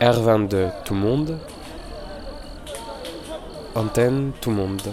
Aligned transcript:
R22 0.00 0.70
tout 0.84 0.94
monde. 0.94 1.38
Antenne 3.74 4.32
tout 4.42 4.50
monde. 4.50 4.92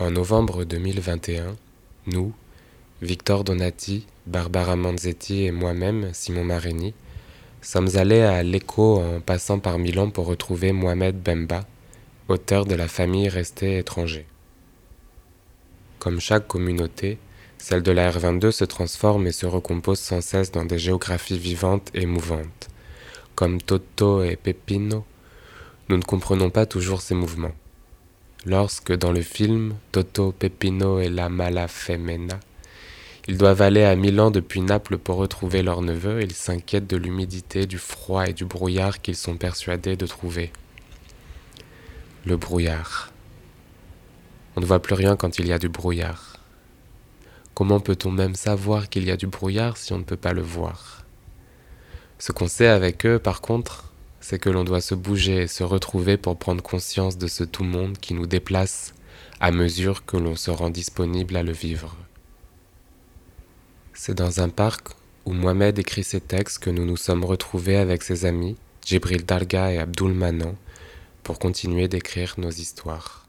En 0.00 0.10
novembre 0.10 0.64
2021, 0.64 1.54
nous, 2.08 2.32
Victor 3.02 3.44
Donati, 3.44 4.04
Barbara 4.26 4.74
Manzetti 4.74 5.44
et 5.44 5.52
moi-même, 5.52 6.10
Simon 6.12 6.42
Marini, 6.42 6.92
sommes 7.62 7.90
allés 7.94 8.22
à 8.22 8.42
l'Écho 8.42 9.00
en 9.00 9.20
passant 9.20 9.60
par 9.60 9.78
Milan 9.78 10.10
pour 10.10 10.26
retrouver 10.26 10.72
Mohamed 10.72 11.22
Bemba, 11.22 11.60
auteur 12.26 12.66
de 12.66 12.74
La 12.74 12.88
famille 12.88 13.28
restée 13.28 13.78
étranger. 13.78 14.26
Comme 16.00 16.18
chaque 16.18 16.48
communauté, 16.48 17.18
celle 17.58 17.82
de 17.82 17.92
la 17.92 18.10
R22 18.10 18.50
se 18.50 18.64
transforme 18.64 19.26
et 19.26 19.32
se 19.32 19.46
recompose 19.46 19.98
sans 19.98 20.20
cesse 20.20 20.50
dans 20.50 20.64
des 20.64 20.78
géographies 20.78 21.38
vivantes 21.38 21.90
et 21.94 22.06
mouvantes. 22.06 22.68
Comme 23.34 23.60
Toto 23.60 24.22
et 24.22 24.36
Pepino, 24.36 25.04
nous 25.88 25.96
ne 25.96 26.02
comprenons 26.02 26.50
pas 26.50 26.66
toujours 26.66 27.00
ces 27.00 27.14
mouvements. 27.14 27.54
Lorsque, 28.46 28.92
dans 28.92 29.12
le 29.12 29.22
film 29.22 29.74
Toto, 29.92 30.32
Pepino 30.32 31.00
et 31.00 31.08
la 31.08 31.28
Mala 31.28 31.66
Femena, 31.66 32.38
ils 33.26 33.38
doivent 33.38 33.62
aller 33.62 33.84
à 33.84 33.96
Milan 33.96 34.30
depuis 34.30 34.60
Naples 34.60 34.98
pour 34.98 35.16
retrouver 35.16 35.62
leur 35.62 35.80
neveu, 35.80 36.22
ils 36.22 36.34
s'inquiètent 36.34 36.86
de 36.86 36.98
l'humidité, 36.98 37.66
du 37.66 37.78
froid 37.78 38.26
et 38.26 38.34
du 38.34 38.44
brouillard 38.44 39.00
qu'ils 39.00 39.16
sont 39.16 39.38
persuadés 39.38 39.96
de 39.96 40.06
trouver. 40.06 40.52
Le 42.26 42.36
brouillard. 42.36 43.10
On 44.56 44.60
ne 44.60 44.66
voit 44.66 44.82
plus 44.82 44.94
rien 44.94 45.16
quand 45.16 45.38
il 45.38 45.46
y 45.46 45.52
a 45.52 45.58
du 45.58 45.70
brouillard. 45.70 46.33
Comment 47.54 47.78
peut-on 47.78 48.10
même 48.10 48.34
savoir 48.34 48.88
qu'il 48.88 49.04
y 49.04 49.12
a 49.12 49.16
du 49.16 49.28
brouillard 49.28 49.76
si 49.76 49.92
on 49.92 49.98
ne 49.98 50.04
peut 50.04 50.16
pas 50.16 50.32
le 50.32 50.42
voir? 50.42 51.04
Ce 52.18 52.32
qu'on 52.32 52.48
sait 52.48 52.66
avec 52.66 53.06
eux, 53.06 53.20
par 53.20 53.40
contre, 53.40 53.92
c'est 54.20 54.40
que 54.40 54.50
l'on 54.50 54.64
doit 54.64 54.80
se 54.80 54.96
bouger 54.96 55.42
et 55.42 55.46
se 55.46 55.62
retrouver 55.62 56.16
pour 56.16 56.36
prendre 56.36 56.62
conscience 56.62 57.16
de 57.16 57.28
ce 57.28 57.44
tout 57.44 57.62
monde 57.62 57.98
qui 57.98 58.14
nous 58.14 58.26
déplace 58.26 58.94
à 59.38 59.52
mesure 59.52 60.04
que 60.04 60.16
l'on 60.16 60.34
se 60.34 60.50
rend 60.50 60.70
disponible 60.70 61.36
à 61.36 61.44
le 61.44 61.52
vivre. 61.52 61.96
C'est 63.92 64.14
dans 64.14 64.40
un 64.40 64.48
parc 64.48 64.88
où 65.24 65.32
Mohamed 65.32 65.78
écrit 65.78 66.02
ses 66.02 66.20
textes 66.20 66.58
que 66.58 66.70
nous 66.70 66.84
nous 66.84 66.96
sommes 66.96 67.24
retrouvés 67.24 67.76
avec 67.76 68.02
ses 68.02 68.24
amis, 68.24 68.56
Jibril 68.84 69.24
Darga 69.24 69.70
et 69.70 69.78
Abdul 69.78 70.12
Manan, 70.12 70.56
pour 71.22 71.38
continuer 71.38 71.86
d'écrire 71.86 72.34
nos 72.38 72.50
histoires. 72.50 73.23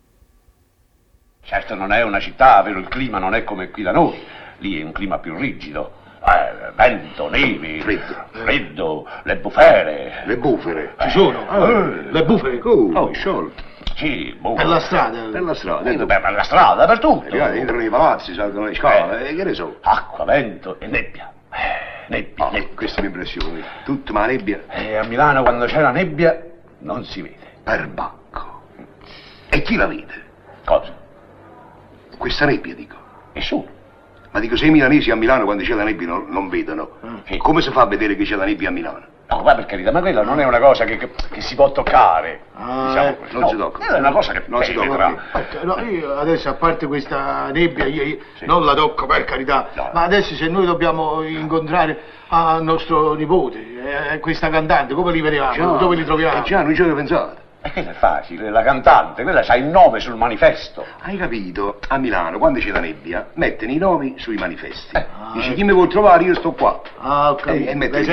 Certo 1.46 1.76
non 1.76 1.92
è 1.92 2.02
una 2.04 2.20
città, 2.20 2.62
vero, 2.64 2.80
il 2.80 2.88
clima 2.88 3.20
non 3.20 3.36
è 3.36 3.44
come 3.44 3.70
qui 3.70 3.84
da 3.84 3.92
noi, 3.92 4.20
lì 4.58 4.82
è 4.82 4.84
un 4.84 4.92
clima 4.92 5.20
più 5.20 5.38
rigido. 5.38 5.92
Eh, 6.28 6.72
vento, 6.74 7.30
nevi, 7.30 7.82
Freddo. 7.82 8.16
freddo, 8.32 9.08
le 9.24 9.36
bufere. 9.38 10.24
Le 10.26 10.38
bufere. 10.38 10.96
Eh, 10.98 11.04
Ci 11.04 11.10
sono? 11.20 11.48
eh, 11.68 12.12
Le 12.12 12.24
bufere? 12.24 12.58
Come? 12.58 12.98
Oh. 12.98 13.14
Sciolte. 13.14 13.62
Sì, 13.96 14.36
bufere. 14.40 14.64
Per 14.64 14.74
la 14.74 14.80
strada? 14.80 15.20
Per 15.32 15.42
la 15.44 15.54
strada. 15.54 15.88
Eh, 15.92 15.98
per 16.06 16.32
la 16.32 16.44
strada, 16.44 16.74
dappertutto. 16.86 17.28
Eh, 17.36 17.60
entrano 17.60 17.84
i 17.84 17.90
palazzi, 17.90 18.34
salgono 18.34 18.66
le 18.66 18.74
scale, 18.74 19.28
eh, 19.28 19.36
che 19.36 19.44
ne 19.44 19.54
so. 19.54 19.78
Acqua, 19.82 20.26
vento 20.26 20.80
e 20.80 20.88
nebbia. 20.88 21.32
Eh, 21.52 22.08
nebbia, 22.08 22.46
Ah, 22.48 22.50
nebbia. 22.50 22.76
questa 22.76 23.02
è 23.02 23.04
l'impressione. 23.04 23.62
Tutta 23.84 24.12
ma 24.12 24.26
nebbia. 24.26 24.62
E 24.70 24.96
a 24.96 25.04
Milano 25.04 25.44
quando 25.44 25.66
c'è 25.66 25.80
la 25.80 25.92
nebbia 25.92 26.42
non 26.80 27.04
si 27.06 27.22
vede. 27.22 27.36
Perbacco. 27.64 28.62
E 29.50 29.62
chi 29.62 29.76
la 29.76 29.86
vede? 29.86 30.24
Cosa? 30.66 31.04
Questa 32.18 32.46
nebbia, 32.46 32.74
dico. 32.76 32.96
Nessuno. 33.34 33.66
Ma 34.32 34.40
dico, 34.42 34.58
se 34.58 34.66
i 34.66 34.70
milanesi 34.70 35.12
a 35.12 35.16
Milano 35.16 35.46
quando 35.46 35.64
c'è 35.64 35.74
la 35.74 35.84
nebbia 35.84 36.08
non, 36.08 36.26
non 36.28 36.50
vedono, 36.50 36.90
Sì. 37.26 37.38
come 37.38 37.62
si 37.62 37.72
fa 37.72 37.82
a 37.82 37.86
vedere 37.86 38.16
che 38.18 38.24
c'è 38.26 38.36
la 38.36 38.44
nebbia 38.46 38.68
a 38.68 38.72
Milano? 38.72 39.06
No, 39.28 39.42
ma 39.42 39.56
per 39.56 39.66
carità, 39.66 39.92
ma 39.92 40.02
quella 40.02 40.24
non 40.24 40.40
è 40.40 40.46
una 40.46 40.60
cosa 40.60 40.84
che, 40.84 40.98
che- 40.98 41.10
che 41.32 41.42
si 41.42 41.56
può 41.56 41.72
toccare. 41.72 42.42
Ah, 42.54 42.88
diciamo 42.88 43.08
eh, 43.08 43.18
non 43.32 43.42
No, 43.42 43.48
si 43.48 43.56
tocca. 43.56 43.96
È 43.96 43.98
una 43.98 44.12
cosa 44.12 44.34
che 44.34 44.44
Non 44.48 44.62
si 44.64 44.74
penetra. 44.74 45.08
tocca. 45.08 45.40
Ecco, 45.40 45.66
no, 45.66 45.80
io 45.80 46.16
adesso, 46.18 46.50
a 46.50 46.54
parte 46.54 46.86
questa 46.86 47.50
nebbia, 47.52 47.86
io, 47.86 48.04
io 48.04 48.18
Sì. 48.36 48.46
non 48.46 48.64
la 48.66 48.74
tocco 48.76 49.06
per 49.08 49.24
carità, 49.24 49.70
No. 49.74 49.90
ma 49.94 50.04
adesso 50.04 50.36
se 50.36 50.48
noi 50.48 50.66
dobbiamo 50.66 51.24
incontrare 51.24 51.98
a 52.28 52.60
nostro 52.60 53.14
nipote, 53.14 54.12
eh, 54.14 54.20
questa 54.20 54.50
cantante, 54.50 54.94
come 54.94 55.12
li 55.14 55.22
vediamo? 55.22 55.78
Dove 55.78 55.96
li 55.96 56.04
troviamo? 56.06 56.40
Eh 56.40 56.42
già, 56.44 56.62
non 56.62 56.76
ci 56.76 56.82
avevo 56.82 56.98
pensato. 56.98 57.36
E 57.66 57.72
quella 57.72 57.90
è 57.90 57.94
facile, 57.94 58.52
la 58.52 58.62
cantante, 58.62 59.24
quella 59.24 59.42
c'ha 59.42 59.56
il 59.56 59.64
nome 59.66 60.00
sul 60.00 60.14
manifesto. 60.14 60.86
Hai 61.02 61.18
capito? 61.18 61.80
A 61.88 61.98
Milano, 61.98 62.38
quando 62.38 62.60
c'è 62.60 62.70
la 62.70 62.80
nebbia, 62.80 63.30
mettono 63.34 63.72
i 63.72 63.78
nomi 63.78 64.14
sui 64.20 64.36
manifesti. 64.36 64.96
Eh. 64.96 65.04
Dici, 65.34 65.56
chi 65.56 65.64
mi 65.64 65.74
vuol 65.74 65.88
trovare, 65.88 66.26
io 66.26 66.36
sto 66.36 66.52
qua. 66.52 66.80
Ah, 67.00 67.32
ho 67.32 67.36
capito. 67.36 67.68
E- 67.68 67.72
e 67.72 67.76
mette 67.76 67.98
le 67.98 68.04
i- 68.04 68.06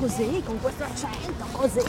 così, 0.00 0.42
con 0.44 0.60
questo 0.60 0.84
accento, 0.84 1.44
così. 1.52 1.80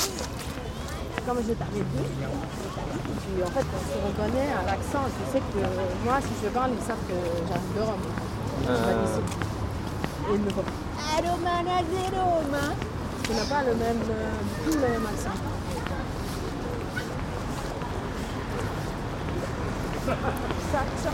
Comme 1.26 1.42
je 1.44 1.54
t'avais 1.56 1.84
dit, 1.84 2.08
puis 2.08 3.44
en 3.44 3.48
fait, 3.52 3.66
on 3.76 3.84
se 3.84 3.98
reconnaît 4.08 4.50
à 4.54 4.64
l'accent. 4.66 5.04
Tu 5.12 5.32
sais 5.34 5.40
que 5.52 5.60
moi, 6.06 6.20
si 6.22 6.34
je 6.42 6.48
parle, 6.50 6.72
ils 6.72 6.86
savent 6.88 7.04
que 7.08 7.18
j'arrive 7.50 7.74
de 7.76 7.82
Rome. 7.82 8.06
Je 8.62 8.74
suis 8.74 8.84
pas 8.84 8.94
d'ici. 8.94 9.22
Et 10.32 10.36
ils 10.36 10.42
me 10.42 10.50
font 10.52 10.64
Ah, 10.98 11.18
Romana 11.20 11.82
di 11.84 12.16
Roma 12.16 12.66
Tu 13.24 13.32
n'as 13.34 13.44
pas 13.46 13.64
le 13.64 13.76
même, 13.76 14.02
euh, 14.10 14.32
tout 14.66 14.74
le 14.74 14.80
même 14.80 15.06
accent. 15.06 15.36
Ça, 20.72 20.80
ça. 21.04 21.12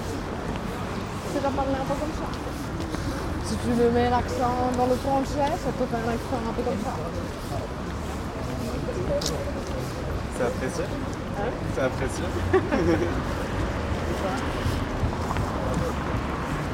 Tu 1.34 1.40
vas 1.40 1.50
parler 1.50 1.72
un 1.74 1.86
peu 1.86 1.96
comme 2.00 2.14
ça. 2.20 2.28
Si 3.46 3.56
tu 3.58 3.70
le 3.78 3.92
mets 3.92 4.10
l'accent 4.10 4.72
dans 4.78 4.86
le 4.88 4.96
français, 4.96 5.52
ça 5.64 5.72
peut 5.78 5.86
faire 5.86 6.00
un 6.00 6.14
accent 6.14 6.40
un 6.50 6.54
peu 6.54 6.62
comme 6.64 6.82
ça. 6.84 6.96
C'est 10.38 10.44
apprécié 10.46 10.84
Hein 11.38 11.50
C'est 11.76 11.82
apprécié 11.82 12.24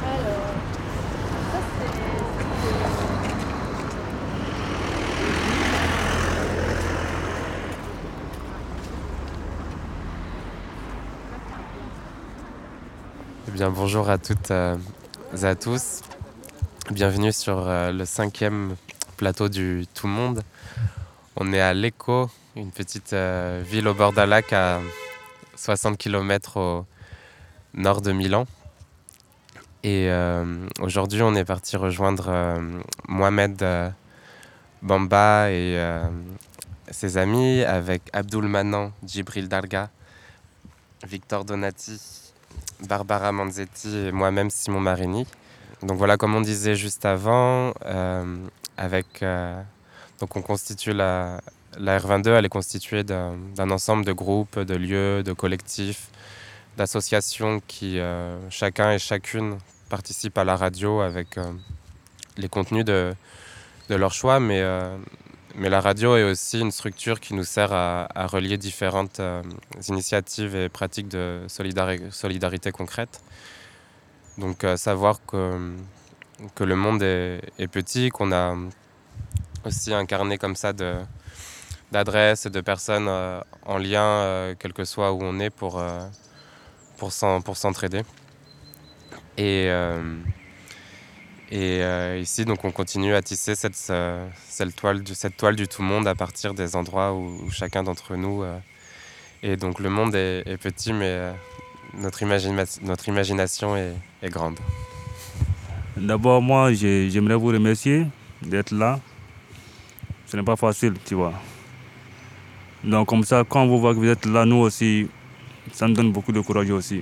Alors, 0.04 0.54
ça 1.52 1.60
c'est. 1.80 3.00
Eh 13.48 13.52
bien, 13.52 13.72
bonjour 13.72 14.10
à 14.10 14.18
toutes 14.18 14.52
euh, 14.52 14.76
et 15.42 15.46
à 15.46 15.56
tous. 15.56 16.02
Bienvenue 16.92 17.32
sur 17.32 17.68
euh, 17.68 17.92
le 17.92 18.04
cinquième 18.04 18.76
plateau 19.16 19.48
du 19.48 19.86
Tout 19.94 20.08
Monde. 20.08 20.42
On 21.36 21.54
est 21.54 21.62
à 21.62 21.72
Lecco, 21.76 22.32
une 22.56 22.72
petite 22.72 23.14
euh, 23.14 23.62
ville 23.64 23.88
au 23.88 23.94
bord 23.94 24.12
d'un 24.12 24.26
lac 24.26 24.52
à 24.54 24.80
60 25.56 26.00
km 26.00 26.58
au 26.58 26.86
nord 27.76 28.02
de 28.02 28.12
Milan. 28.12 28.48
Et 29.84 30.10
euh, 30.10 30.66
aujourd'hui, 30.82 31.22
on 31.22 31.36
est 31.36 31.46
parti 31.46 31.78
rejoindre 31.78 32.60
Mohamed 33.08 33.64
Bamba 34.82 35.52
et 35.52 35.80
ses 36.90 37.18
amis 37.18 37.62
avec 37.66 38.02
Abdul 38.14 38.46
Manan 38.46 38.92
Djibril 39.06 39.48
Darga 39.48 39.92
Victor 41.08 41.46
Donati, 41.46 42.02
Barbara 42.88 43.32
Manzetti 43.32 43.96
et 43.96 44.12
moi-même 44.12 44.50
Simon 44.50 44.80
Marini. 44.80 45.28
Donc 45.84 45.98
voilà, 45.98 46.18
comme 46.18 46.36
on 46.36 46.42
disait 46.42 46.76
juste 46.76 47.06
avant, 47.06 47.74
euh, 47.86 48.36
avec, 48.76 49.24
euh, 49.24 49.62
donc 50.20 50.36
on 50.36 50.42
constitue 50.42 50.92
la, 50.92 51.40
la 51.78 51.98
R22, 51.98 52.30
elle 52.32 52.46
est 52.46 52.50
constituée 52.50 53.04
d'un 53.04 53.72
ensemble 53.72 54.04
de 54.04 54.12
groupes, 54.12 54.60
de 54.60 54.76
lieux, 54.76 55.24
de 55.24 55.32
collectifs, 55.32 56.10
d'associations 56.76 57.62
qui, 57.66 58.00
euh, 58.00 58.38
chacun 58.50 58.92
et 58.92 59.00
chacune, 59.00 59.58
participent 59.90 60.38
à 60.38 60.44
la 60.44 60.56
radio 60.58 61.00
avec 61.00 61.40
les 62.38 62.48
contenus 62.48 62.86
de, 62.86 63.16
de 63.90 63.96
leur 63.96 64.14
choix, 64.14 64.40
mais, 64.40 64.62
mais 65.56 65.68
la 65.68 65.82
radio 65.82 66.16
est 66.16 66.24
aussi 66.24 66.60
une 66.60 66.70
structure 66.70 67.20
qui 67.20 67.34
nous 67.34 67.44
sert 67.44 67.74
à 67.74 68.28
relier 68.28 68.58
différentes 68.58 69.20
initiatives 69.88 70.56
et 70.56 70.70
pratiques 70.70 71.08
de 71.08 71.40
solidarité 71.48 72.72
concrète. 72.72 73.24
Donc 74.40 74.64
euh, 74.64 74.78
savoir 74.78 75.20
que, 75.26 75.74
que 76.56 76.64
le 76.64 76.78
monde 76.78 77.04
est, 77.04 77.68
petit, 77.70 78.10
qu'on 78.10 78.32
a 78.32 78.56
aussi 79.66 79.94
incarné 79.94 80.38
comme 80.38 80.56
ça 80.56 80.72
d'adresses 81.92 82.46
et 82.46 82.50
de 82.50 82.62
personnes 82.62 83.08
euh, 83.10 83.42
en 83.66 83.78
lien, 83.78 84.02
euh, 84.02 84.56
quel 84.58 84.72
que 84.72 84.86
soit 84.86 85.12
où 85.12 85.20
on 85.22 85.40
est, 85.42 85.50
pour, 85.50 85.84
pour 86.98 87.12
s'entraider. 87.12 88.04
Et, 89.38 89.70
et 91.52 92.20
ici, 92.20 92.46
donc, 92.46 92.64
on 92.64 92.72
continue 92.72 93.16
à 93.16 93.22
tisser 93.22 93.56
cette, 93.56 93.76
cette, 93.76 94.76
toile, 94.76 95.02
du, 95.56 95.68
tout 95.68 95.82
monde 95.82 96.08
à 96.08 96.16
partir 96.16 96.54
des 96.54 96.78
endroits 96.78 97.14
où, 97.14 97.50
chacun 97.52 97.84
d'entre 97.84 98.16
nous. 98.16 98.44
et 99.44 99.58
donc 99.58 99.80
le 99.80 99.90
monde 99.90 100.16
est 100.16 100.58
petit, 100.62 100.94
mais 100.94 101.34
notre, 101.94 102.24
notre 102.84 103.08
imagination 103.08 103.76
est, 103.76 103.94
est 104.22 104.30
grande. 104.30 104.60
D'abord, 105.98 106.42
moi, 106.42 106.74
j'aimerais 106.74 107.36
vous 107.36 107.48
remercier 107.48 108.06
d'être 108.42 108.72
là. 108.72 109.00
Ce 110.26 110.38
n'est 110.38 110.44
pas 110.44 110.56
facile, 110.56 110.94
tu 111.06 111.16
vois. 111.16 111.34
Donc, 112.84 113.08
comme 113.08 113.24
ça, 113.24 113.44
quand 113.48 113.66
vous 113.68 113.80
voyez 113.80 113.96
que 113.96 114.00
vous 114.00 114.10
êtes 114.10 114.26
là, 114.26 114.46
nous 114.46 114.58
aussi, 114.58 115.10
ça 115.74 115.88
nous 115.88 115.94
donne 115.94 116.12
beaucoup 116.12 116.32
de 116.32 116.40
courage 116.40 116.70
aussi. 116.70 117.02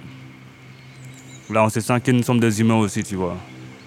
Là, 1.49 1.63
on 1.63 1.69
se 1.69 1.79
sent 1.79 1.99
que 2.01 2.11
nous 2.11 2.23
sommes 2.23 2.39
des 2.39 2.59
humains 2.59 2.77
aussi, 2.77 3.03
tu 3.03 3.15
vois. 3.15 3.37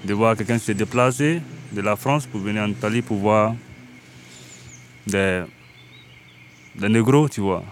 De 0.05 0.15
voir 0.15 0.37
quelqu'un 0.37 0.59
se 0.59 0.73
déplacer 0.73 1.43
de 1.73 1.81
la 1.81 1.97
France 1.97 2.27
pour 2.27 2.41
venir 2.41 2.63
en 2.63 2.69
Italie 2.69 3.03
pour 3.03 3.17
voir 3.17 3.55
des, 5.07 5.45
des 6.77 6.89
négros, 6.89 7.29
tu 7.29 7.41
vois. 7.41 7.65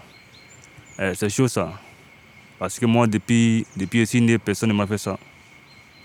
Eh, 0.99 1.13
c'est 1.15 1.29
chaud 1.29 1.47
ça. 1.47 1.73
Parce 2.59 2.77
que 2.77 2.85
moi, 2.85 3.07
depuis, 3.07 3.65
depuis 3.77 4.01
ici, 4.01 4.37
personne 4.43 4.69
ne 4.69 4.73
m'a 4.75 4.85
fait 4.85 4.97
ça. 4.97 5.17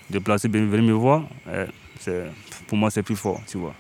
Déplacer, 0.09 0.47
venir 0.47 0.83
me 0.83 0.93
voir, 0.93 1.25
eh, 1.53 1.67
pour 2.69 2.79
moi, 2.79 2.91
c'est 2.91 3.03
plus 3.03 3.17
fort, 3.17 3.41
tu 3.49 3.59
vois. 3.59 3.75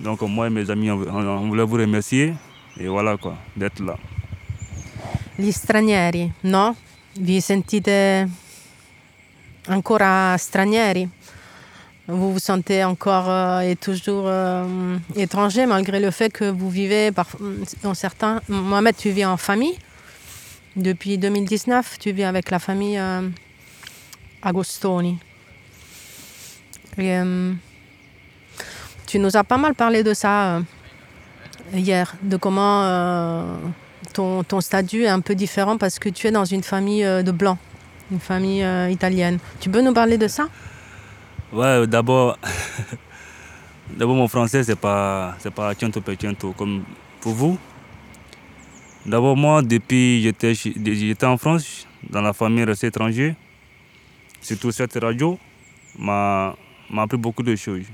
Donc, 0.00 0.22
moi 0.22 0.46
et 0.46 0.50
mes 0.50 0.70
amis, 0.70 0.90
on, 0.90 1.48
voulait 1.48 1.64
vous 1.64 1.76
remercier. 1.76 2.32
Et 2.80 2.88
voilà, 2.88 3.16
quoi, 3.18 3.36
d'être 3.54 3.80
là. 3.80 3.96
Gli 5.38 5.52
stranieri, 5.52 6.32
no? 6.44 6.74
Vi 7.14 7.40
sentite 7.42 8.26
ancora 9.68 10.36
stranieri? 10.38 11.08
Vous 12.08 12.32
vous 12.32 12.38
sentez 12.38 12.84
encore 12.84 13.28
euh, 13.28 13.60
et 13.60 13.76
toujours 13.76 14.24
euh, 14.28 14.96
étranger 15.14 15.66
malgré 15.66 16.00
le 16.00 16.10
fait 16.10 16.30
que 16.32 16.44
vous 16.44 16.70
vivez 16.70 17.10
par, 17.12 17.26
dans 17.82 17.94
certains... 17.94 18.40
Mohamed, 18.48 18.96
tu 18.96 19.10
vis 19.10 19.26
en 19.26 19.36
famille? 19.36 19.76
Depuis 20.76 21.18
2019, 21.18 21.98
tu 21.98 22.12
vis 22.12 22.24
avec 22.24 22.50
la 22.50 22.58
famille 22.58 22.98
euh, 22.98 23.28
Agostoni. 24.42 25.18
Euh, 26.98 27.52
tu 29.06 29.18
nous 29.18 29.36
as 29.36 29.44
pas 29.44 29.56
mal 29.56 29.74
parlé 29.74 30.02
de 30.02 30.14
ça 30.14 30.56
euh, 30.56 30.60
hier, 31.74 32.14
de 32.22 32.36
comment 32.36 33.44
ton, 34.12 34.44
ton, 34.44 34.60
statut 34.60 35.04
est 35.04 35.08
un 35.08 35.20
peu 35.20 35.34
différent 35.34 35.76
parce 35.78 35.98
que 35.98 36.08
tu 36.08 36.26
es 36.26 36.30
dans 36.30 36.44
une 36.44 36.62
famille 36.62 37.04
de 37.04 37.30
blancs, 37.30 37.58
une 38.10 38.20
famille 38.20 38.64
italienne. 38.90 39.38
Tu 39.60 39.68
peux 39.68 39.82
nous 39.82 39.92
parler 39.92 40.16
de 40.16 40.28
ça? 40.28 40.48
Ouais, 41.52 41.86
d'abord, 41.86 42.38
d'abord 43.96 44.16
mon 44.16 44.28
français 44.28 44.62
c'est 44.64 44.76
pas 44.76 45.36
c'est 45.38 45.52
pas 45.52 45.74
comme 46.56 46.82
pour 47.20 47.32
vous. 47.34 47.58
D'abord, 49.06 49.36
moi, 49.36 49.62
depuis 49.62 50.20
j'étais 50.20 50.52
j'étais 50.52 51.26
en 51.26 51.36
France, 51.36 51.86
dans 52.10 52.20
la 52.20 52.32
famille 52.32 52.64
restée 52.64 52.88
étrangère, 52.88 53.36
surtout 54.40 54.72
cette 54.72 54.98
radio 55.00 55.38
m'a 55.96 56.56
appris 56.96 57.16
beaucoup 57.16 57.44
de 57.44 57.54
choses. 57.54 57.84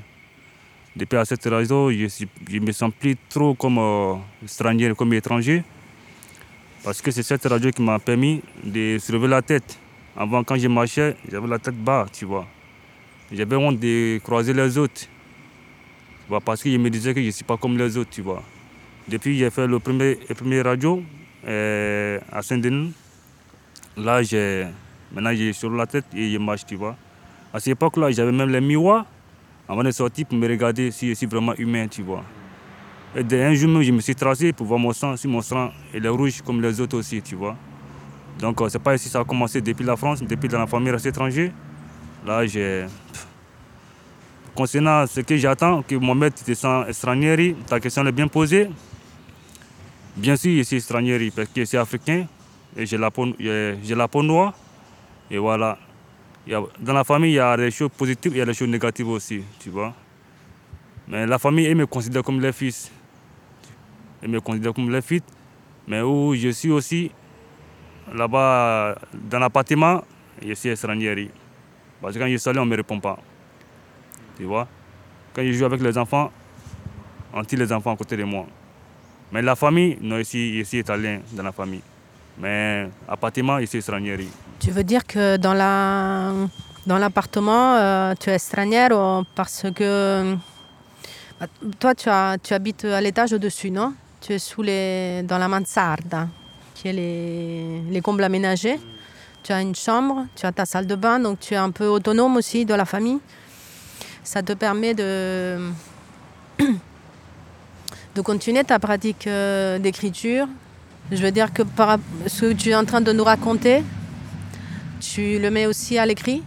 Depuis 0.96 1.18
à 1.18 1.26
cette 1.26 1.44
radio, 1.44 1.90
je 1.90 2.06
ne 2.50 2.60
me 2.60 2.72
sens 2.72 2.90
plus 2.98 3.14
trop 3.28 3.52
comme 3.52 3.76
euh, 3.76 4.14
étranger, 4.42 4.94
comme 4.96 5.12
étranger, 5.12 5.62
parce 6.82 7.02
que 7.02 7.10
c'est 7.10 7.22
cette 7.22 7.44
radio 7.44 7.70
qui 7.70 7.82
m'a 7.82 7.98
permis 7.98 8.40
de 8.64 8.96
se 8.98 9.12
lever 9.12 9.28
la 9.28 9.42
tête. 9.42 9.78
Avant, 10.16 10.42
quand 10.42 10.56
je 10.56 10.68
marchais, 10.68 11.14
j'avais 11.30 11.46
la 11.46 11.58
tête 11.58 11.76
bas, 11.76 12.06
tu 12.10 12.24
vois. 12.24 12.46
J'avais 13.30 13.56
honte 13.56 13.78
de 13.78 14.18
croiser 14.24 14.54
les 14.54 14.78
autres. 14.78 15.02
parce 16.42 16.62
que 16.62 16.70
je 16.70 16.78
me 16.78 16.88
disais 16.88 17.12
que 17.12 17.20
je 17.20 17.26
ne 17.26 17.30
suis 17.32 17.44
pas 17.44 17.58
comme 17.58 17.76
les 17.76 17.98
autres, 17.98 18.10
tu 18.10 18.22
vois. 18.22 18.42
Depuis 19.08 19.36
j'ai 19.36 19.50
fait 19.50 19.66
le 19.66 19.78
premier, 19.78 20.18
le 20.28 20.34
premier 20.34 20.62
radio 20.62 21.02
euh, 21.46 22.18
à 22.30 22.42
Saint-Denis. 22.42 22.92
Là, 23.96 24.20
maintenant 25.12 25.34
j'ai 25.34 25.52
sur 25.52 25.70
la 25.70 25.86
tête 25.86 26.06
et 26.14 26.30
je 26.30 26.38
marche, 26.38 26.64
tu 26.64 26.76
vois. 26.76 26.96
À 27.52 27.60
cette 27.60 27.72
époque-là, 27.72 28.10
j'avais 28.10 28.32
même 28.32 28.50
les 28.50 28.60
miroirs 28.60 29.04
avant 29.68 29.82
de 29.82 29.90
sortir 29.90 30.26
pour 30.26 30.38
me 30.38 30.48
regarder 30.48 30.90
si 30.90 31.08
je 31.08 31.14
suis 31.14 31.26
vraiment 31.26 31.54
humain, 31.56 31.88
tu 31.88 32.02
vois. 32.02 32.22
Et 33.14 33.22
d'un 33.22 33.52
jour, 33.54 33.82
je 33.82 33.92
me 33.92 34.00
suis 34.00 34.14
tracé 34.14 34.52
pour 34.52 34.66
voir 34.66 34.78
mon 34.78 34.92
sang, 34.92 35.16
si 35.16 35.28
mon 35.28 35.42
sang 35.42 35.70
est 35.92 36.06
rouge 36.08 36.40
comme 36.42 36.62
les 36.62 36.80
autres 36.80 36.96
aussi, 36.96 37.20
tu 37.20 37.34
vois. 37.34 37.56
Donc, 38.38 38.60
euh, 38.60 38.68
c'est 38.68 38.78
pas 38.78 38.94
ici 38.94 39.08
ça 39.08 39.20
a 39.20 39.24
commencé 39.24 39.60
depuis 39.60 39.84
la 39.84 39.96
France, 39.96 40.22
depuis 40.22 40.48
dans 40.48 40.58
la 40.58 40.66
famille 40.66 40.90
restée 40.90 41.10
étrangère. 41.10 41.52
Là, 42.26 42.46
j'ai. 42.46 42.86
Concernant 44.54 45.06
ce 45.06 45.20
que 45.22 45.36
j'attends, 45.38 45.82
que 45.82 45.94
Mohamed 45.94 46.34
te 46.34 46.52
sent 46.52 46.84
étranger, 46.86 47.56
ta 47.66 47.80
question 47.80 48.06
est 48.06 48.12
bien 48.12 48.28
posée. 48.28 48.68
Bien 50.14 50.36
sûr, 50.36 50.54
je 50.58 50.62
suis 50.62 50.76
étranger 50.76 51.32
parce 51.34 51.48
que 51.48 51.62
je 51.62 51.64
suis 51.64 51.78
africain 51.78 52.26
et 52.76 52.84
j'ai 52.84 52.98
la, 52.98 53.10
peau, 53.10 54.22
noire. 54.22 54.52
Et 55.30 55.38
voilà. 55.38 55.78
dans 56.80 56.92
la 56.92 57.02
famille, 57.02 57.32
il 57.32 57.36
y 57.36 57.38
a 57.38 57.56
des 57.56 57.70
choses 57.70 57.88
positives 57.96 58.36
et 58.36 58.44
des 58.44 58.52
choses 58.52 58.68
négatives 58.68 59.08
aussi, 59.08 59.42
tu 59.58 59.70
vois. 59.70 59.94
Mais 61.08 61.26
la 61.26 61.38
famille, 61.38 61.64
elle 61.64 61.76
me 61.76 61.86
considère 61.86 62.22
comme 62.22 62.40
les 62.40 62.52
fils. 62.52 62.90
Elle 64.22 64.28
me 64.28 64.40
considère 64.42 64.74
comme 64.74 64.90
les 64.90 65.00
fils. 65.00 65.22
Mais 65.88 66.02
où 66.02 66.34
je 66.34 66.50
suis 66.50 66.70
aussi, 66.70 67.10
là-bas, 68.14 68.98
dans 69.14 69.38
l'appartement, 69.38 70.04
je 70.46 70.52
suis 70.52 70.68
étranger. 70.68 71.30
Parce 72.02 72.14
que 72.14 72.18
quand 72.18 72.28
je 72.28 72.36
suis 72.36 72.50
allé, 72.50 72.58
on 72.58 72.66
ne 72.66 72.70
me 72.70 72.76
répond 72.76 73.00
pas. 73.00 73.18
Tu 74.36 74.44
vois? 74.44 74.66
Quand 75.34 75.42
je 75.42 75.52
joue 75.52 75.64
avec 75.64 75.80
les 75.80 75.96
enfants, 75.96 76.30
on 77.32 77.42
tire 77.44 77.58
les 77.58 77.72
enfants 77.72 77.92
à 77.92 77.96
côté 77.96 78.16
de 78.16 78.24
moi. 78.24 78.46
Mais 79.32 79.40
la 79.42 79.56
famille, 79.56 79.96
non, 80.00 80.18
ici, 80.18 80.58
ici 80.60 80.78
italien 80.78 81.20
dans 81.32 81.42
la 81.42 81.52
famille. 81.52 81.82
Mais 82.38 82.88
appartement, 83.08 83.58
ici, 83.58 83.78
étranger. 83.78 84.28
Tu 84.60 84.70
veux 84.70 84.84
dire 84.84 85.06
que 85.06 85.36
dans 85.36 85.54
la 85.54 86.32
dans 86.86 86.98
l'appartement, 86.98 87.76
euh, 87.76 88.14
tu 88.18 88.30
es 88.30 88.36
étrangère 88.36 89.22
parce 89.34 89.66
que 89.74 90.34
bah, 91.40 91.46
toi, 91.78 91.94
tu, 91.94 92.08
as, 92.08 92.36
tu 92.42 92.54
habites 92.54 92.84
à 92.84 93.00
l'étage 93.00 93.32
au-dessus, 93.32 93.70
non? 93.70 93.94
Tu 94.20 94.32
es 94.32 94.38
sous 94.38 94.62
les, 94.62 95.22
dans 95.22 95.38
la 95.38 95.48
mansarda, 95.48 96.28
qui 96.74 96.88
est 96.88 96.92
les, 96.92 97.80
les 97.88 98.00
combles 98.00 98.24
aménagés. 98.24 98.78
Tu 99.42 99.52
as 99.52 99.60
une 99.60 99.74
chambre, 99.74 100.26
tu 100.36 100.46
as 100.46 100.52
ta 100.52 100.64
salle 100.64 100.86
de 100.86 100.94
bain, 100.94 101.18
donc 101.18 101.40
tu 101.40 101.54
es 101.54 101.56
un 101.56 101.70
peu 101.70 101.86
autonome 101.86 102.36
aussi 102.36 102.64
de 102.64 102.74
la 102.74 102.84
famille. 102.84 103.18
Ça 104.24 104.42
te 104.42 104.52
permet 104.52 104.94
de 104.94 105.58
de 108.14 108.20
continuer 108.20 108.64
ta 108.64 108.78
pratique 108.78 109.26
euh, 109.26 109.78
d'écriture. 109.78 110.46
Je 111.10 111.22
veux 111.22 111.30
dire 111.32 111.52
que 111.52 111.62
par 111.62 111.98
ce 112.26 112.46
que 112.46 112.52
tu 112.52 112.70
es 112.70 112.74
en 112.74 112.84
train 112.84 113.00
de 113.00 113.12
nous 113.12 113.24
raconter, 113.24 113.82
tu 115.00 115.38
le 115.38 115.50
mets 115.50 115.66
aussi 115.66 115.98
à 115.98 116.06
l'écrit 116.06 116.42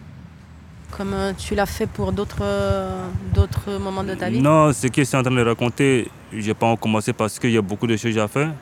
comme 0.91 1.13
euh, 1.13 1.33
tu 1.37 1.55
l'as 1.55 1.65
fait 1.65 1.87
pour 1.87 2.13
d'autres 2.13 2.41
euh, 2.41 3.07
d'autres 3.33 3.77
moments 3.77 4.03
de 4.03 4.13
ta 4.13 4.29
vie? 4.29 4.41
Non, 4.41 4.71
ce 4.71 4.87
que 4.87 5.01
je 5.01 5.07
suis 5.07 5.17
en 5.17 5.23
train 5.23 5.31
de 5.33 5.41
raconter, 5.41 6.09
je 6.31 6.47
n'ai 6.47 6.53
pas 6.53 6.67
encore 6.67 6.79
commencé 6.79 7.11
parce 7.11 7.37
qu'il 7.37 7.51
y 7.51 7.57
a 7.57 7.61
beaucoup 7.61 7.87
de 7.87 7.97
choses 7.97 8.17
à 8.17 8.27
faire. 8.27 8.53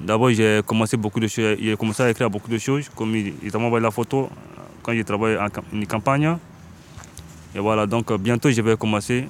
D'abord, 0.00 0.30
j'ai 0.30 0.62
commencé 0.64 0.96
beaucoup 0.96 1.20
de 1.20 1.28
choses, 1.28 1.56
j'ai 1.60 1.76
commencé 1.76 2.02
à 2.02 2.10
écrire 2.10 2.30
beaucoup 2.30 2.50
de 2.50 2.58
choses, 2.58 2.88
comme 2.96 3.14
envoyé 3.54 3.82
la 3.82 3.90
photo 3.90 4.30
quand 4.82 4.92
j'ai 4.92 5.04
travaillé 5.04 5.36
en 5.38 5.48
une 5.72 5.86
campagne. 5.86 6.36
Et 7.54 7.58
voilà, 7.58 7.86
donc 7.86 8.12
bientôt 8.18 8.50
je 8.50 8.60
vais 8.62 8.76
commencer. 8.76 9.26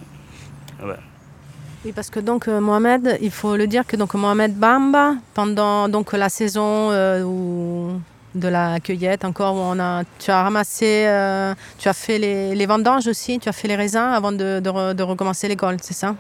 Oui, 1.85 1.93
parce 1.93 2.11
que 2.11 2.21
donc 2.21 2.47
euh, 2.49 2.61
Mohamed, 2.61 3.19
il 3.21 3.31
faut 3.31 3.57
le 3.57 3.67
dire 3.67 3.85
que 3.87 3.97
donc 3.97 4.15
Mohamed 4.15 4.55
Bamba, 4.57 5.15
pendant 5.35 5.89
donc 5.89 6.13
la 6.13 6.29
saison 6.29 6.91
euh, 6.93 7.23
où- 7.25 8.01
de 8.35 8.49
la 8.49 8.81
cueillette, 8.81 9.25
encore 9.27 9.55
où 9.57 9.59
on 9.59 9.79
a, 9.79 10.05
tu 10.19 10.31
as 10.31 10.43
ramassé, 10.43 11.05
euh, 11.07 11.55
tu 11.79 11.89
as 11.89 11.93
fait 11.93 12.19
les, 12.19 12.55
les 12.55 12.67
vendanges 12.67 13.07
aussi, 13.07 13.39
tu 13.39 13.49
as 13.49 13.53
fait 13.53 13.69
les 13.69 13.77
raisins 13.77 13.99
avant 14.15 14.33
de, 14.33 14.59
de 14.61 14.71
re- 14.71 14.95
de 14.95 15.03
recommencer 15.03 15.49
l'école, 15.49 15.77
c'est 15.83 15.93
ça? 15.93 16.15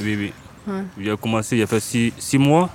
Oui, 0.00 0.14
oui. 0.16 0.32
Ouais. 0.68 0.82
J'ai 1.00 1.16
commencé, 1.16 1.56
j'ai 1.56 1.66
fait 1.66 1.80
six, 1.80 2.12
six 2.18 2.38
mois. 2.38 2.68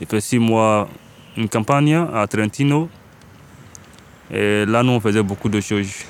J'ai 0.00 0.06
fait 0.06 0.20
six 0.20 0.38
mois 0.38 0.88
une 1.36 1.48
campagne 1.48 1.94
à 1.94 2.26
Trentino. 2.26 2.88
Et 4.30 4.64
là, 4.66 4.82
nous, 4.82 4.92
on 4.92 5.00
faisait 5.00 5.22
beaucoup 5.22 5.48
de 5.48 5.60
choses. 5.60 6.04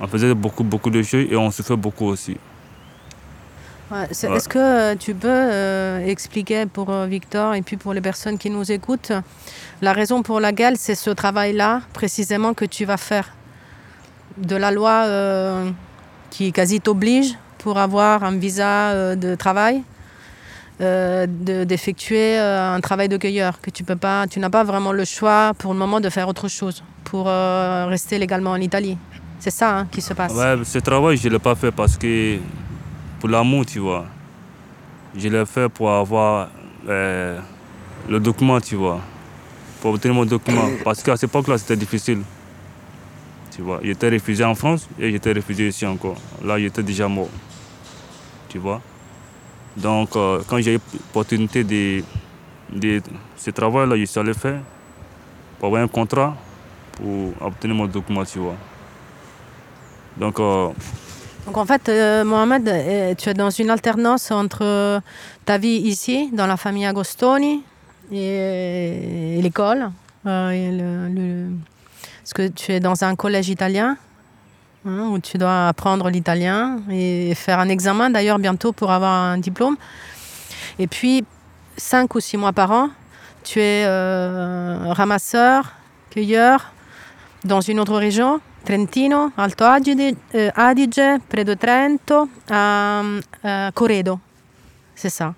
On 0.00 0.06
faisait 0.06 0.34
beaucoup, 0.34 0.64
beaucoup 0.64 0.90
de 0.90 1.02
choses 1.02 1.26
et 1.30 1.36
on 1.36 1.50
se 1.50 1.62
fait 1.62 1.76
beaucoup 1.76 2.06
aussi. 2.06 2.36
Ouais, 3.90 4.08
c'est- 4.10 4.28
Ouais. 4.28 4.36
Est-ce 4.36 4.48
que 4.48 4.58
euh, 4.58 4.94
tu 4.96 5.14
peux 5.14 5.28
euh, 5.30 6.04
expliquer 6.06 6.66
pour 6.66 6.90
euh, 6.90 7.06
Victor 7.06 7.54
et 7.54 7.62
puis 7.62 7.76
pour 7.76 7.94
les 7.94 8.00
personnes 8.00 8.36
qui 8.36 8.50
nous 8.50 8.70
écoutent 8.72 9.12
la 9.80 9.92
raison 9.92 10.22
pour 10.22 10.40
laquelle 10.40 10.76
c'est 10.76 10.96
ce 10.96 11.10
travail-là 11.10 11.82
précisément 11.92 12.52
que 12.52 12.64
tu 12.64 12.84
vas 12.84 12.96
faire? 12.96 13.32
De 14.38 14.56
la 14.56 14.70
loi 14.70 15.06
qui 16.30 16.52
quasi 16.52 16.80
t'oblige 16.80 17.34
pour 17.58 17.78
avoir 17.78 18.22
un 18.22 18.36
visa 18.36 19.16
de 19.16 19.34
travail 19.34 19.82
de- 20.78 21.64
d'effectuer 21.64 22.36
un 22.36 22.80
travail 22.80 23.08
de 23.08 23.16
cueilleur, 23.16 23.62
que 23.62 23.70
tu 23.70 23.82
peux 23.82 23.96
pas, 23.96 24.26
tu 24.26 24.38
n'as 24.40 24.50
pas 24.50 24.62
vraiment 24.62 24.92
le 24.92 25.06
choix 25.06 25.52
pour 25.56 25.72
le 25.72 25.78
moment 25.78 26.00
de 26.00 26.10
faire 26.10 26.28
autre 26.28 26.48
chose, 26.48 26.82
pour 27.04 27.26
rester 27.88 28.18
légalement 28.18 28.50
en 28.50 28.60
Italie? 28.60 28.98
C'est 29.38 29.50
ça 29.50 29.78
hein, 29.78 29.88
qui 29.90 30.00
se 30.00 30.14
passe. 30.14 30.32
Ouais, 30.32 30.56
ce 30.64 30.78
travail, 30.78 31.16
je 31.16 31.28
ne 31.28 31.34
l'ai 31.34 31.38
pas 31.38 31.54
fait 31.54 31.70
parce 31.70 31.96
que 31.96 32.38
pour 33.20 33.28
l'amour, 33.28 33.66
tu 33.66 33.78
vois. 33.78 34.06
Je 35.16 35.28
l'ai 35.28 35.46
fait 35.46 35.68
pour 35.68 35.90
avoir 35.90 36.48
euh, 36.88 37.40
le 38.08 38.20
document, 38.20 38.60
tu 38.60 38.76
vois. 38.76 39.00
Pour 39.80 39.94
obtenir 39.94 40.14
mon 40.14 40.24
document. 40.24 40.68
Parce 40.84 41.02
qu'à 41.02 41.16
cette 41.16 41.30
époque-là, 41.30 41.58
c'était 41.58 41.76
difficile. 41.76 42.22
Tu 43.54 43.62
vois, 43.62 43.80
j'étais 43.82 44.08
réfugié 44.08 44.44
en 44.44 44.54
France 44.54 44.86
et 44.98 45.10
j'étais 45.10 45.32
réfugié 45.32 45.68
ici 45.68 45.86
encore. 45.86 46.16
Là, 46.44 46.58
j'étais 46.58 46.82
déjà 46.82 47.08
mort. 47.08 47.30
Tu 48.48 48.58
vois. 48.58 48.82
Donc, 49.76 50.14
euh, 50.16 50.42
quand 50.46 50.58
j'ai 50.60 50.74
eu 50.74 50.80
l'opportunité 50.92 51.64
de, 51.64 52.02
de 52.70 53.02
ce 53.36 53.50
travail-là, 53.50 53.96
je 53.96 54.04
suis 54.04 54.20
allé 54.20 54.34
faire 54.34 54.60
pour 55.58 55.68
avoir 55.68 55.82
un 55.82 55.88
contrat 55.88 56.36
pour 56.92 57.32
obtenir 57.40 57.76
mon 57.76 57.86
document, 57.86 58.24
tu 58.24 58.38
vois. 58.38 58.56
Donc, 60.18 60.40
euh, 60.40 60.68
Donc 61.46 61.56
en 61.56 61.66
fait, 61.66 61.88
euh, 61.88 62.24
Mohamed, 62.24 62.68
euh, 62.68 63.14
tu 63.14 63.28
es 63.28 63.34
dans 63.34 63.50
une 63.50 63.70
alternance 63.70 64.30
entre 64.30 65.00
ta 65.44 65.58
vie 65.58 65.76
ici, 65.76 66.30
dans 66.32 66.46
la 66.46 66.56
famille 66.56 66.86
Agostoni, 66.86 67.62
et, 68.12 69.38
l'école. 69.42 69.90
euh, 70.26 71.48
parce 72.22 72.32
que 72.32 72.48
tu 72.48 72.72
es 72.72 72.80
dans 72.80 73.04
un 73.04 73.14
collège 73.14 73.48
italien, 73.48 73.96
hein, 74.86 75.08
où 75.12 75.18
tu 75.18 75.38
dois 75.38 75.68
apprendre 75.68 76.08
l'italien 76.08 76.80
et 76.90 77.34
faire 77.34 77.60
un 77.60 77.68
examen 77.68 78.10
d'ailleurs 78.10 78.38
bientôt 78.38 78.72
pour 78.72 78.90
avoir 78.90 79.12
un 79.12 79.38
diplôme. 79.38 79.76
Et 80.78 80.86
puis, 80.86 81.24
cinq 81.76 82.14
ou 82.14 82.20
six 82.20 82.36
mois 82.36 82.52
par 82.52 82.72
an, 82.72 82.88
tu 83.44 83.60
es 83.60 83.86
ramasseur, 83.86 85.72
cueilleur 86.10 86.72
dans 87.44 87.60
une 87.60 87.78
autre 87.78 87.96
région, 87.96 88.40
Trentino, 88.66 89.30
Alto 89.36 89.64
Adige, 89.64 90.16
euh, 90.34 90.50
Adige 90.56 91.20
près 91.28 91.44
de 91.44 91.54
Trento, 91.54 92.28
à, 92.50 93.00
à 93.44 93.70
Coredo. 93.72 94.18
C'est 94.92 95.08
ça. 95.08 95.34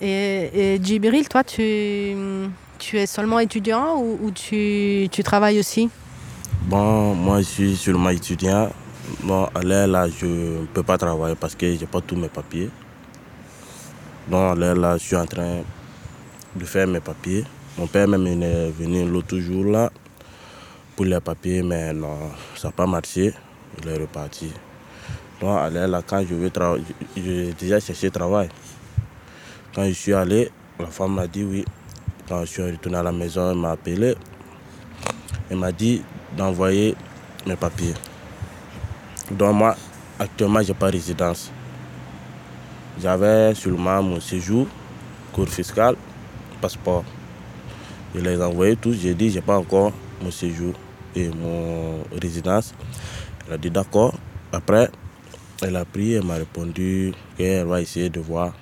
Et, 0.00 0.74
et 0.74 0.80
Djibril, 0.82 1.28
toi, 1.28 1.44
tu, 1.44 1.60
es 2.94 3.06
seulement 3.06 3.40
étudiant 3.40 3.98
ou, 3.98 4.30
tu, 4.30 5.08
travailles 5.22 5.58
aussi? 5.58 5.90
Bon, 6.62 7.14
moi 7.14 7.40
je 7.40 7.46
suis 7.46 7.76
seulement 7.76 8.08
étudiant. 8.08 8.70
Bon, 9.22 9.48
à 9.54 9.60
l'heure 9.62 9.86
là, 9.86 10.08
je 10.08 10.26
ne 10.26 10.66
peux 10.72 10.82
pas 10.82 10.96
travailler 10.96 11.36
parce 11.38 11.54
que 11.54 11.74
je 11.74 11.80
n'ai 11.80 11.86
pas 11.86 12.00
tous 12.00 12.16
mes 12.16 12.28
papiers. 12.28 12.70
Donc 14.30 14.52
à 14.52 14.54
l'heure 14.54 14.76
là, 14.76 14.96
je 14.96 15.04
suis 15.04 15.16
en 15.16 15.26
train 15.26 15.60
de 16.54 16.64
faire 16.64 16.86
mes 16.86 17.00
papiers. 17.00 17.44
Mon 17.76 17.86
père 17.86 18.08
même 18.08 18.26
est 18.26 18.70
venu 18.70 19.06
l'autre 19.06 19.36
jour 19.38 19.64
là 19.64 19.90
pour 20.96 21.04
les 21.04 21.20
papiers, 21.20 21.62
mais 21.62 21.92
non, 21.92 22.16
ça 22.56 22.68
n'a 22.68 22.72
pas 22.72 22.86
marché. 22.86 23.34
Il 23.78 23.88
est 23.88 23.98
reparti. 23.98 24.50
Donc 25.40 25.58
à 25.58 25.68
là, 25.68 26.02
quand 26.04 26.24
je 26.26 26.34
veux 26.34 26.48
travailler, 26.48 26.84
j'ai 27.14 27.52
déjà 27.52 27.78
cherché 27.78 28.10
travail. 28.10 28.48
Quand 29.74 29.84
je 29.84 29.92
suis 29.92 30.14
allé, 30.14 30.50
la 30.80 30.86
femme 30.86 31.14
m'a 31.14 31.26
dit 31.26 31.44
oui. 31.44 31.64
Quand 32.26 32.40
je 32.40 32.46
suis 32.46 32.62
retourné 32.62 32.96
à 32.96 33.02
la 33.02 33.12
maison, 33.12 33.50
elle 33.50 33.58
m'a 33.58 33.72
appelé. 33.72 34.14
Elle 35.50 35.58
m'a 35.58 35.70
dit 35.70 36.02
d'envoyer 36.34 36.96
mes 37.46 37.56
papiers. 37.56 37.94
Donc 39.30 39.54
moi, 39.54 39.76
actuellement, 40.18 40.62
je 40.62 40.68
n'ai 40.68 40.74
pas 40.74 40.86
résidence. 40.86 41.52
J'avais 43.00 43.54
seulement 43.54 44.02
mon 44.02 44.20
séjour, 44.20 44.66
cours 45.34 45.48
fiscal, 45.48 45.94
passeport. 46.62 47.04
Je 48.14 48.20
les 48.20 48.32
ai 48.32 48.42
envoyés 48.42 48.76
tous. 48.76 48.94
J'ai 48.94 49.14
dit, 49.14 49.28
je 49.28 49.36
n'ai 49.36 49.42
pas 49.42 49.58
encore 49.58 49.92
mon 50.22 50.30
séjour 50.30 50.72
et 51.16 51.28
mon 51.30 52.04
résidence. 52.20 52.74
Elle 53.46 53.54
a 53.54 53.58
dit 53.58 53.70
d'accord. 53.70 54.14
Après, 54.52 54.90
elle 55.62 55.76
a 55.76 55.84
pris, 55.84 56.12
elle 56.12 56.24
m'a 56.24 56.34
répondu 56.34 57.12
qu'elle 57.36 57.66
va 57.66 57.80
essayer 57.80 58.10
de 58.10 58.20
voir. 58.20 58.52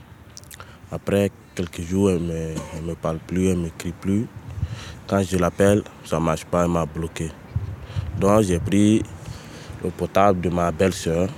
Après 0.90 1.30
quelques 1.54 1.82
jours, 1.82 2.10
elle 2.10 2.22
ne 2.22 2.32
me, 2.32 2.54
elle 2.76 2.84
me 2.84 2.94
parle 2.94 3.18
plus, 3.18 3.48
elle 3.48 3.58
ne 3.58 3.64
m'écrit 3.64 3.92
plus. 3.92 4.26
Quand 5.06 5.22
je 5.22 5.36
l'appelle, 5.36 5.82
ça 6.04 6.18
ne 6.18 6.24
marche 6.24 6.44
pas, 6.44 6.64
elle 6.64 6.70
m'a 6.70 6.86
bloqué. 6.86 7.30
Donc 8.18 8.42
j'ai 8.42 8.60
pris 8.60 9.02
le 9.82 9.90
portable 9.90 10.40
de 10.40 10.48
ma 10.48 10.70
belle-sœur. 10.70 11.28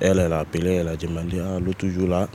Elle, 0.00 0.18
elle 0.18 0.32
a 0.32 0.40
appelé, 0.40 0.74
elle 0.74 0.88
a 0.88 0.96
demandé, 0.96 1.40
ah, 1.40 1.58
l'autre 1.60 1.86
jour 1.88 2.08
là, 2.08 2.28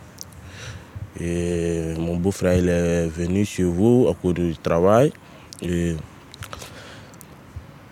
et 1.20 1.94
mon 2.00 2.18
beau-frère 2.18 2.58
il 2.58 2.70
est 2.70 3.08
venu 3.08 3.46
chez 3.46 3.64
vous 3.64 4.06
au 4.08 4.14
cours 4.14 4.34
du 4.34 4.56
travail. 4.58 5.12
Et 5.62 5.96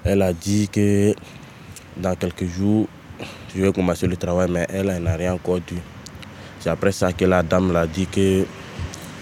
elle 0.04 0.22
a 0.22 0.34
dit 0.34 0.70
que 0.70 1.14
dans 1.98 2.16
quelques 2.16 2.48
jours, 2.48 2.88
je 3.56 3.62
vais 3.62 3.74
commencer 3.74 4.08
le 4.08 4.16
travail, 4.16 4.50
mais 4.50 4.66
elle, 4.70 4.90
elle 4.90 5.04
n'a 5.04 5.16
rien 5.16 5.34
encore 5.34 5.60
dit. 5.60 5.80
C'est 6.60 6.70
après 6.70 6.92
ça 6.92 7.14
que 7.14 7.26
la 7.26 7.44
dame 7.44 7.72
l'a 7.72 7.88
dit 7.88 8.08
que 8.08 8.46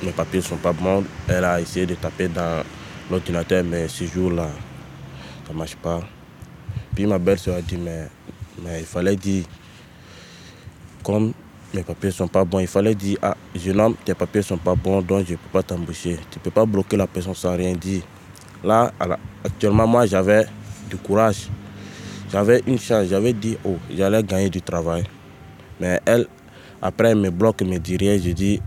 mes 0.03 0.11
papiers 0.11 0.39
ne 0.39 0.45
sont 0.45 0.57
pas 0.57 0.73
bons. 0.73 1.03
Elle 1.27 1.45
a 1.45 1.59
essayé 1.61 1.85
de 1.85 1.95
taper 1.95 2.27
dans 2.27 2.63
l'ordinateur, 3.09 3.63
mais 3.63 3.87
ce 3.87 4.05
jour-là, 4.05 4.49
ça 5.45 5.53
ne 5.53 5.57
marche 5.57 5.75
pas. 5.75 6.01
Puis 6.93 7.05
ma 7.05 7.17
belle-sœur 7.17 7.57
a 7.57 7.61
dit, 7.61 7.77
mais, 7.77 8.07
mais 8.63 8.79
il 8.79 8.85
fallait 8.85 9.15
dire, 9.15 9.45
comme 11.03 11.33
mes 11.73 11.83
papiers 11.83 12.09
ne 12.09 12.13
sont 12.13 12.27
pas 12.27 12.43
bons, 12.43 12.59
il 12.59 12.67
fallait 12.67 12.95
dire, 12.95 13.17
ah, 13.21 13.35
jeune 13.55 13.79
homme, 13.79 13.95
tes 14.03 14.13
papiers 14.13 14.41
ne 14.41 14.45
sont 14.45 14.57
pas 14.57 14.75
bons, 14.75 15.01
donc 15.01 15.25
je 15.25 15.33
ne 15.33 15.37
peux 15.37 15.49
pas 15.51 15.63
t'embaucher. 15.63 16.17
Tu 16.31 16.39
ne 16.39 16.43
peux 16.43 16.51
pas 16.51 16.65
bloquer 16.65 16.97
la 16.97 17.07
personne 17.07 17.35
sans 17.35 17.55
rien 17.55 17.73
dire. 17.73 18.01
Là, 18.63 18.91
actuellement, 19.43 19.87
moi, 19.87 20.05
j'avais 20.05 20.47
du 20.89 20.97
courage. 20.97 21.49
J'avais 22.31 22.61
une 22.67 22.79
chance, 22.79 23.07
j'avais 23.07 23.33
dit, 23.33 23.57
oh, 23.63 23.77
j'allais 23.95 24.23
gagner 24.23 24.49
du 24.49 24.61
travail. 24.61 25.03
Mais 25.79 25.99
elle, 26.05 26.27
après, 26.81 27.09
elle 27.11 27.17
me 27.17 27.29
bloque, 27.29 27.61
elle 27.61 27.69
me 27.69 27.79
dit 27.79 27.97
rien. 27.97 28.17
Je 28.17 28.31
dis, 28.31 28.61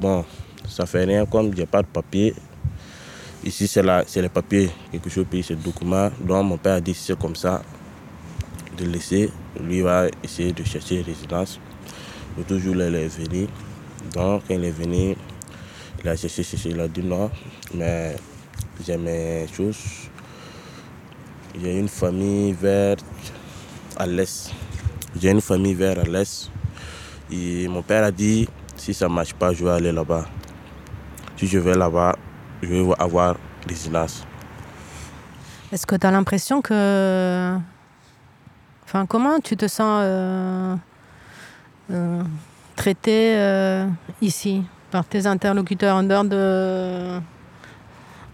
bon, 0.00 0.24
ça 0.68 0.86
fait 0.86 1.04
rien, 1.04 1.26
comme 1.26 1.54
j'ai 1.56 1.66
pas 1.66 1.82
de 1.82 1.88
papier. 1.88 2.34
Ici, 3.44 3.68
c'est 3.68 3.82
c'est 4.06 4.22
les 4.22 4.28
papiers, 4.28 4.70
quelque 4.90 5.10
chose 5.10 5.26
paye 5.30 5.42
ce 5.42 5.54
document. 5.54 6.10
Donc, 6.20 6.44
mon 6.46 6.56
père 6.58 6.74
a 6.74 6.80
dit, 6.80 6.94
c'est 6.94 7.18
comme 7.18 7.36
ça, 7.36 7.62
de 8.76 8.84
laisser. 8.84 9.30
Lui 9.60 9.80
va 9.80 10.06
essayer 10.22 10.52
de 10.52 10.62
chercher 10.64 10.96
une 10.96 11.04
résidence. 11.04 11.58
L'autre 12.36 12.58
jour, 12.58 12.80
elle 12.80 12.94
est 12.94 13.08
venue. 13.08 13.46
Donc, 14.14 14.42
il 14.50 14.64
est 14.64 14.70
venu, 14.70 15.16
il 16.02 16.08
a 16.08 16.16
cherché, 16.16 16.42
cherché, 16.42 16.70
il 16.70 16.80
a 16.80 16.88
dit 16.88 17.02
non, 17.02 17.30
mais 17.74 18.16
j'ai 18.84 18.96
mes 18.96 19.46
choses. 19.52 20.08
J'ai 21.58 21.78
une 21.78 21.88
famille 21.88 22.52
vers 22.52 22.96
à 23.96 24.06
l'est. 24.06 24.52
J'ai 25.18 25.30
une 25.30 25.40
famille 25.40 25.74
vers 25.74 25.98
à 25.98 26.02
l'est. 26.02 26.50
Et 27.30 27.66
mon 27.66 27.82
père 27.82 28.04
a 28.04 28.10
dit, 28.10 28.46
si 28.76 28.92
ça 28.92 29.08
ne 29.08 29.14
marche 29.14 29.32
pas, 29.32 29.54
je 29.54 29.64
vais 29.64 29.70
aller 29.70 29.90
là-bas. 29.92 30.26
Si 31.36 31.46
je 31.46 31.58
vais 31.58 31.74
là-bas, 31.74 32.14
je 32.62 32.68
vais 32.68 32.92
avoir 32.98 33.36
résidence. 33.66 34.24
Est-ce 35.72 35.86
que 35.86 35.96
tu 35.96 36.06
as 36.06 36.10
l'impression 36.10 36.60
que... 36.60 37.56
Enfin, 38.84 39.06
comment 39.06 39.40
tu 39.40 39.56
te 39.56 39.66
sens 39.66 40.00
euh, 40.04 40.76
euh, 41.90 42.22
traité 42.76 43.34
euh, 43.36 43.86
ici 44.20 44.62
par 44.90 45.06
tes 45.06 45.26
interlocuteurs 45.26 45.96
en 45.96 46.02
dehors 46.02 46.24
de... 46.24 47.18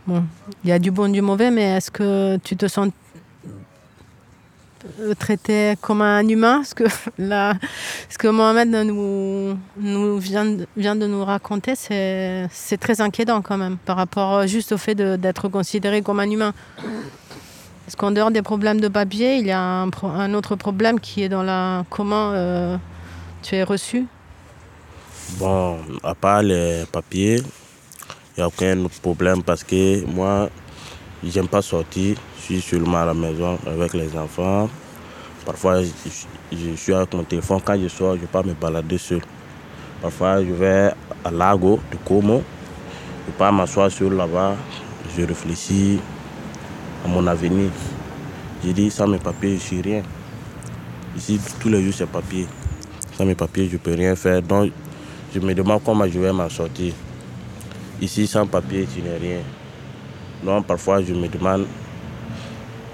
Bon, 0.07 0.25
il 0.64 0.71
y 0.71 0.73
a 0.73 0.81
du 0.81 0.91
bon, 0.91 1.11
du 1.11 1.23
mauvais, 1.23 1.52
mais 1.52 1.76
est-ce 1.76 1.91
que 1.91 2.37
tu 2.38 2.57
te 2.57 2.67
sens... 2.67 2.88
le 4.99 5.15
traiter 5.15 5.75
comme 5.81 6.03
un 6.03 6.27
humain, 6.27 6.62
ce 6.65 6.75
que, 6.75 6.85
là, 7.19 7.55
ce 8.09 8.19
que 8.19 8.29
Mohamed 8.29 8.69
nous, 8.69 10.19
vient, 10.19 10.57
vient 10.77 10.97
de 10.97 11.07
nous 11.07 11.25
raconter, 11.25 11.75
c'est 11.75 12.79
très 12.79 13.01
inquiétant 13.01 13.43
quand 13.43 13.59
même, 13.59 13.77
par 13.79 13.97
rapport 13.97 14.35
euh, 14.35 14.47
juste 14.47 14.73
au 14.73 14.79
fait 14.79 14.95
d'être 14.95 15.49
considéré 15.49 16.03
comme 16.03 16.21
un 16.21 16.31
humain. 16.31 16.53
Parce 17.85 17.97
qu'en 17.97 18.11
dehors 18.11 18.31
des 18.31 18.43
problèmes 18.43 18.81
de 18.81 18.89
papier, 18.89 19.37
il 19.37 19.47
y 19.47 19.51
a 19.51 19.61
un 19.61 20.35
autre 20.35 20.57
problème 20.57 21.01
qui 21.01 21.23
est 21.23 21.29
dans 21.29 21.43
la 21.43 21.85
comment 21.91 22.31
euh, 22.33 22.77
tu 23.43 23.57
es 23.57 23.65
reçu. 23.65 24.07
Bon, 25.39 25.79
à 26.03 26.15
part 26.15 26.43
les 26.43 26.85
papiers, 26.91 27.37
il 27.37 28.39
n'y 28.39 28.43
a 28.43 28.47
aucun 28.47 28.79
autre 28.85 29.01
problème 29.01 29.43
parce 29.43 29.65
que 29.65 30.05
moi, 30.07 30.49
j'aime 31.25 31.49
pas 31.49 31.62
sortir. 31.62 32.17
Je 32.43 32.55
suis 32.55 32.61
seulement 32.61 32.99
à 32.99 33.07
la 33.07 33.15
maison 33.15 33.57
avec 33.65 33.95
les 33.95 34.17
enfants. 34.17 34.69
Parfois, 35.47 35.81
je, 35.81 35.91
je 36.53 36.75
suis 36.75 36.93
avec 36.93 37.15
mon 37.15 37.23
téléphone. 37.23 37.61
Quand 37.65 37.81
je 37.81 37.87
sors, 37.87 38.17
je 38.17 38.27
pas 38.27 38.43
me 38.43 38.53
balader 38.53 38.99
seul. 38.99 39.21
Parfois, 40.01 40.43
je 40.45 40.51
vais 40.51 40.91
à 41.25 41.31
Lago 41.31 41.79
de 41.93 41.97
Como. 42.05 42.43
Je 43.29 43.33
pars 43.39 43.53
m'asseoir 43.53 43.93
seul 43.93 44.15
là-bas. 44.15 44.57
Je 45.17 45.23
réfléchis 45.23 46.01
à 47.05 47.09
mon 47.09 47.25
avenir. 47.29 47.71
J'ai 48.65 48.73
dit, 48.73 48.91
sans 48.91 49.07
mes 49.07 49.19
papiers, 49.19 49.55
je 49.55 49.63
suis 49.63 49.81
rien. 49.81 50.03
Ici, 51.17 51.39
tous 51.61 51.69
les 51.69 51.81
jours, 51.85 51.95
c'est 51.97 52.09
papier. 52.09 52.49
Sans 53.17 53.25
mes 53.25 53.37
papiers, 53.37 53.69
je 53.69 53.75
ne 53.75 53.79
peux 53.79 53.95
rien 53.95 54.17
faire. 54.17 54.43
Donc, 54.43 54.73
je 55.33 55.39
me 55.39 55.55
demande 55.55 55.81
comment 55.85 56.09
je 56.09 56.19
vais 56.19 56.33
m'en 56.33 56.49
sortir. 56.49 56.93
Ici, 58.01 58.27
sans 58.27 58.49
papier, 58.49 58.89
tu 58.93 59.01
n'es 59.01 59.17
rien. 59.17 59.43
Donc, 60.43 60.67
parfois, 60.67 61.03
je 61.05 61.15
me 61.15 61.29
demande 61.29 61.67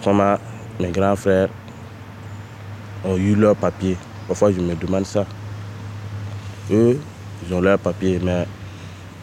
comment 0.03 0.37
mes 0.81 0.91
grands 0.91 1.17
frères 1.17 1.49
ont 3.05 3.17
eu 3.17 3.35
leur 3.35 3.57
papier. 3.57 3.97
Parfois, 4.27 4.53
je 4.53 4.61
me 4.61 4.75
demande 4.75 5.07
ça. 5.07 5.25
Eux, 6.71 6.99
ils 7.47 7.55
ont 7.55 7.61
leur 7.61 7.79
papier, 7.79 8.21
mais 8.23 8.47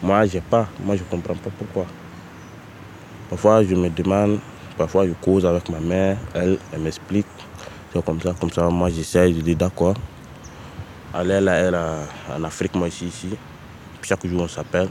moi, 0.02 0.26
j'ai 0.26 0.40
pas. 0.40 0.68
Moi, 0.84 0.96
je 0.96 1.02
ne 1.02 1.08
comprends 1.08 1.34
pas 1.34 1.50
pourquoi. 1.56 1.86
Parfois, 3.30 3.62
je 3.64 3.74
me 3.74 3.88
demande, 3.88 4.38
parfois, 4.76 5.06
je 5.06 5.12
cause 5.12 5.46
avec 5.46 5.68
ma 5.68 5.80
mère, 5.80 6.16
elle, 6.34 6.58
elle 6.72 6.80
m'explique. 6.80 7.26
C'est 7.92 8.04
comme 8.04 8.20
ça, 8.20 8.34
comme 8.38 8.50
ça. 8.50 8.68
Moi, 8.68 8.90
j'essaie, 8.90 9.32
je 9.32 9.40
dis 9.40 9.56
d'accord. 9.56 9.94
Aller 11.14 11.40
là, 11.40 11.54
elle, 11.54 11.78
en 12.36 12.44
Afrique, 12.44 12.74
moi, 12.74 12.88
ici, 12.88 13.06
ici. 13.06 13.30
Chaque 14.02 14.26
jour, 14.26 14.42
on 14.42 14.48
s'appelle. 14.48 14.88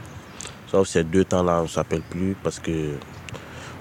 Sauf 0.66 0.88
ces 0.88 1.04
deux 1.04 1.24
temps-là, 1.24 1.60
on 1.60 1.62
ne 1.62 1.68
s'appelle 1.68 2.02
plus 2.02 2.36
parce 2.42 2.58
que 2.58 2.94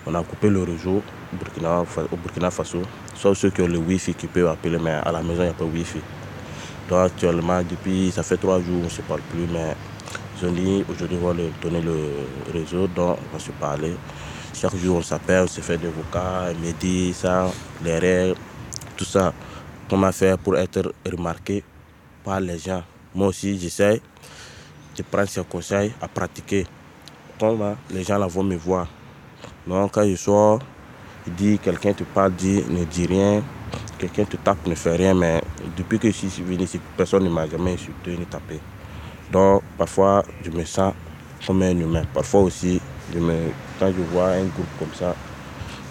on 0.06 0.14
a 0.14 0.24
coupé 0.24 0.50
le 0.50 0.62
réseau 0.62 0.98
au 0.98 1.02
Burkina, 1.34 1.82
au 1.82 2.16
Burkina 2.18 2.52
Faso. 2.52 2.82
Sauf 3.16 3.38
ceux 3.38 3.50
qui 3.50 3.62
ont 3.62 3.68
le 3.68 3.78
Wi-Fi 3.78 4.14
qui 4.14 4.28
peuvent 4.28 4.48
appeler, 4.48 4.78
mais 4.78 4.92
à 4.92 5.12
la 5.12 5.22
maison, 5.22 5.42
il 5.42 5.46
n'y 5.46 5.50
a 5.50 5.54
pas 5.54 5.66
de 5.66 5.70
Wi-Fi. 5.70 6.00
Donc 6.90 7.06
actuellement, 7.06 7.62
depuis, 7.64 8.12
ça 8.12 8.24
fait 8.24 8.38
trois 8.38 8.60
jours, 8.60 8.82
on 8.82 8.86
ne 8.86 8.90
se 8.90 9.02
parle 9.02 9.22
plus, 9.22 9.48
mais 9.52 9.76
ils 10.42 10.48
ont 10.48 10.86
aujourd'hui, 10.90 11.18
on 11.22 11.28
va 11.28 11.34
donner 11.62 11.82
le 11.82 12.10
réseau, 12.54 12.88
donc 12.88 13.18
on 13.20 13.38
va 13.38 13.44
se 13.44 13.52
parler. 13.52 13.96
Chaque 14.54 14.76
jour, 14.78 14.98
on 14.98 15.02
s'appelle, 15.02 15.44
on 15.44 15.48
se 15.48 15.62
fait 15.62 15.78
des 15.78 15.88
me 15.88 16.72
dit 16.80 17.14
ça, 17.14 17.52
les 17.84 17.98
règles, 17.98 18.36
tout 18.96 19.06
ça. 19.06 19.34
Comment 19.90 20.12
faire 20.12 20.38
pour 20.38 20.58
être 20.58 20.94
remarqué 21.06 21.64
par 22.24 22.40
les 22.40 22.58
gens. 22.58 22.84
Moi 23.14 23.28
aussi, 23.28 23.60
j'essaie 23.60 24.02
de 24.98 25.04
prendre 25.04 25.30
ces 25.30 25.44
conseils 25.44 25.94
à 26.02 26.08
pratiquer. 26.08 26.66
Comment 27.40 27.76
les 27.92 28.04
gens 28.04 28.18
là 28.18 28.28
vont 28.28 28.44
me 28.44 28.56
voir. 28.56 28.88
Donc, 29.68 29.92
quand 29.92 30.08
je 30.08 30.16
sors, 30.16 30.60
il 31.28 31.34
dit 31.34 31.60
quelqu'un 31.60 31.94
te 31.94 32.04
parle, 32.04 32.34
dit 32.34 32.64
ne 32.70 32.84
dis 32.84 33.06
rien. 33.06 33.44
Quelqu'un 33.98 34.26
te 34.26 34.38
tape, 34.38 34.66
ne 34.68 34.76
fait 34.76 34.96
rien. 34.96 35.14
Mais 35.14 35.42
depuis 35.78 35.98
que 35.98 36.08
je 36.08 36.14
suis 36.14 36.44
venu 36.44 36.64
ici, 36.64 36.80
personne 36.96 37.24
ne 37.24 37.30
m'a 37.30 37.48
jamais 37.48 37.74
insulté 37.74 38.12
ni 38.18 38.26
tapé. 38.26 38.60
Donc, 39.32 39.64
parfois, 39.78 40.24
je 40.44 40.52
me 40.52 40.64
sens 40.66 40.94
comme 41.46 41.62
un 41.64 41.78
humain. 41.78 42.04
Parfois 42.14 42.42
aussi, 42.42 42.80
quand 43.80 43.88
je 43.88 44.02
vois 44.14 44.30
un 44.30 44.44
groupe 44.44 44.68
comme 44.78 44.94
ça, 44.94 45.16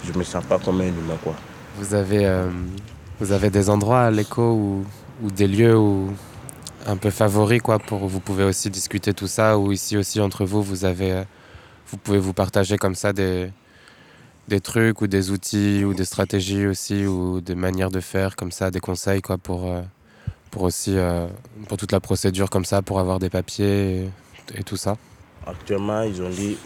je 0.04 0.16
me 0.16 0.22
sens 0.22 0.44
pas 0.44 0.58
comme 0.58 0.80
un 0.80 0.88
humain. 0.88 1.18
Quoi. 1.22 1.34
Vous 1.78 1.94
avez, 1.94 2.26
euh, 2.26 2.48
vous 3.18 3.32
avez 3.32 3.50
des 3.50 3.68
endroits 3.70 4.02
à 4.02 4.10
l'écho 4.10 4.52
ou, 5.22 5.30
des 5.30 5.48
lieux 5.48 5.76
où, 5.76 6.10
un 6.86 6.96
peu 6.96 7.10
favoris 7.10 7.62
quoi, 7.62 7.78
pour 7.78 8.06
vous 8.06 8.20
pouvez 8.20 8.44
aussi 8.44 8.68
discuter 8.68 9.14
tout 9.14 9.26
ça 9.26 9.58
ou 9.58 9.72
ici 9.72 9.96
aussi 9.96 10.20
entre 10.20 10.44
vous, 10.44 10.62
vous, 10.62 10.84
avez, 10.84 11.22
vous 11.86 11.96
pouvez 11.96 12.18
vous 12.18 12.34
partager 12.34 12.76
comme 12.76 12.94
ça 12.94 13.12
des, 13.12 13.50
des 14.48 14.60
trucs 14.60 15.00
ou 15.00 15.06
des 15.06 15.30
outils 15.30 15.84
ou 15.84 15.94
des 15.94 16.04
stratégies 16.04 16.66
aussi 16.66 17.06
ou 17.06 17.40
des 17.40 17.54
manières 17.54 17.90
de 17.90 18.00
faire 18.00 18.36
comme 18.36 18.52
ça, 18.52 18.70
des 18.70 18.80
conseils 18.80 19.22
quoi, 19.22 19.38
pour, 19.38 19.66
euh, 19.66 19.82
pour 20.50 20.62
aussi 20.62 20.96
euh, 20.96 21.26
pour 21.68 21.78
toute 21.78 21.92
la 21.92 22.00
procédure 22.00 22.50
comme 22.50 22.64
ça, 22.64 22.82
pour 22.82 23.00
avoir 23.00 23.18
des 23.18 23.30
papiers 23.30 24.10
et, 24.54 24.62
tout 24.64 24.76
ça. 24.76 24.96
Actuellement, 25.46 26.02
ils 26.02 26.20
ont 26.22 26.28
dit 26.28 26.56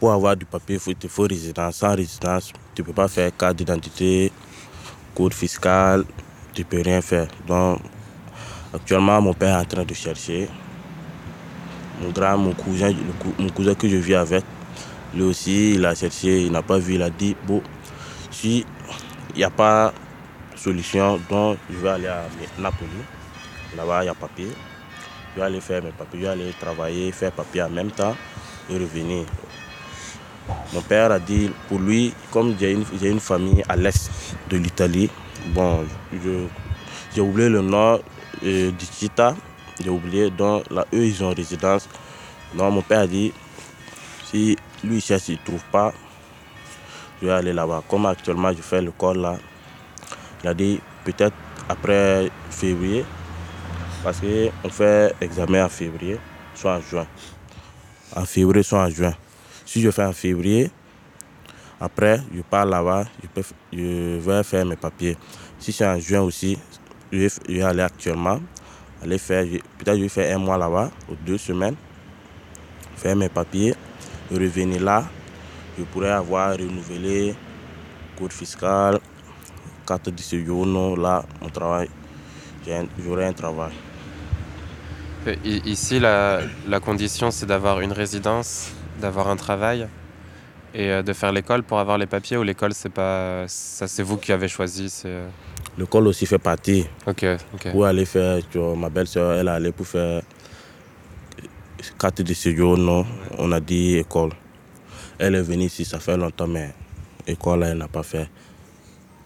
pour 0.00 0.12
avoir 0.12 0.36
du 0.36 0.44
papier, 0.44 0.78
il 0.86 0.96
te 0.96 1.08
faut 1.08 1.22
résidence. 1.22 1.76
Sans 1.76 1.94
résidence, 1.94 2.52
tu 2.74 2.82
ne 2.82 2.86
peux 2.86 2.92
pas 2.92 3.08
faire 3.08 3.34
carte 3.36 3.56
d'identité, 3.56 4.32
code 5.14 5.32
fiscal, 5.32 6.04
tu 6.52 6.62
ne 6.62 6.66
peux 6.66 6.82
rien 6.82 7.00
faire. 7.00 7.28
Donc, 7.46 7.80
actuellement, 8.72 9.20
mon 9.20 9.34
père 9.34 9.58
est 9.58 9.62
en 9.62 9.64
train 9.64 9.84
de 9.84 9.94
chercher. 9.94 10.48
Mon 12.02 12.10
grand, 12.10 12.36
mon 12.36 12.52
cousin, 12.52 12.92
mon 13.38 13.48
cousin 13.50 13.74
que 13.76 13.88
je 13.88 13.96
vis 13.96 14.16
avec, 14.16 14.44
lui 15.14 15.22
aussi, 15.22 15.74
il 15.74 15.86
a 15.86 15.94
cherché, 15.94 16.42
il 16.42 16.52
n'a 16.52 16.62
pas 16.62 16.78
vu, 16.78 16.94
il 16.94 17.02
a 17.02 17.10
dit, 17.10 17.36
bon, 17.46 17.62
si 18.30 18.64
il 19.30 19.38
n'y 19.38 19.44
a 19.44 19.50
pas 19.50 19.92
solution, 20.56 21.20
donc 21.28 21.58
je 21.70 21.76
vais 21.76 21.88
aller 21.88 22.06
à 22.06 22.24
Napoli. 22.58 22.88
Là-bas, 23.76 24.04
il 24.04 24.06
y 24.06 24.08
a 24.08 24.14
papier. 24.14 24.48
Je 25.34 25.40
vais 25.40 25.46
aller 25.46 25.60
faire 25.60 25.82
mes 25.82 25.90
papiers, 25.90 26.20
je 26.20 26.24
vais 26.24 26.30
aller 26.30 26.54
travailler, 26.58 27.12
faire 27.12 27.32
papier 27.32 27.62
en 27.62 27.70
même 27.70 27.90
temps 27.90 28.14
et 28.70 28.74
revenir. 28.74 29.24
Mon 30.72 30.82
père 30.82 31.10
a 31.10 31.18
dit, 31.18 31.50
pour 31.68 31.78
lui, 31.78 32.12
comme 32.30 32.54
j'ai 32.58 32.72
une, 32.72 32.84
une 33.02 33.20
famille 33.20 33.62
à 33.68 33.76
l'est 33.76 34.10
de 34.50 34.56
l'Italie, 34.56 35.10
bon, 35.48 35.84
j'ai 37.14 37.20
oublié 37.20 37.48
le 37.48 37.62
nom 37.62 38.00
euh, 38.44 38.70
du 38.70 38.86
j'ai 39.80 39.90
oublié, 39.90 40.30
donc 40.30 40.70
là, 40.70 40.86
eux, 40.94 41.04
ils 41.04 41.22
ont 41.24 41.34
résidence. 41.34 41.88
Donc 42.54 42.72
mon 42.72 42.82
père 42.82 43.00
a 43.00 43.06
dit, 43.06 43.32
si 44.30 44.56
lui 44.84 44.96
il 44.96 45.00
cherche, 45.00 45.28
il 45.28 45.38
ne 45.38 45.44
trouve 45.44 45.64
pas, 45.72 45.92
je 47.20 47.26
vais 47.26 47.32
aller 47.32 47.52
là-bas. 47.52 47.82
Comme 47.88 48.06
actuellement, 48.06 48.52
je 48.52 48.62
fais 48.62 48.82
le 48.82 48.90
corps 48.90 49.14
là, 49.14 49.36
il 50.42 50.48
a 50.48 50.54
dit, 50.54 50.80
peut-être 51.04 51.36
après 51.68 52.30
février, 52.50 53.04
parce 54.02 54.20
qu'on 54.20 54.68
fait 54.68 55.14
examen 55.20 55.64
en 55.64 55.68
février, 55.68 56.18
soit 56.54 56.76
en 56.76 56.80
juin. 56.80 57.06
En 58.14 58.24
février, 58.24 58.62
soit 58.62 58.84
en 58.84 58.90
juin. 58.90 59.14
Si 59.64 59.80
je 59.80 59.90
fais 59.90 60.04
en 60.04 60.12
février, 60.12 60.70
après, 61.80 62.20
je 62.34 62.42
pars 62.42 62.66
là-bas, 62.66 63.06
je, 63.72 64.18
vais 64.18 64.42
faire 64.42 64.66
mes 64.66 64.76
papiers. 64.76 65.16
Si 65.58 65.72
c'est 65.72 65.86
en 65.86 65.98
juin 65.98 66.20
aussi, 66.20 66.58
je 67.10 67.18
vais, 67.18 67.28
je 67.48 67.54
vais 67.54 67.62
aller 67.62 67.82
actuellement, 67.82 68.40
aller 69.02 69.18
faire, 69.18 69.44
peut-être 69.78 69.96
je 69.96 70.02
vais 70.02 70.08
faire 70.08 70.36
un 70.36 70.38
mois 70.38 70.58
là-bas, 70.58 70.90
ou 71.10 71.14
deux 71.26 71.38
semaines, 71.38 71.76
faire 72.96 73.16
mes 73.16 73.28
papiers, 73.28 73.74
et 74.34 74.44
revenir 74.44 74.82
là, 74.82 75.04
je 75.78 75.84
pourrais 75.84 76.10
avoir 76.10 76.56
renouvelé 76.56 77.34
code 78.18 78.32
fiscal, 78.32 78.98
carte 79.86 80.08
de 80.08 80.20
séjour, 80.20 80.66
non, 80.66 80.96
là, 80.96 81.24
mon 81.42 81.48
travail, 81.48 81.88
j'aurai 83.04 83.26
un 83.26 83.32
travail. 83.32 83.72
Ici, 85.44 85.98
la, 86.00 86.40
la 86.68 86.80
condition, 86.80 87.30
c'est 87.30 87.46
d'avoir 87.46 87.80
une 87.80 87.92
résidence, 87.92 88.70
d'avoir 89.00 89.28
un 89.28 89.36
travail 89.36 89.88
et 90.74 90.90
euh, 90.90 91.02
de 91.02 91.12
faire 91.12 91.32
l'école 91.32 91.62
pour 91.62 91.78
avoir 91.78 91.96
les 91.98 92.06
papiers 92.06 92.36
ou 92.36 92.42
l'école, 92.42 92.74
c'est 92.74 92.90
pas 92.92 93.44
ça, 93.48 93.86
c'est 93.88 94.02
vous 94.02 94.18
qui 94.18 94.32
avez 94.32 94.48
choisi. 94.48 94.90
C'est 94.90 95.08
euh, 95.08 95.26
L'école 95.78 96.06
aussi 96.08 96.26
fait 96.26 96.38
partie. 96.38 96.86
ok, 97.06 97.24
ok. 97.54 97.70
Pour 97.72 97.86
aller 97.86 98.04
faire, 98.04 98.38
tu 98.50 98.58
vois, 98.58 98.76
ma 98.76 98.90
belle-sœur, 98.90 99.32
elle 99.32 99.48
allée 99.48 99.72
pour 99.72 99.86
faire 99.86 100.20
carte 101.98 102.22
de 102.22 102.34
séjour, 102.34 102.76
non, 102.78 103.04
on 103.38 103.52
a 103.52 103.60
dit 103.60 103.96
école. 103.98 104.30
Elle 105.18 105.34
est 105.36 105.42
venue 105.42 105.64
ici, 105.66 105.84
ça 105.84 106.00
fait 106.00 106.16
longtemps, 106.16 106.46
mais 106.46 106.74
école, 107.26 107.62
elle 107.64 107.78
n'a 107.78 107.88
pas 107.88 108.02
fait. 108.02 108.28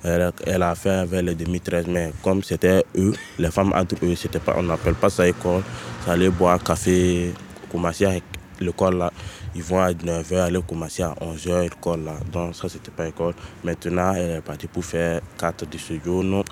Elle, 0.04 0.22
a- 0.22 0.32
elle 0.46 0.62
a 0.62 0.74
fait 0.74 1.04
vers 1.06 1.22
les 1.22 1.34
2013, 1.34 1.86
mais 1.88 2.12
comme 2.22 2.42
c'était 2.42 2.84
eux, 2.96 3.12
les 3.38 3.50
femmes 3.50 3.72
entre 3.74 3.96
c'était 4.14 4.38
pas, 4.38 4.54
on 4.56 4.62
n'appelle 4.62 4.94
pas 4.94 5.10
ça 5.10 5.26
école. 5.26 5.62
Ça 6.04 6.12
allait 6.12 6.30
boire 6.30 6.62
café, 6.62 7.32
commencer 7.70 8.04
avec 8.06 8.22
l'école 8.60 8.98
là. 8.98 9.12
Ils 9.54 9.62
vont 9.62 9.80
à 9.80 9.90
9h, 9.92 10.36
aller 10.40 10.60
commencer 10.62 11.02
à 11.02 11.14
11h, 11.20 11.62
l'école 11.62 12.04
là. 12.04 12.14
Donc 12.32 12.54
ça, 12.54 12.68
c'était 12.68 12.92
pas 12.92 13.08
école. 13.08 13.34
Maintenant, 13.64 14.12
elle 14.14 14.36
est 14.36 14.40
partie 14.40 14.68
pour 14.68 14.84
faire 14.84 15.20
carte 15.36 15.68
de 15.68 15.78
séjour, 15.78 16.22
non. 16.22 16.44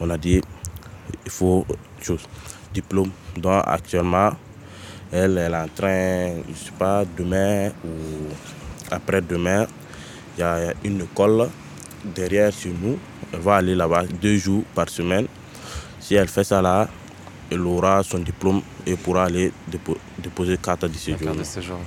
On 0.00 0.08
a 0.08 0.16
dit, 0.16 0.40
il 1.24 1.30
faut 1.30 1.66
chose, 2.00 2.26
diplôme. 2.72 3.10
Donc 3.36 3.62
actuellement, 3.66 4.30
elle, 5.12 5.38
elle 5.38 5.52
est 5.52 5.56
en 5.56 5.68
train, 5.68 6.28
je 6.46 6.50
ne 6.50 6.56
sais 6.56 6.72
pas, 6.78 7.04
demain 7.16 7.70
ou 7.84 8.28
après-demain, 8.90 9.66
il 10.36 10.40
y 10.40 10.44
a 10.44 10.72
une 10.84 11.02
école 11.02 11.48
derrière 12.04 12.52
chez 12.52 12.70
nous. 12.82 12.98
Elle 13.32 13.40
va 13.40 13.56
aller 13.56 13.74
là-bas 13.74 14.04
deux 14.20 14.36
jours 14.36 14.62
par 14.74 14.88
semaine. 14.88 15.26
Si 16.00 16.14
elle 16.14 16.28
fait 16.28 16.44
ça 16.44 16.60
là, 16.62 16.88
elle 17.50 17.60
aura 17.60 18.02
son 18.02 18.18
diplôme 18.18 18.62
et 18.86 18.94
pourra 18.96 19.24
aller 19.24 19.52
dépo- 19.70 19.96
déposer 20.18 20.56
carte 20.56 20.84
de 20.84 20.94
séjour. 20.96 21.20
Carte 21.20 21.38
de 21.38 21.44
séjour. 21.44 21.78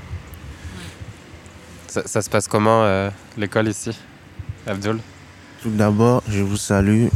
Ça, 1.87 2.03
ça 2.05 2.21
se 2.21 2.29
passe 2.29 2.47
comment 2.47 2.83
euh, 2.83 3.09
l'école 3.37 3.67
ici, 3.67 3.97
Abdul 4.67 4.99
Tout 5.63 5.69
d'abord, 5.71 6.21
je 6.29 6.41
vous 6.43 6.57
salue 6.57 7.07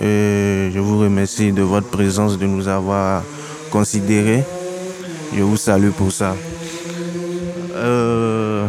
et 0.00 0.70
je 0.72 0.78
vous 0.78 0.98
remercie 0.98 1.52
de 1.52 1.62
votre 1.62 1.88
présence, 1.88 2.38
de 2.38 2.46
nous 2.46 2.66
avoir 2.68 3.22
considérés. 3.70 4.44
Je 5.32 5.42
vous 5.42 5.56
salue 5.56 5.90
pour 5.90 6.12
ça. 6.12 6.34
Euh, 7.74 8.68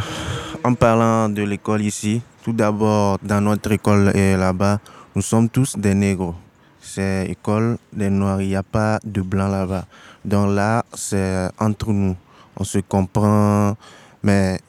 en 0.63 0.73
parlant 0.73 1.29
de 1.29 1.43
l'école 1.43 1.81
ici, 1.81 2.21
tout 2.43 2.53
d'abord, 2.53 3.17
dans 3.23 3.41
notre 3.41 3.71
école 3.71 4.11
là-bas, 4.15 4.79
nous 5.15 5.21
sommes 5.21 5.49
tous 5.49 5.77
des 5.77 5.93
négros. 5.93 6.35
C'est 6.81 7.27
école 7.29 7.77
des 7.91 8.09
noirs, 8.09 8.41
il 8.41 8.47
n'y 8.49 8.55
a 8.55 8.63
pas 8.63 8.99
de 9.03 9.21
blanc 9.21 9.47
là-bas. 9.47 9.85
Donc 10.23 10.55
là, 10.55 10.85
c'est 10.93 11.49
entre 11.59 11.91
nous. 11.91 12.15
On 12.57 12.63
se 12.63 12.79
comprend, 12.79 13.75
mais 14.23 14.59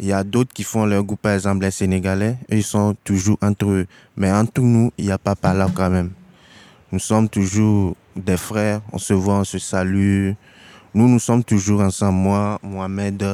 il 0.00 0.06
y 0.06 0.12
a 0.12 0.22
d'autres 0.24 0.52
qui 0.52 0.64
font 0.64 0.86
leur 0.86 1.02
goût, 1.02 1.16
par 1.16 1.32
exemple 1.32 1.64
les 1.64 1.70
Sénégalais, 1.70 2.36
ils 2.48 2.62
sont 2.62 2.94
toujours 3.04 3.38
entre 3.42 3.66
eux. 3.66 3.86
Mais 4.16 4.30
entre 4.32 4.60
nous, 4.60 4.92
il 4.96 5.06
n'y 5.06 5.12
a 5.12 5.18
pas 5.18 5.34
par 5.34 5.54
là 5.54 5.68
quand 5.74 5.90
même. 5.90 6.10
Nous 6.92 6.98
sommes 6.98 7.28
toujours 7.28 7.96
des 8.16 8.36
frères, 8.36 8.80
on 8.92 8.98
se 8.98 9.12
voit, 9.12 9.34
on 9.34 9.44
se 9.44 9.58
salue. 9.58 10.32
Nous, 10.94 11.08
nous 11.08 11.18
sommes 11.18 11.44
toujours 11.44 11.80
ensemble. 11.80 12.18
Moi, 12.18 12.58
Mohamed, 12.62 13.24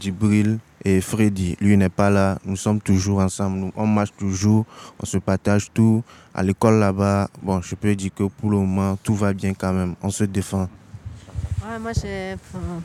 Djibril 0.00 0.58
et 0.84 1.00
Freddy. 1.00 1.56
Lui 1.60 1.76
n'est 1.76 1.88
pas 1.88 2.10
là. 2.10 2.38
Nous 2.44 2.56
sommes 2.56 2.80
toujours 2.80 3.18
ensemble. 3.20 3.58
Nous, 3.58 3.72
on 3.76 3.86
marche 3.86 4.12
toujours, 4.18 4.64
on 5.00 5.06
se 5.06 5.18
partage 5.18 5.68
tout. 5.72 6.02
À 6.34 6.42
l'école 6.42 6.78
là-bas, 6.78 7.28
bon, 7.42 7.60
je 7.60 7.74
peux 7.74 7.94
dire 7.94 8.10
que 8.14 8.24
pour 8.24 8.50
le 8.50 8.56
moment, 8.58 8.96
tout 9.02 9.14
va 9.14 9.32
bien 9.32 9.52
quand 9.54 9.72
même. 9.72 9.94
On 10.02 10.10
se 10.10 10.24
défend. 10.24 10.68
Ouais, 11.64 11.78
moi, 11.80 11.92
j'ai 11.92 12.34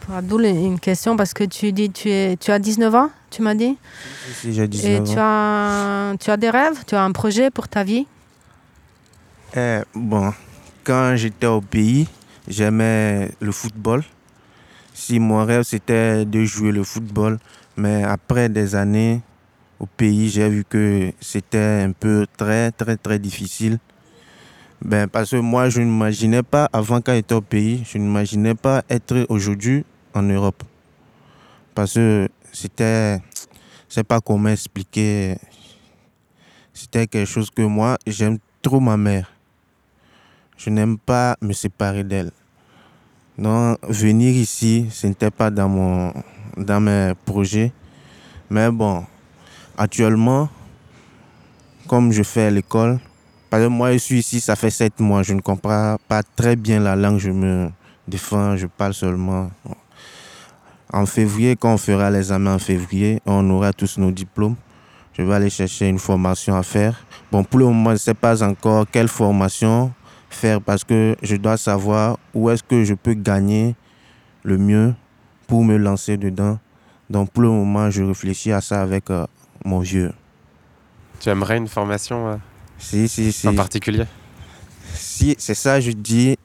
pour, 0.06 0.16
Abdoul 0.16 0.46
une 0.46 0.80
question 0.80 1.16
parce 1.18 1.34
que 1.34 1.44
tu 1.46 1.72
dis 1.72 1.90
tu, 1.90 2.10
es, 2.10 2.38
tu 2.38 2.52
as 2.52 2.60
19 2.60 2.94
ans, 2.94 3.10
tu 3.32 3.42
m'as 3.42 3.56
dit? 3.56 3.76
Si 4.40 4.54
j'ai 4.54 4.64
Et 4.64 4.68
19 4.68 5.04
tu 5.04 5.12
ans. 5.14 5.16
as, 5.20 6.14
tu 6.20 6.30
as 6.30 6.38
des 6.38 6.50
rêves? 6.52 6.84
Tu 6.86 6.94
as 6.94 7.04
un 7.04 7.12
projet 7.12 7.50
pour 7.50 7.68
ta 7.68 7.84
vie? 7.84 8.06
Eh, 9.56 9.80
bon, 9.96 10.32
quand 10.84 11.16
j'étais 11.16 11.48
au 11.48 11.62
pays, 11.62 12.08
j'aimais 12.48 13.32
le 13.40 13.52
football. 13.52 14.04
Si 14.94 15.20
mon 15.20 15.46
rêve 15.46 15.64
c'était 15.64 16.26
de 16.26 16.44
jouer 16.44 16.72
le 16.72 16.84
football, 16.84 17.40
mais 17.76 18.04
après 18.04 18.50
des 18.50 18.76
années 18.76 19.22
au 19.80 19.86
pays, 19.86 20.30
j'ai 20.30 20.50
vu 20.50 20.64
que 20.64 21.12
c'était 21.20 21.84
un 21.86 21.92
peu 21.92 22.26
très 22.38 22.72
très 22.72 22.98
très 22.98 23.20
difficile. 23.20 23.80
Ben, 24.82 25.08
parce 25.08 25.32
que 25.32 25.38
moi, 25.38 25.70
je 25.70 25.82
n'imaginais 25.82 26.44
pas, 26.44 26.70
avant 26.72 27.02
quand 27.02 27.14
j'étais 27.14 27.34
au 27.34 27.42
pays, 27.42 27.84
je 27.84 27.98
n'imaginais 27.98 28.54
pas 28.54 28.84
être 28.90 29.26
aujourd'hui 29.28 29.84
en 30.14 30.22
Europe. 30.22 30.64
Parce 31.74 31.96
que 31.96 32.30
c'était, 32.54 33.18
je 33.90 33.96
sais 33.96 34.04
pas 34.04 34.22
comment 34.22 34.50
expliquer, 34.50 35.38
c'était 36.74 37.08
quelque 37.08 37.28
chose 37.28 37.50
que 37.50 37.64
moi, 37.64 37.98
j'aime 38.06 38.38
trop 38.62 38.80
ma 38.80 38.98
mère. 38.98 39.32
Je 40.58 40.70
n'aime 40.70 40.98
pas 40.98 41.36
me 41.42 41.54
séparer 41.54 42.04
d'elle. 42.04 42.32
Donc, 43.38 43.78
venir 43.88 44.36
ici, 44.36 44.88
ce 44.92 45.08
n'était 45.08 45.30
pas 45.30 45.52
dans, 45.52 45.70
mon, 45.70 46.14
dans 46.58 46.80
mes 46.80 47.14
projets. 47.26 47.72
Mais 48.50 48.72
bon, 48.72 49.06
actuellement, 49.78 50.50
comme 51.88 52.12
je 52.12 52.24
fais 52.24 52.46
à 52.46 52.50
l'école, 52.50 53.00
parce 53.50 53.64
que 53.64 53.68
moi, 53.68 53.94
je 53.94 53.98
suis 53.98 54.20
ici, 54.20 54.42
ça 54.42 54.56
fait 54.56 54.70
sept 54.70 55.00
mois. 55.00 55.24
Je 55.24 55.34
ne 55.34 55.42
comprends 55.42 55.98
pas 56.08 56.24
très 56.36 56.56
bien 56.56 56.80
la 56.80 56.96
langue. 56.96 57.20
Je 57.20 57.32
me 57.32 57.70
défends, 58.08 58.58
je 58.58 58.68
parle 58.68 58.94
seulement. 58.94 59.52
En 60.92 61.06
février, 61.06 61.56
quand 61.56 61.74
on 61.74 61.78
fera 61.78 62.10
l'examen 62.10 62.56
en 62.56 62.60
février, 62.60 63.22
on 63.26 63.50
aura 63.50 63.72
tous 63.72 63.98
nos 63.98 64.12
diplômes. 64.12 64.56
Je 65.14 65.22
vais 65.22 65.34
aller 65.34 65.50
chercher 65.50 65.88
une 65.88 66.00
formation 66.00 66.56
à 66.56 66.64
faire. 66.64 67.06
Bon, 67.32 67.44
pour 67.44 67.60
le 67.60 67.66
moment, 67.66 67.92
je 67.92 67.96
ne 67.96 68.00
sais 68.00 68.14
pas 68.14 68.44
encore 68.44 68.86
quelle 68.92 69.08
formation 69.08 69.92
faire 70.38 70.62
parce 70.62 70.84
que 70.84 71.16
je 71.22 71.36
dois 71.36 71.58
savoir 71.58 72.18
où 72.34 72.50
est-ce 72.50 72.64
que 72.64 72.84
je 72.84 72.94
peux 72.94 73.14
gagner 73.16 73.76
le 74.44 74.58
mieux 74.58 74.94
pour 75.48 75.64
me 75.66 75.78
lancer 75.78 76.16
dedans. 76.18 76.60
Donc, 77.10 77.32
pour 77.32 77.44
le 77.44 77.50
moment, 77.50 77.90
je 77.90 78.04
réfléchis 78.04 78.52
à 78.52 78.62
ça 78.62 78.82
avec 78.82 79.10
euh, 79.10 79.26
mon 79.66 79.80
vieux. 79.80 80.14
Tu 81.20 81.30
aimerais 81.30 81.58
une 81.58 81.68
formation 81.68 82.28
euh, 82.30 82.36
Si, 82.78 83.08
si, 83.08 83.32
si. 83.32 83.48
en 83.48 83.56
particulier? 83.56 84.06
Si, 84.94 85.36
c'est 85.40 85.56
ça, 85.56 85.80
je 85.80 85.92
dis, 85.92 86.38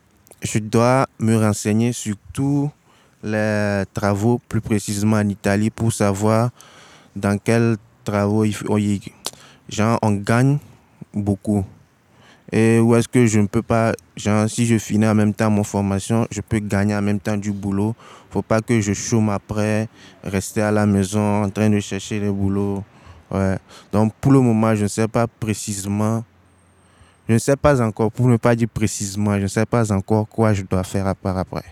je 0.42 0.58
dois 0.58 1.06
me 1.18 1.36
renseigner 1.36 1.92
sur 1.92 2.16
tous 2.32 2.70
les 3.22 3.84
travaux, 3.92 4.40
plus 4.48 4.60
précisément 4.60 5.18
en 5.18 5.28
Italie, 5.28 5.70
pour 5.70 5.92
savoir 5.92 6.50
dans 7.14 7.38
quels 7.38 7.76
travaux 8.04 8.44
il 8.44 8.54
faut- 8.54 8.78
genre, 9.68 9.98
on 10.02 10.12
gagne 10.12 10.58
beaucoup. 11.12 11.64
Et 12.52 12.78
où 12.78 12.94
est-ce 12.94 13.08
que 13.08 13.26
je 13.26 13.40
ne 13.40 13.46
peux 13.46 13.62
pas, 13.62 13.94
genre, 14.14 14.48
si 14.48 14.66
je 14.66 14.76
finis 14.76 15.06
en 15.06 15.14
même 15.14 15.32
temps 15.32 15.50
mon 15.50 15.64
formation, 15.64 16.26
je 16.30 16.42
peux 16.42 16.58
gagner 16.58 16.94
en 16.94 17.00
même 17.02 17.18
temps 17.18 17.36
du 17.36 17.50
boulot. 17.50 17.94
faut 18.30 18.42
pas 18.42 18.60
que 18.60 18.78
je 18.80 18.92
chôme 18.92 19.30
après, 19.30 19.88
rester 20.22 20.60
à 20.60 20.70
la 20.70 20.84
maison 20.84 21.44
en 21.44 21.48
train 21.48 21.70
de 21.70 21.80
chercher 21.80 22.20
le 22.20 22.30
boulot. 22.30 22.84
Ouais. 23.30 23.56
Donc, 23.90 24.12
pour 24.20 24.32
le 24.32 24.40
moment, 24.40 24.74
je 24.74 24.82
ne 24.82 24.88
sais 24.88 25.08
pas 25.08 25.26
précisément 25.26 26.22
je 27.28 27.34
ne 27.34 27.38
sais 27.38 27.56
pas 27.56 27.80
encore, 27.80 28.10
pour 28.10 28.26
ne 28.26 28.36
pas 28.36 28.54
dire 28.54 28.68
précisément, 28.68 29.36
je 29.36 29.42
ne 29.42 29.46
sais 29.46 29.64
pas 29.64 29.92
encore 29.92 30.28
quoi 30.28 30.52
je 30.52 30.62
dois 30.62 30.82
faire 30.82 31.06
à 31.06 31.14
part 31.14 31.38
après. 31.38 31.64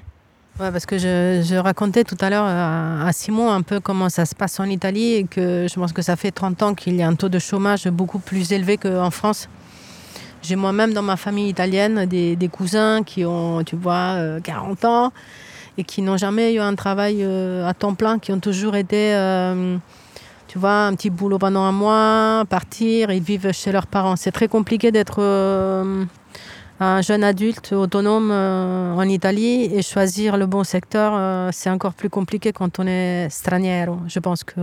Ouais, 0.58 0.70
parce 0.70 0.86
que 0.86 0.98
je, 0.98 1.42
je 1.44 1.56
racontais 1.56 2.04
tout 2.04 2.16
à 2.20 2.30
l'heure 2.30 2.44
à, 2.44 3.06
à 3.06 3.12
Simon 3.12 3.50
un 3.50 3.62
peu 3.62 3.80
comment 3.80 4.08
ça 4.08 4.26
se 4.26 4.34
passe 4.34 4.60
en 4.60 4.64
Italie 4.64 5.14
et 5.14 5.24
que 5.24 5.66
je 5.68 5.74
pense 5.74 5.92
que 5.92 6.02
ça 6.02 6.16
fait 6.16 6.30
30 6.30 6.62
ans 6.62 6.74
qu'il 6.74 6.94
y 6.96 7.02
a 7.02 7.08
un 7.08 7.14
taux 7.14 7.28
de 7.28 7.38
chômage 7.38 7.88
beaucoup 7.88 8.18
plus 8.18 8.52
élevé 8.52 8.76
qu'en 8.76 9.10
France. 9.10 9.48
J'ai 10.42 10.56
moi-même 10.56 10.92
dans 10.92 11.02
ma 11.02 11.16
famille 11.16 11.48
italienne 11.48 12.06
des, 12.06 12.48
cousins 12.50 13.02
qui 13.02 13.24
ont, 13.24 13.62
tu 13.64 13.76
vois, 13.76 14.14
euh, 14.16 14.40
40 14.40 14.84
ans 14.84 15.12
et 15.78 15.84
qui 15.84 16.02
n'ont 16.02 16.16
jamais 16.16 16.54
eu 16.54 16.60
un 16.60 16.74
travail 16.74 17.18
euh, 17.20 17.68
à 17.68 17.74
temps 17.74 17.94
plein, 17.94 18.18
qui 18.18 18.32
ont 18.32 18.40
toujours 18.40 18.76
été, 18.76 19.14
euh, 19.14 19.76
tu 20.48 20.58
vois, 20.58 20.86
un 20.86 20.94
petit 20.94 21.10
boulot 21.10 21.38
pendant 21.38 21.62
un 21.62 21.72
mois, 21.72 22.44
partir, 22.48 23.10
ils 23.10 23.22
vivent 23.22 23.52
chez 23.52 23.72
leurs 23.72 23.86
parents. 23.86 24.16
C'est 24.16 24.32
très 24.32 24.48
compliqué 24.48 24.90
d'être 24.90 25.20
euh, 25.20 26.04
un 26.80 27.02
jeune 27.02 27.22
adulte 27.22 27.72
autonome 27.72 28.30
euh, 28.32 28.94
en 28.94 29.02
Italie 29.02 29.64
et 29.64 29.82
choisir 29.82 30.38
le 30.38 30.46
bon 30.46 30.64
secteur, 30.64 31.12
euh, 31.14 31.50
c'est 31.52 31.68
encore 31.68 31.92
plus 31.92 32.08
compliqué 32.08 32.52
quand 32.52 32.78
on 32.78 32.86
est 32.86 33.28
straniero. 33.28 33.98
Je 34.08 34.18
pense 34.18 34.44
que 34.44 34.60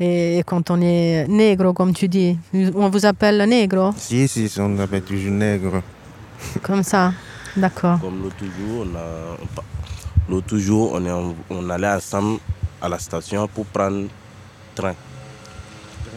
et, 0.00 0.38
et 0.38 0.42
quand 0.42 0.70
on 0.70 0.80
est 0.80 1.26
négro, 1.28 1.72
comme 1.72 1.92
tu 1.92 2.08
dis, 2.08 2.36
on 2.74 2.88
vous 2.88 3.04
appelle 3.06 3.42
négro, 3.48 3.92
Si, 3.96 4.26
si, 4.28 4.48
si, 4.48 4.60
on 4.60 4.78
appelle 4.78 5.02
toujours 5.02 5.30
nègre. 5.32 5.82
comme 6.62 6.82
ça. 6.82 7.12
D'accord. 7.56 8.00
Comme 8.00 8.22
l'autre 8.22 8.44
jour, 8.44 8.86
on, 8.90 8.96
a- 8.96 9.36
l'autre 10.28 10.56
jour, 10.58 10.92
on, 10.94 11.04
est 11.04 11.10
en- 11.10 11.34
on 11.50 11.68
allait 11.70 11.88
ensemble 11.88 12.38
à 12.80 12.88
la 12.88 12.98
station 12.98 13.46
pour 13.48 13.66
prendre 13.66 14.06
train. 14.74 14.94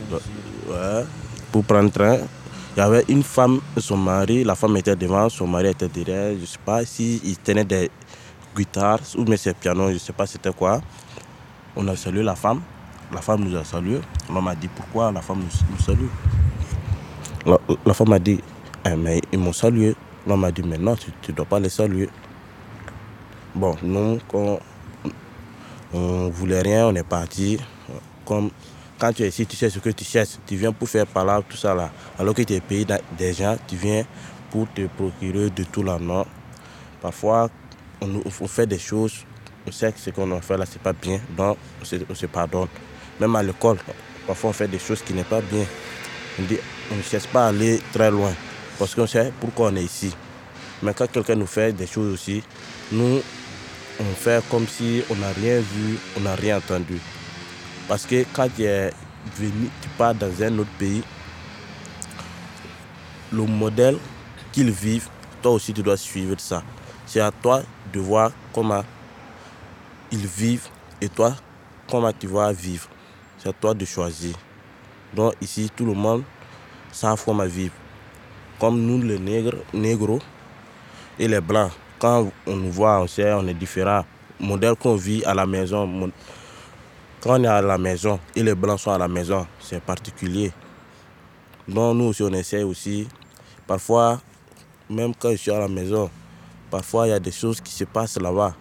Donc, 0.09 0.21
ouais, 0.69 1.03
pour 1.51 1.63
prendre 1.63 1.91
train. 1.91 2.17
Il 2.75 2.79
y 2.79 2.81
avait 2.81 3.03
une 3.07 3.23
femme 3.23 3.59
et 3.77 3.81
son 3.81 3.97
mari. 3.97 4.43
La 4.43 4.55
femme 4.55 4.75
était 4.77 4.95
devant, 4.95 5.29
son 5.29 5.47
mari 5.47 5.67
était 5.69 5.87
derrière. 5.87 6.33
Je 6.35 6.41
ne 6.41 6.45
sais 6.45 6.57
pas 6.65 6.83
s'il 6.85 7.37
tenait 7.37 7.63
des 7.65 7.89
guitares 8.55 8.99
ou 9.17 9.23
mais 9.27 9.37
c'est 9.37 9.55
piano, 9.55 9.87
je 9.89 9.93
ne 9.93 9.97
sais 9.99 10.11
pas 10.13 10.25
c'était 10.25 10.51
quoi. 10.51 10.81
On 11.75 11.87
a 11.87 11.95
salué 11.95 12.23
la 12.23 12.35
femme. 12.35 12.61
La 13.15 13.21
femme 13.21 13.45
nous 13.45 13.55
a 13.55 13.63
salué. 13.63 14.01
L'homme 14.29 14.49
a 14.49 14.55
dit 14.55 14.67
pourquoi 14.67 15.09
la 15.09 15.21
femme 15.21 15.39
nous, 15.39 15.79
salue? 15.79 16.09
La, 17.85 17.93
femme 17.93 18.11
a 18.11 18.19
dit, 18.19 18.41
Eh, 18.85 18.93
mais 18.97 19.21
ils 19.31 19.39
m'ont 19.39 19.53
salué. 19.53 19.95
L'homme 20.27 20.43
a 20.43 20.51
dit, 20.51 20.63
mais 20.63 20.77
non, 20.77 20.97
tu 20.97 21.11
ne 21.31 21.33
dois 21.33 21.45
pas 21.45 21.57
les 21.57 21.69
saluer. 21.69 22.09
Bon, 23.55 23.73
nous, 23.81 24.19
quand 24.27 24.59
on 25.93 26.27
voulait 26.27 26.59
rien, 26.61 26.87
on 26.87 26.95
est 26.95 27.07
parti. 27.07 27.57
Comme 28.25 28.49
quand 28.99 29.13
tu 29.13 29.23
es 29.23 29.29
ici, 29.29 29.45
tu 29.45 29.55
sais 29.55 29.69
ce 29.69 29.79
que 29.79 29.91
tu 29.91 30.03
cherches. 30.03 30.37
Tu 30.45 30.57
viens 30.57 30.73
pour 30.73 30.89
faire 30.89 31.07
par 31.07 31.23
là, 31.23 31.41
tout 31.47 31.55
ça 31.55 31.73
là. 31.73 31.91
Alors 32.19 32.33
que 32.33 32.41
tu 32.41 32.51
es 32.51 32.59
payé 32.59 32.85
des 33.17 33.31
gens, 33.31 33.55
tu 33.65 33.77
viens 33.77 34.03
pour 34.51 34.67
te 34.73 34.87
procurer 34.87 35.49
de 35.51 35.63
tout 35.63 35.83
là, 35.83 35.97
non? 36.01 36.25
Parfois, 37.01 37.49
on, 38.01 38.47
fait 38.47 38.67
des 38.67 38.79
choses, 38.79 39.23
on 39.65 39.71
sait 39.71 39.93
que 39.93 39.99
ce 39.99 40.09
qu'on 40.09 40.29
a 40.35 40.41
fait 40.41 40.57
là, 40.57 40.65
c'est 40.65 40.81
pas 40.81 40.91
bien, 40.91 41.21
donc 41.37 41.57
on 42.09 42.15
se 42.15 42.25
pardonne. 42.25 42.67
Même 43.19 43.35
à 43.35 43.43
l'école, 43.43 43.77
parfois 44.27 44.49
on 44.49 44.53
fait 44.53 44.67
des 44.67 44.79
choses 44.79 45.01
qui 45.01 45.13
n'est 45.13 45.23
pas 45.23 45.41
bien. 45.41 45.65
On 46.39 46.95
ne 46.95 47.01
cherche 47.01 47.27
pas 47.27 47.45
à 47.45 47.49
aller 47.49 47.81
très 47.93 48.11
loin, 48.11 48.33
parce 48.77 48.93
qu'on 48.93 49.07
sait 49.07 49.31
pourquoi 49.39 49.69
on 49.71 49.75
est 49.75 49.83
ici. 49.83 50.13
Mais 50.83 50.93
quand 50.93 51.09
quelqu'un 51.09 51.35
nous 51.35 51.47
fait 51.47 51.71
des 51.71 51.87
choses 51.87 52.13
aussi, 52.13 52.43
nous, 52.91 53.21
on 53.99 54.13
fait 54.15 54.43
comme 54.51 54.67
si 54.67 55.01
on 55.09 55.15
n'a 55.15 55.29
rien 55.29 55.59
vu, 55.59 55.97
on 56.17 56.21
n'a 56.21 56.35
rien 56.35 56.57
entendu. 56.57 56.99
Parce 57.87 58.05
que 58.05 58.25
quand 58.33 58.49
tu 58.53 58.63
es 58.63 58.91
venu, 59.37 59.69
tu 59.81 59.87
pars 59.97 60.13
dans 60.13 60.43
un 60.43 60.59
autre 60.59 60.69
pays, 60.77 61.01
le 63.31 63.43
modèle 63.43 63.97
qu'ils 64.51 64.71
vivent, 64.71 65.07
toi 65.41 65.53
aussi 65.53 65.73
tu 65.73 65.81
dois 65.81 65.97
suivre 65.97 66.35
ça. 66.37 66.61
C'est 67.05 67.21
à 67.21 67.31
toi 67.31 67.63
de 67.93 67.99
voir 67.99 68.31
comment 68.53 68.83
ils 70.11 70.27
vivent 70.27 70.67
et 70.99 71.07
toi, 71.07 71.35
comment 71.89 72.11
tu 72.11 72.27
vas 72.27 72.51
vivre. 72.51 72.89
C'est 73.45 73.49
à 73.49 73.53
toi 73.53 73.75
de 73.75 73.85
choisir. 73.85 74.33
Donc 75.13 75.35
ici, 75.39 75.69
tout 75.75 75.85
le 75.85 75.93
monde 75.93 76.23
savent 76.91 77.21
comment 77.23 77.45
vivre. 77.45 77.75
Comme 78.59 78.81
nous, 78.81 78.99
les 79.03 79.19
nègres, 79.19 79.57
négros 79.71 80.19
et 81.19 81.27
les 81.27 81.41
blancs, 81.41 81.71
quand 81.99 82.27
on 82.47 82.55
nous 82.55 82.71
voit, 82.71 82.99
on 83.01 83.05
sait, 83.05 83.31
on 83.33 83.47
est 83.47 83.53
différents. 83.53 84.03
Modèle 84.39 84.75
qu'on 84.75 84.95
vit 84.95 85.23
à 85.25 85.35
la 85.35 85.45
maison, 85.45 86.09
quand 87.21 87.39
on 87.39 87.43
est 87.43 87.47
à 87.47 87.61
la 87.61 87.77
maison 87.77 88.19
et 88.35 88.41
les 88.41 88.55
blancs 88.55 88.79
sont 88.79 88.91
à 88.91 88.97
la 88.97 89.07
maison, 89.07 89.45
c'est 89.59 89.79
particulier. 89.79 90.51
Donc 91.67 91.97
nous 91.97 92.05
aussi, 92.05 92.23
on 92.23 92.33
essaie 92.33 92.63
aussi. 92.63 93.07
Parfois, 93.67 94.21
même 94.89 95.13
quand 95.13 95.29
je 95.29 95.35
suis 95.35 95.51
à 95.51 95.59
la 95.59 95.67
maison, 95.67 96.09
parfois 96.71 97.05
il 97.05 97.09
y 97.11 97.13
a 97.13 97.19
des 97.19 97.31
choses 97.31 97.61
qui 97.61 97.71
se 97.71 97.83
passent 97.83 98.19
là-bas. 98.19 98.55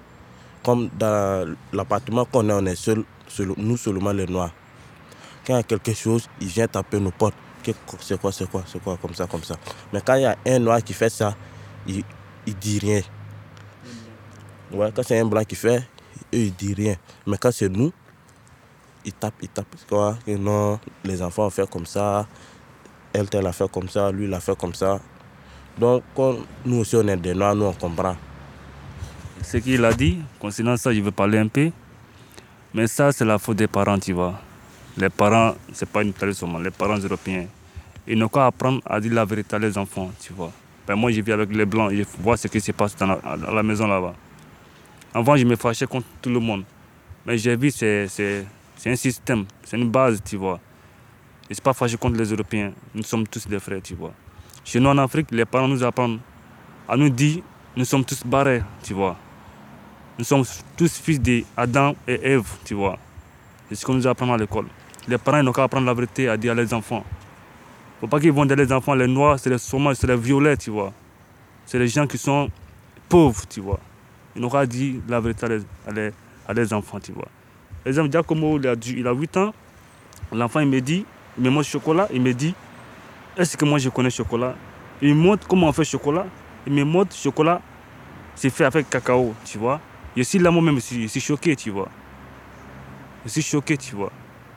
Comme 0.62 0.90
dans 0.98 1.56
l'appartement 1.72 2.26
qu'on 2.26 2.46
est, 2.50 2.52
on 2.52 2.66
est 2.66 2.76
seul- 2.76 3.04
nous 3.56 3.78
seulement 3.78 4.12
les 4.12 4.26
noirs. 4.26 4.50
Quand 5.46 5.54
il 5.54 5.56
y 5.56 5.60
a 5.60 5.62
quelque 5.62 5.92
chose, 5.94 6.28
ils 6.40 6.48
viennent 6.48 6.68
taper 6.68 6.98
nos 6.98 7.10
portes. 7.10 7.34
C'est 8.00 8.20
quoi, 8.20 8.30
c'est 8.32 8.50
quoi, 8.50 8.62
c'est 8.66 8.82
quoi, 8.82 8.98
comme 9.00 9.14
ça, 9.14 9.26
comme 9.26 9.42
ça. 9.42 9.56
Mais 9.92 10.00
quand 10.00 10.14
il 10.14 10.22
y 10.22 10.26
a 10.26 10.36
un 10.46 10.58
noir 10.58 10.82
qui 10.82 10.92
fait 10.92 11.08
ça, 11.08 11.34
il 11.86 12.04
ne 12.46 12.52
dit 12.52 12.78
rien. 12.78 13.00
Ouais, 14.72 14.90
quand 14.94 15.02
c'est 15.02 15.18
un 15.18 15.24
blanc 15.24 15.44
qui 15.44 15.54
fait, 15.54 15.78
eux, 15.78 15.82
ils 16.32 16.54
disent 16.54 16.74
rien. 16.74 16.96
Mais 17.26 17.38
quand 17.38 17.52
c'est 17.52 17.68
nous, 17.68 17.92
ils 19.04 19.12
tapent, 19.12 19.34
ils 19.40 19.48
tapent. 19.48 19.76
Non, 20.26 20.78
les 21.04 21.22
enfants 21.22 21.46
ont 21.46 21.50
fait 21.50 21.68
comme 21.70 21.86
ça, 21.86 22.26
elle, 23.12 23.26
elle 23.32 23.46
a 23.46 23.52
fait 23.52 23.70
comme 23.70 23.88
ça, 23.88 24.10
lui, 24.10 24.26
il 24.26 24.34
a 24.34 24.40
fait 24.40 24.56
comme 24.58 24.74
ça. 24.74 25.00
Donc, 25.78 26.02
nous 26.64 26.78
aussi, 26.78 26.96
on 26.96 27.06
est 27.08 27.16
des 27.16 27.34
noirs, 27.34 27.54
nous, 27.54 27.66
on 27.66 27.72
comprend. 27.72 28.16
Ce 29.42 29.58
qu'il 29.58 29.84
a 29.84 29.92
dit, 29.92 30.18
concernant 30.38 30.76
ça, 30.76 30.92
je 30.92 31.00
vais 31.00 31.10
parler 31.10 31.38
un 31.38 31.48
peu. 31.48 31.70
Mais 32.72 32.86
ça, 32.86 33.12
c'est 33.12 33.24
la 33.24 33.38
faute 33.38 33.56
des 33.56 33.68
parents, 33.68 33.98
tu 33.98 34.12
vois. 34.12 34.40
Les 34.96 35.08
parents, 35.10 35.56
c'est 35.72 35.88
pas 35.88 36.02
une 36.02 36.12
seulement, 36.32 36.58
les 36.58 36.70
parents 36.70 36.98
européens. 36.98 37.46
Ils 38.06 38.16
n'ont 38.18 38.28
qu'à 38.28 38.46
apprendre 38.46 38.80
à 38.86 39.00
dire 39.00 39.12
la 39.12 39.24
vérité 39.24 39.56
à 39.56 39.58
les 39.58 39.76
enfants, 39.76 40.10
tu 40.20 40.32
vois. 40.32 40.52
Ben, 40.86 40.94
moi, 40.94 41.10
je 41.10 41.20
vis 41.20 41.32
avec 41.32 41.50
les 41.52 41.64
blancs, 41.64 41.90
je 41.92 42.04
vois 42.20 42.36
ce 42.36 42.46
qui 42.48 42.60
se 42.60 42.70
passe 42.72 42.94
dans 42.96 43.06
la, 43.06 43.14
à 43.14 43.36
la 43.36 43.62
maison 43.62 43.86
là-bas. 43.88 44.14
Avant, 45.12 45.36
je 45.36 45.44
me 45.44 45.56
fâchais 45.56 45.86
contre 45.86 46.06
tout 46.20 46.30
le 46.30 46.38
monde. 46.38 46.64
Mais 47.26 47.38
j'ai 47.38 47.56
vu, 47.56 47.70
c'est 47.70 48.06
c'est- 48.08 48.44
un 48.86 48.96
système, 48.96 49.46
c'est 49.64 49.78
une 49.78 49.88
base, 49.90 50.20
tu 50.22 50.36
vois. 50.36 50.60
Et 51.48 51.54
c'est 51.54 51.64
pas 51.64 51.72
fâché 51.72 51.96
contre 51.96 52.18
les 52.18 52.30
Européens. 52.30 52.72
Nous 52.94 53.02
sommes 53.02 53.26
tous 53.26 53.46
des 53.48 53.58
frères, 53.58 53.80
tu 53.82 53.94
vois. 53.94 54.12
Chez 54.64 54.78
nous 54.78 54.90
en 54.90 54.98
Afrique, 54.98 55.28
les 55.30 55.44
parents 55.46 55.68
nous 55.68 55.82
apprennent 55.82 56.18
à 56.86 56.96
nous 56.96 57.08
dire 57.08 57.42
nous 57.76 57.84
sommes 57.84 58.04
tous 58.04 58.22
barrés, 58.24 58.62
tu 58.82 58.92
vois. 58.94 59.16
Nous 60.18 60.24
sommes 60.24 60.44
tous 60.76 60.98
fils 61.00 61.20
d'Adam 61.20 61.94
et 62.06 62.20
Ève, 62.32 62.46
tu 62.64 62.74
vois. 62.74 62.98
C'est 63.68 63.74
ce 63.76 63.84
qu'on 63.86 63.94
nous 63.94 64.06
apprend 64.06 64.32
à 64.32 64.36
l'école. 64.36 64.66
Les 65.08 65.18
parents 65.18 65.38
ils 65.38 65.44
n'ont 65.44 65.52
qu'à 65.52 65.64
apprendre 65.64 65.86
la 65.86 65.94
vérité 65.94 66.28
à 66.28 66.36
dire 66.36 66.52
à 66.52 66.54
leurs 66.54 66.72
enfants. 66.72 67.04
faut 68.00 68.06
pas 68.06 68.20
qu'ils 68.20 68.32
vont 68.32 68.44
dire 68.46 68.56
les 68.56 68.72
enfants, 68.72 68.94
les 68.94 69.06
noirs, 69.06 69.38
c'est 69.38 69.50
les 69.50 69.58
sauvages, 69.58 69.96
c'est 69.96 70.06
les 70.06 70.16
violets, 70.16 70.56
tu 70.56 70.70
vois. 70.70 70.92
C'est 71.66 71.78
les 71.78 71.88
gens 71.88 72.06
qui 72.06 72.18
sont 72.18 72.50
pauvres, 73.08 73.46
tu 73.48 73.60
vois. 73.60 73.80
Ils 74.34 74.42
n'ont 74.42 74.50
qu'à 74.50 74.66
dire 74.66 74.96
la 75.08 75.20
vérité 75.20 75.46
à 75.46 75.90
à 75.90 75.92
les- 75.92 76.12
à 76.48 76.52
les 76.52 76.72
enfants, 76.72 77.00
tu 77.00 77.12
vois. 77.12 77.28
Exemple, 77.86 78.10
Giacomo, 78.10 78.58
il 78.58 78.66
a, 78.66 78.74
il 78.86 79.06
a 79.06 79.12
8 79.12 79.36
ans. 79.36 79.54
L'enfant, 80.32 80.60
il 80.60 80.68
me 80.68 80.80
dit, 80.80 81.04
il 81.38 81.44
me 81.44 81.50
montre 81.50 81.68
chocolat, 81.68 82.08
il 82.12 82.20
me 82.22 82.32
dit, 82.32 82.54
est-ce 83.36 83.56
que 83.56 83.64
moi 83.64 83.78
je 83.78 83.88
connais 83.90 84.10
chocolat? 84.10 84.54
Il 85.02 85.14
me 85.14 85.20
montre 85.22 85.46
comment 85.46 85.68
on 85.68 85.72
fait 85.72 85.84
chocolat. 85.84 86.26
Il 86.66 86.72
me 86.72 86.82
montre 86.84 87.14
chocolat, 87.14 87.60
c'est 88.34 88.50
fait 88.50 88.64
avec 88.64 88.88
cacao, 88.88 89.34
tu 89.44 89.58
vois. 89.58 89.80
Je 90.16 90.22
suis 90.22 90.38
là 90.38 90.50
moi-même, 90.50 90.76
je 90.76 91.06
suis 91.06 91.20
choqué, 91.20 91.54
tu 91.56 91.70
vois. 91.70 91.88
Je 93.24 93.30
suis 93.30 93.42
choqué, 93.42 93.76
tu 93.76 93.94
vois. 93.94 94.10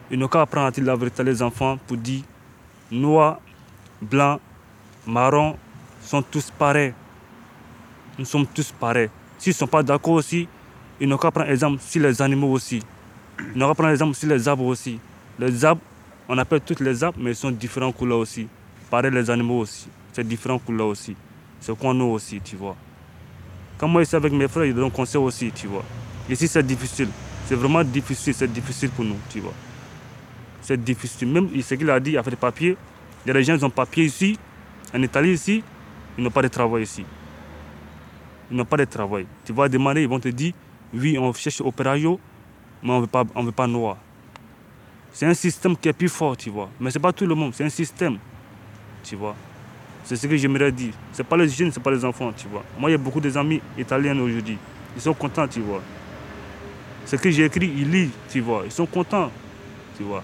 Ils 0.09 0.17
n'ont 0.17 0.27
qu'à 0.27 0.41
apprendre 0.41 0.67
à 0.67 0.71
dire 0.71 0.85
la 0.85 0.95
vérité 0.95 1.23
les 1.23 1.41
enfants 1.41 1.77
pour 1.85 1.97
dire 1.97 2.23
noirs, 2.91 3.39
blancs, 4.01 4.39
marrons 5.05 5.57
sont 6.01 6.21
tous 6.21 6.49
pareils. 6.51 6.93
Nous 8.17 8.25
sommes 8.25 8.47
tous 8.47 8.71
pareils. 8.71 9.09
S'ils 9.37 9.51
ne 9.51 9.55
sont 9.55 9.67
pas 9.67 9.83
d'accord 9.83 10.13
aussi, 10.13 10.47
ils 10.99 11.07
n'ont 11.07 11.17
qu'à 11.17 11.29
prendre 11.29 11.49
exemple 11.49 11.81
sur 11.81 12.01
les 12.01 12.21
animaux 12.21 12.51
aussi. 12.51 12.81
Ils 13.53 13.57
n'ont 13.59 13.67
qu'à 13.67 13.75
prendre 13.75 13.89
exemple 13.89 14.15
sur 14.15 14.29
les 14.29 14.47
arbres 14.47 14.65
aussi. 14.65 14.99
Les 15.37 15.65
arbres, 15.65 15.81
on 16.29 16.37
appelle 16.37 16.61
toutes 16.61 16.79
les 16.79 17.03
arbres, 17.03 17.19
mais 17.21 17.31
ils 17.31 17.35
sont 17.35 17.51
différents 17.51 17.91
couleurs 17.91 18.19
aussi. 18.19 18.47
Pareil 18.89 19.11
les 19.11 19.29
animaux 19.29 19.59
aussi. 19.59 19.87
C'est 20.13 20.25
différents 20.25 20.59
couleurs 20.59 20.87
aussi. 20.87 21.15
C'est 21.59 21.77
qu'on 21.77 21.93
nous 21.93 22.05
aussi, 22.05 22.39
tu 22.41 22.55
vois. 22.55 22.75
Quand 23.77 23.87
moi 23.87 24.03
je 24.03 24.07
suis 24.07 24.15
avec 24.15 24.31
mes 24.31 24.47
frères, 24.47 24.65
ils 24.65 24.73
donnent 24.73 24.89
conseil 24.89 25.21
aussi, 25.21 25.51
tu 25.51 25.67
vois. 25.67 25.83
Ici 26.29 26.47
c'est 26.47 26.65
difficile. 26.65 27.09
C'est 27.45 27.55
vraiment 27.55 27.83
difficile, 27.83 28.33
c'est 28.33 28.51
difficile 28.51 28.89
pour 28.89 29.05
nous, 29.05 29.17
tu 29.29 29.39
vois. 29.41 29.53
C'est 30.61 30.83
difficile. 30.83 31.29
Même 31.29 31.49
ce 31.61 31.75
qu'il 31.75 31.89
a 31.89 31.99
dit, 31.99 32.11
il 32.11 32.17
a 32.17 32.23
fait 32.23 32.31
des 32.31 32.35
papiers. 32.35 32.77
Il 33.25 33.27
y 33.27 33.31
a 33.31 33.33
des 33.33 33.43
gens 33.43 33.57
qui 33.57 33.63
ont 33.63 33.69
papiers 33.69 34.05
ici, 34.05 34.37
en 34.93 35.01
Italie 35.01 35.33
ici, 35.33 35.63
ils 36.17 36.23
n'ont 36.23 36.31
pas 36.31 36.41
de 36.41 36.47
travail 36.47 36.83
ici. 36.83 37.03
Ils 38.49 38.55
n'ont 38.55 38.65
pas 38.65 38.77
de 38.77 38.85
travail. 38.85 39.25
Tu 39.45 39.51
vas 39.51 39.67
demander, 39.67 40.01
ils 40.01 40.07
vont 40.07 40.19
te 40.19 40.29
dire, 40.29 40.53
oui, 40.93 41.17
on 41.19 41.33
cherche 41.33 41.59
opérario, 41.61 42.19
mais 42.81 42.91
on 42.91 42.95
ne 42.97 43.01
veut 43.01 43.07
pas, 43.07 43.25
on 43.35 43.43
veut 43.43 43.51
pas 43.51 43.67
noir. 43.67 43.97
C'est 45.11 45.25
un 45.25 45.33
système 45.33 45.75
qui 45.75 45.89
est 45.89 45.93
plus 45.93 46.09
fort, 46.09 46.37
tu 46.37 46.49
vois. 46.49 46.69
Mais 46.79 46.89
ce 46.91 46.97
n'est 46.97 47.01
pas 47.01 47.11
tout 47.11 47.25
le 47.25 47.35
monde, 47.35 47.53
c'est 47.53 47.65
un 47.65 47.69
système, 47.69 48.17
tu 49.03 49.15
vois. 49.15 49.35
C'est 50.05 50.15
ce 50.15 50.25
que 50.25 50.37
j'aimerais 50.37 50.71
dire. 50.71 50.93
Ce 51.11 51.21
n'est 51.21 51.27
pas 51.27 51.35
les 51.35 51.49
jeunes, 51.49 51.71
ce 51.71 51.79
n'est 51.79 51.83
pas 51.83 51.91
les 51.91 52.05
enfants, 52.05 52.31
tu 52.31 52.47
vois. 52.47 52.63
Moi, 52.79 52.89
il 52.89 52.93
y 52.93 52.95
a 52.95 52.97
beaucoup 52.97 53.19
d'amis 53.19 53.61
italiens 53.77 54.17
aujourd'hui. 54.17 54.57
Ils 54.95 55.01
sont 55.01 55.13
contents, 55.13 55.47
tu 55.47 55.59
vois. 55.59 55.81
Ce 57.05 57.17
que 57.17 57.29
j'ai 57.29 57.43
écrit, 57.43 57.69
ils 57.75 57.91
lisent, 57.91 58.11
tu 58.29 58.39
vois. 58.39 58.61
Ils 58.63 58.71
sont 58.71 58.85
contents, 58.85 59.29
tu 59.97 60.03
vois. 60.03 60.23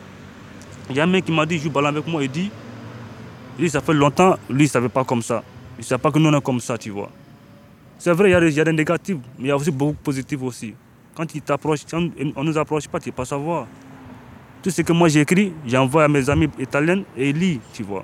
Il 0.89 0.95
y 0.95 0.99
a 0.99 1.03
un 1.03 1.07
mec 1.07 1.25
qui 1.25 1.31
m'a 1.31 1.45
dit, 1.45 1.57
joue 1.57 1.69
ballon 1.69 1.87
avec 1.87 2.05
moi, 2.07 2.23
il 2.23 2.29
dit, 2.29 2.51
lui, 3.57 3.69
ça 3.69 3.81
fait 3.81 3.93
longtemps, 3.93 4.37
lui, 4.49 4.63
il 4.63 4.63
ne 4.63 4.67
savait 4.67 4.89
pas 4.89 5.03
comme 5.03 5.21
ça. 5.21 5.43
Il 5.77 5.81
ne 5.81 5.85
savait 5.85 6.01
pas 6.01 6.11
que 6.11 6.19
nous, 6.19 6.29
on 6.29 6.37
est 6.37 6.41
comme 6.41 6.59
ça, 6.59 6.77
tu 6.77 6.89
vois. 6.89 7.09
C'est 7.97 8.11
vrai, 8.11 8.29
il 8.29 8.31
y, 8.33 8.35
a 8.35 8.39
des, 8.39 8.49
il 8.49 8.55
y 8.55 8.59
a 8.59 8.63
des 8.63 8.73
négatifs, 8.73 9.17
mais 9.37 9.45
il 9.45 9.47
y 9.47 9.51
a 9.51 9.55
aussi 9.55 9.71
beaucoup 9.71 9.93
de 9.93 9.97
positifs 9.97 10.41
aussi. 10.41 10.73
Quand 11.15 11.33
il 11.33 11.41
t'approche, 11.41 11.81
on 11.93 12.01
ne 12.01 12.43
nous 12.43 12.57
approche 12.57 12.87
pas, 12.87 12.99
tu 12.99 13.09
ne 13.09 13.11
peux 13.11 13.17
pas 13.17 13.25
savoir. 13.25 13.67
Tout 14.61 14.69
ce 14.69 14.81
que 14.81 14.93
moi 14.93 15.09
j'ai 15.09 15.21
écrit, 15.21 15.53
j'envoie 15.67 16.05
à 16.05 16.07
mes 16.07 16.29
amis 16.29 16.49
italiens 16.59 17.03
et 17.15 17.29
ils 17.29 17.37
lisent, 17.37 17.59
tu 17.73 17.83
vois. 17.83 18.03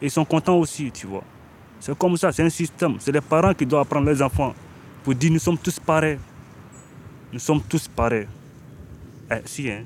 Et 0.00 0.06
ils 0.06 0.10
sont 0.10 0.24
contents 0.24 0.56
aussi, 0.56 0.90
tu 0.90 1.06
vois. 1.06 1.22
C'est 1.78 1.96
comme 1.96 2.16
ça, 2.16 2.32
c'est 2.32 2.42
un 2.42 2.50
système. 2.50 2.96
C'est 2.98 3.12
les 3.12 3.20
parents 3.20 3.54
qui 3.54 3.66
doivent 3.66 3.82
apprendre 3.82 4.10
les 4.10 4.20
enfants 4.22 4.54
pour 5.02 5.14
dire 5.14 5.30
nous 5.30 5.38
sommes 5.38 5.58
tous 5.58 5.78
pareils. 5.78 6.18
Nous 7.32 7.38
sommes 7.38 7.60
tous 7.62 7.88
pareils. 7.88 8.26
Eh, 9.30 9.36
si, 9.44 9.70
hein. 9.70 9.84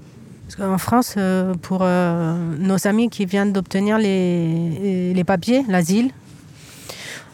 Parce 0.48 0.56
qu'en 0.56 0.78
France, 0.78 1.14
euh, 1.18 1.52
pour 1.60 1.80
euh, 1.82 2.34
nos 2.58 2.86
amis 2.86 3.10
qui 3.10 3.26
viennent 3.26 3.52
d'obtenir 3.52 3.98
les, 3.98 5.12
les 5.12 5.24
papiers, 5.24 5.62
l'asile, 5.68 6.10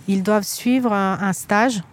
ils 0.09 0.25
doivent 0.25 0.43
suivre 0.43 0.93
un, 0.93 1.33
stage 1.33 1.85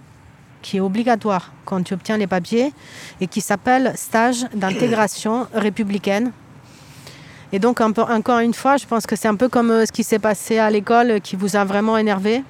qui 0.64 0.78
est 0.78 0.80
obligatoire 0.80 1.54
quand 1.64 1.84
tu 1.84 1.94
obtiens 1.94 2.18
les 2.18 2.26
papiers 2.26 2.74
et 3.20 3.28
qui 3.28 3.40
s'appelle 3.40 3.94
stage 3.98 4.48
d'intégration 4.56 5.46
républicaine. 5.54 6.32
Et 7.52 7.60
donc, 7.60 7.82
un 7.82 7.92
peu- 7.92 8.02
encore 8.02 8.40
une 8.40 8.56
fois, 8.56 8.78
je 8.78 8.88
pense 8.88 9.06
que 9.06 9.16
c'est 9.16 9.28
un 9.28 9.36
peu 9.36 9.48
comme 9.48 9.70
euh, 9.70 9.86
ce 9.86 9.92
qui 9.92 10.04
s'est 10.04 10.18
passé 10.18 10.58
à 10.58 10.72
l'école 10.72 11.22
qui 11.22 11.36
vous 11.36 11.56
a 11.56 11.64
vraiment 11.64 12.00
énervé, 12.00 12.44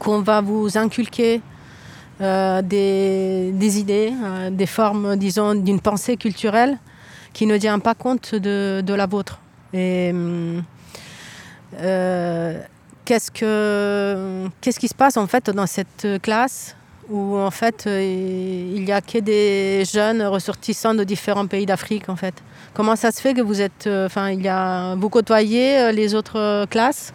qu'on 0.00 0.22
va 0.22 0.40
vous 0.40 0.76
inculquer 0.76 1.40
euh, 2.20 2.62
des, 2.62 3.52
des 3.52 3.78
idées, 3.78 4.12
euh, 4.24 4.50
des 4.50 4.66
formes, 4.66 5.14
disons, 5.14 5.54
d'une 5.54 5.78
pensée 5.80 6.16
culturelle 6.16 6.76
qui 7.32 7.46
ne 7.46 7.56
tient 7.58 7.78
pas 7.78 7.94
compte 7.94 8.34
de, 8.34 8.94
la 8.94 9.06
vôtre. 9.06 9.38
Et 9.72 10.12
euh, 11.78 12.60
qu'est-ce 13.04 13.30
que 13.30 14.48
qu'est-ce 14.60 14.80
qui 14.80 14.88
se 14.88 14.94
passe 14.94 15.16
en 15.16 15.28
fait 15.28 15.50
dans 15.50 15.66
cette 15.66 16.08
classe 16.20 16.74
où 17.08 17.36
en 17.36 17.52
fait 17.52 17.84
euh, 17.86 18.72
il 18.74 18.84
y 18.84 18.92
a 18.92 19.00
que 19.00 19.18
des 19.18 19.84
jeunes 19.84 20.22
ressortissants 20.22 20.94
de 20.94 21.04
différents 21.04 21.46
pays 21.46 21.66
d'Afrique 21.66 22.08
en 22.08 22.16
fait? 22.16 22.34
Comment 22.74 22.96
ça 22.96 23.12
se 23.12 23.20
fait 23.20 23.34
que 23.34 23.40
vous 23.40 23.60
êtes, 23.60 23.86
euh, 23.86 24.06
enfin 24.06 24.30
il 24.30 24.42
y 24.42 24.48
a 24.48 24.96
vous 24.96 25.08
côtoyez 25.08 25.92
les 25.92 26.14
autres 26.14 26.66
classes? 26.66 27.12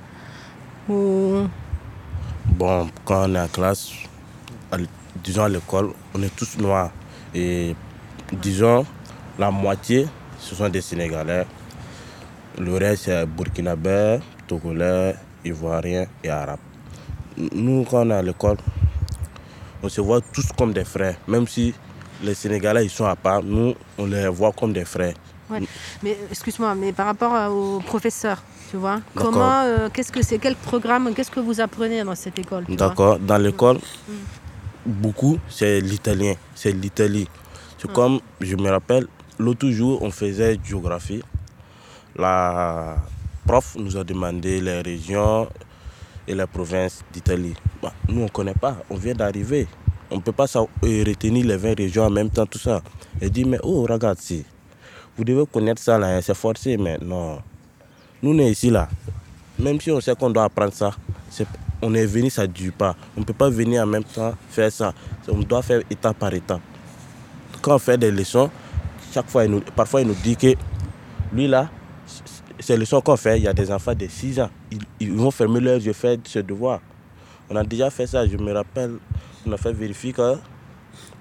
Bon, 0.88 1.50
quand 3.04 3.30
on 3.30 3.36
est 3.36 3.40
en 3.40 3.48
classe, 3.48 3.92
disons 5.24 5.44
à 5.44 5.50
l'école, 5.50 5.92
on 6.14 6.22
est 6.22 6.36
tous 6.36 6.58
noirs. 6.58 6.92
Et 7.34 7.76
disons, 8.32 8.86
la 9.38 9.52
moitié, 9.52 10.08
ce 10.40 10.56
sont 10.56 10.70
des 10.70 10.82
Sénégalais. 10.82 11.46
Le 12.58 12.74
reste, 12.78 13.04
c'est 13.06 13.26
Burkinabé, 13.26 14.20
Togolais, 14.48 15.16
Ivoiriens 15.44 16.06
et 16.24 16.30
Arabes. 16.30 16.60
Nous, 17.38 17.84
quand 17.90 18.06
on 18.08 18.12
est 18.12 18.14
à 18.14 18.22
l'école, 18.22 18.58
on 19.84 19.90
se 19.90 20.00
voit 20.02 20.22
tous 20.34 20.48
comme 20.58 20.72
des 20.74 20.86
frères. 20.86 21.16
Même 21.28 21.48
si 21.48 21.74
les 22.24 22.34
Sénégalais, 22.34 22.86
ils 22.86 22.90
sont 22.90 23.06
à 23.06 23.16
part, 23.16 23.44
nous, 23.44 23.74
on 23.98 24.06
les 24.06 24.28
voit 24.30 24.54
comme 24.54 24.72
des 24.72 24.86
frères. 24.86 25.14
Ouais. 25.50 25.62
Mais 26.02 26.18
excuse-moi, 26.32 26.74
mais 26.76 26.92
par 26.94 27.06
rapport 27.08 27.34
à- 27.36 27.52
aux 27.52 27.80
professeurs, 27.80 28.42
tu 28.72 28.78
vois, 28.78 29.00
comment, 29.14 29.62
euh, 29.64 29.90
qu'est-ce 29.94 30.12
que 30.12 30.24
c'est, 30.24 30.40
quel 30.40 30.56
programme, 30.56 31.14
qu'est-ce 31.14 31.30
que 31.30 31.40
vous 31.42 31.60
apprenez 31.62 32.04
dans 32.04 32.16
cette 32.16 32.40
école 32.40 32.64
D'accord. 32.70 33.20
Dans 33.20 33.38
l'école, 33.38 33.78
beaucoup, 34.86 35.38
c'est 35.50 35.82
l'italien. 35.82 36.34
C'est 36.56 36.72
l'Italie. 36.72 37.28
C'est 37.78 37.92
comme, 37.92 38.20
je 38.42 38.56
me 38.56 38.70
rappelle, 38.72 39.06
l'autre 39.40 39.70
jour, 39.70 40.02
on 40.02 40.12
faisait 40.12 40.58
géographie. 40.64 41.22
La 42.16 42.98
prof 43.46 43.76
nous 43.78 43.98
a 43.98 44.04
demandé 44.04 44.62
les 44.62 44.82
régions 44.82 45.48
et 46.28 46.34
les 46.36 46.48
provinces 46.48 47.04
d'Italie. 47.14 47.54
Bah, 47.82 47.94
nous, 48.08 48.22
on 48.22 48.26
ne 48.26 48.30
connaît 48.30 48.54
pas. 48.54 48.78
On 48.90 48.96
vient 48.96 49.14
d'arriver. 49.14 49.68
On 50.10 50.18
ne 50.18 50.22
peut 50.22 50.32
pas 50.32 50.46
euh, 50.56 51.04
retenir 51.06 51.46
les 51.46 51.58
20 51.58 51.78
régions 51.78 52.04
en 52.04 52.10
même 52.10 52.30
temps, 52.30 52.46
tout 52.46 52.60
ça. 52.60 52.82
Elle 53.20 53.32
dit, 53.32 53.46
mais 53.46 53.60
oh, 53.64 53.86
ragazzi, 53.88 54.46
vous 55.18 55.24
devez 55.24 55.46
connaître 55.46 55.82
ça, 55.82 55.98
là, 55.98 56.22
c'est 56.22 56.36
forcé, 56.36 56.78
mais 56.78 56.98
non. 57.02 57.40
Nous, 58.22 58.34
on 58.34 58.40
est 58.40 58.52
ici, 58.52 58.70
là. 58.70 58.88
Même 59.58 59.80
si 59.80 59.92
on 59.92 60.02
sait 60.02 60.16
qu'on 60.16 60.30
doit 60.30 60.44
apprendre 60.46 60.74
ça, 60.74 60.92
on 61.82 61.94
est 61.94 62.06
venu, 62.06 62.30
ça 62.30 62.44
ne 62.44 62.48
dure 62.48 62.74
pas. 62.74 62.96
On 63.16 63.22
ne 63.22 63.26
peut 63.26 63.34
pas 63.34 63.50
venir 63.50 63.84
en 63.84 63.86
même 63.86 64.04
temps 64.04 64.34
faire 64.50 64.72
ça. 64.72 64.94
On 65.28 65.40
doit 65.40 65.62
faire 65.62 65.82
étape 65.90 66.18
par 66.18 66.34
étape. 66.34 66.62
Quand 67.62 67.76
on 67.76 67.80
fait 67.80 67.98
des 67.98 68.12
leçons, 68.12 68.50
chaque 69.16 69.30
fois, 69.30 69.48
nous- 69.48 69.62
parfois, 69.62 70.02
il 70.02 70.08
nous 70.08 70.14
dit 70.16 70.36
que 70.36 70.54
lui, 71.32 71.48
là, 71.48 71.70
c- 72.06 72.22
ces 72.60 72.76
leçons 72.76 73.00
qu'on 73.00 73.16
fait, 73.16 73.38
il 73.38 73.44
y 73.44 73.48
a 73.48 73.54
des 73.54 73.72
enfants 73.72 73.94
de 73.96 74.08
6 74.08 74.40
ans. 74.42 74.50
Ils, 75.00 75.14
vont 75.14 75.32
fermer 75.32 75.62
leurs 75.62 75.80
yeux, 75.82 75.94
faire 75.94 76.18
ce 76.26 76.40
devoir. 76.40 76.82
On 77.50 77.56
a 77.56 77.64
déjà 77.64 77.90
fait 77.90 78.08
ça, 78.08 78.28
je 78.28 78.36
me 78.36 78.52
rappelle, 78.52 78.96
on 79.48 79.52
a 79.54 79.58
fait 79.58 79.72
vérifier 79.72 80.12
que 80.12 80.36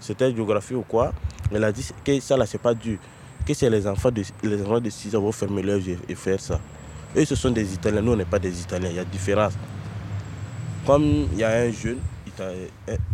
c'était 0.01 0.35
géographie 0.35 0.75
ou 0.75 0.83
quoi. 0.83 1.13
Elle 1.53 1.63
a 1.63 1.71
dit 1.71 1.89
que 2.05 2.19
ça, 2.19 2.37
là, 2.37 2.47
c'est 2.47 2.59
pas 2.61 2.75
dur. 2.75 2.99
Que 3.47 3.55
c'est 3.55 3.71
les 3.71 3.87
enfants 3.87 4.11
de, 4.11 4.23
les 4.43 4.61
enfants 4.63 4.81
de 4.81 4.91
6 4.91 5.15
ans 5.15 5.21
vont 5.21 5.31
fermer 5.33 5.63
leurs 5.63 5.79
yeux 5.79 5.99
et 6.09 6.17
faire 6.17 6.41
ça. 6.41 6.59
Eux, 7.17 7.25
ce 7.25 7.37
sont 7.37 7.51
des 7.53 7.75
Italiens, 7.75 8.03
nous, 8.03 8.13
on 8.13 8.17
n'est 8.17 8.25
pas 8.25 8.41
des 8.41 8.61
Italiens, 8.61 8.89
il 8.91 8.97
y 8.97 8.99
a 8.99 9.05
différence. 9.05 9.53
Comme 10.85 11.29
il 11.33 11.39
y 11.39 11.45
a 11.45 11.51
un 11.63 11.71
jeune, 11.71 11.99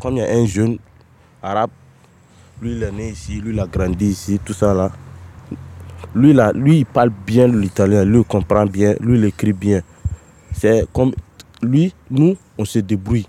comme 0.00 0.16
il 0.16 0.20
y 0.20 0.26
a 0.26 0.32
un 0.32 0.46
jeune 0.46 0.78
arabe, 1.42 1.70
lui, 2.60 2.72
il 2.72 2.82
est 2.82 2.92
né 2.92 3.10
ici, 3.10 3.40
lui, 3.40 3.52
il 3.52 3.60
a 3.60 3.66
grandi 3.66 4.06
ici, 4.06 4.38
tout 4.44 4.52
ça 4.52 4.74
là. 4.74 4.92
Lui, 6.14 6.32
là, 6.32 6.52
lui, 6.52 6.78
il 6.78 6.86
parle 6.86 7.10
bien 7.26 7.46
l'italien, 7.46 8.04
lui, 8.04 8.24
comprend 8.24 8.66
bien, 8.66 8.94
lui, 9.00 9.18
il 9.18 9.24
écrit 9.24 9.52
bien. 9.52 9.82
C'est 10.52 10.84
comme 10.92 11.12
lui, 11.62 11.94
nous, 12.10 12.36
on 12.58 12.64
se 12.64 12.78
débrouille. 12.80 13.26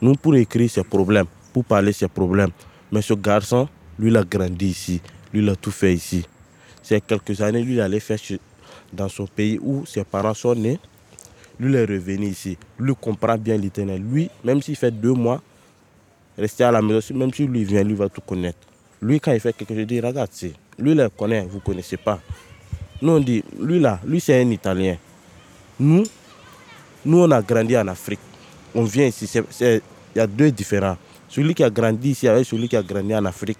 Nous, 0.00 0.14
pour 0.14 0.34
écrire, 0.36 0.70
c'est 0.70 0.84
problème. 0.84 1.26
Pour 1.52 1.64
parler, 1.64 1.92
c'est 1.92 2.08
problème. 2.08 2.50
Mais 2.90 3.02
ce 3.02 3.14
garçon, 3.14 3.68
lui, 3.98 4.10
il 4.10 4.16
a 4.16 4.24
grandi 4.24 4.66
ici. 4.66 5.00
Lui, 5.32 5.42
il 5.42 5.48
a 5.48 5.56
tout 5.56 5.70
fait 5.70 5.94
ici. 5.94 6.26
C'est 6.82 7.00
quelques 7.00 7.40
années, 7.40 7.62
lui, 7.62 7.74
il 7.74 7.80
allait 7.80 8.00
faire 8.00 8.18
dans 8.92 9.08
son 9.08 9.26
pays 9.26 9.58
où 9.62 9.86
ses 9.86 10.04
parents 10.04 10.34
sont 10.34 10.54
nés. 10.54 10.78
Lui, 11.58 11.70
il 11.70 11.76
est 11.76 11.84
revenu 11.84 12.26
ici. 12.26 12.58
Lui, 12.78 12.94
comprend 13.00 13.38
bien 13.38 13.56
l'italien. 13.56 13.96
Lui, 13.96 14.28
même 14.44 14.60
s'il 14.60 14.76
fait 14.76 14.90
deux 14.90 15.14
mois, 15.14 15.40
rester 16.38 16.64
à 16.64 16.70
la 16.70 16.82
maison, 16.82 17.14
même 17.14 17.32
si 17.32 17.46
lui 17.46 17.64
vient, 17.64 17.82
lui 17.82 17.94
va 17.94 18.08
tout 18.08 18.20
connaître. 18.20 18.58
Lui, 19.00 19.20
quand 19.20 19.32
il 19.32 19.40
fait 19.40 19.52
quelque 19.52 19.70
chose, 19.74 19.78
il 19.80 19.86
dit, 19.86 20.00
regarde, 20.00 20.30
lui, 20.78 20.92
il 20.92 20.96
le 20.96 21.08
connaît, 21.08 21.42
vous 21.42 21.56
ne 21.56 21.62
connaissez 21.62 21.96
pas. 21.96 22.20
Nous, 23.00 23.12
on 23.12 23.20
dit, 23.20 23.42
lui 23.60 23.80
là, 23.80 23.98
lui, 24.06 24.20
c'est 24.20 24.40
un 24.40 24.50
Italien. 24.50 24.96
Nous, 25.80 26.04
nous, 27.04 27.18
on 27.18 27.30
a 27.30 27.42
grandi 27.42 27.76
en 27.76 27.88
Afrique. 27.88 28.20
On 28.74 28.84
vient 28.84 29.06
ici, 29.06 29.28
il 29.60 29.80
y 30.14 30.20
a 30.20 30.26
deux 30.26 30.50
différents. 30.50 30.96
Celui 31.28 31.54
qui 31.54 31.64
a 31.64 31.70
grandi 31.70 32.10
ici 32.10 32.28
avec 32.28 32.46
celui 32.46 32.68
qui 32.68 32.76
a 32.76 32.82
grandi 32.82 33.14
en 33.14 33.24
Afrique, 33.24 33.58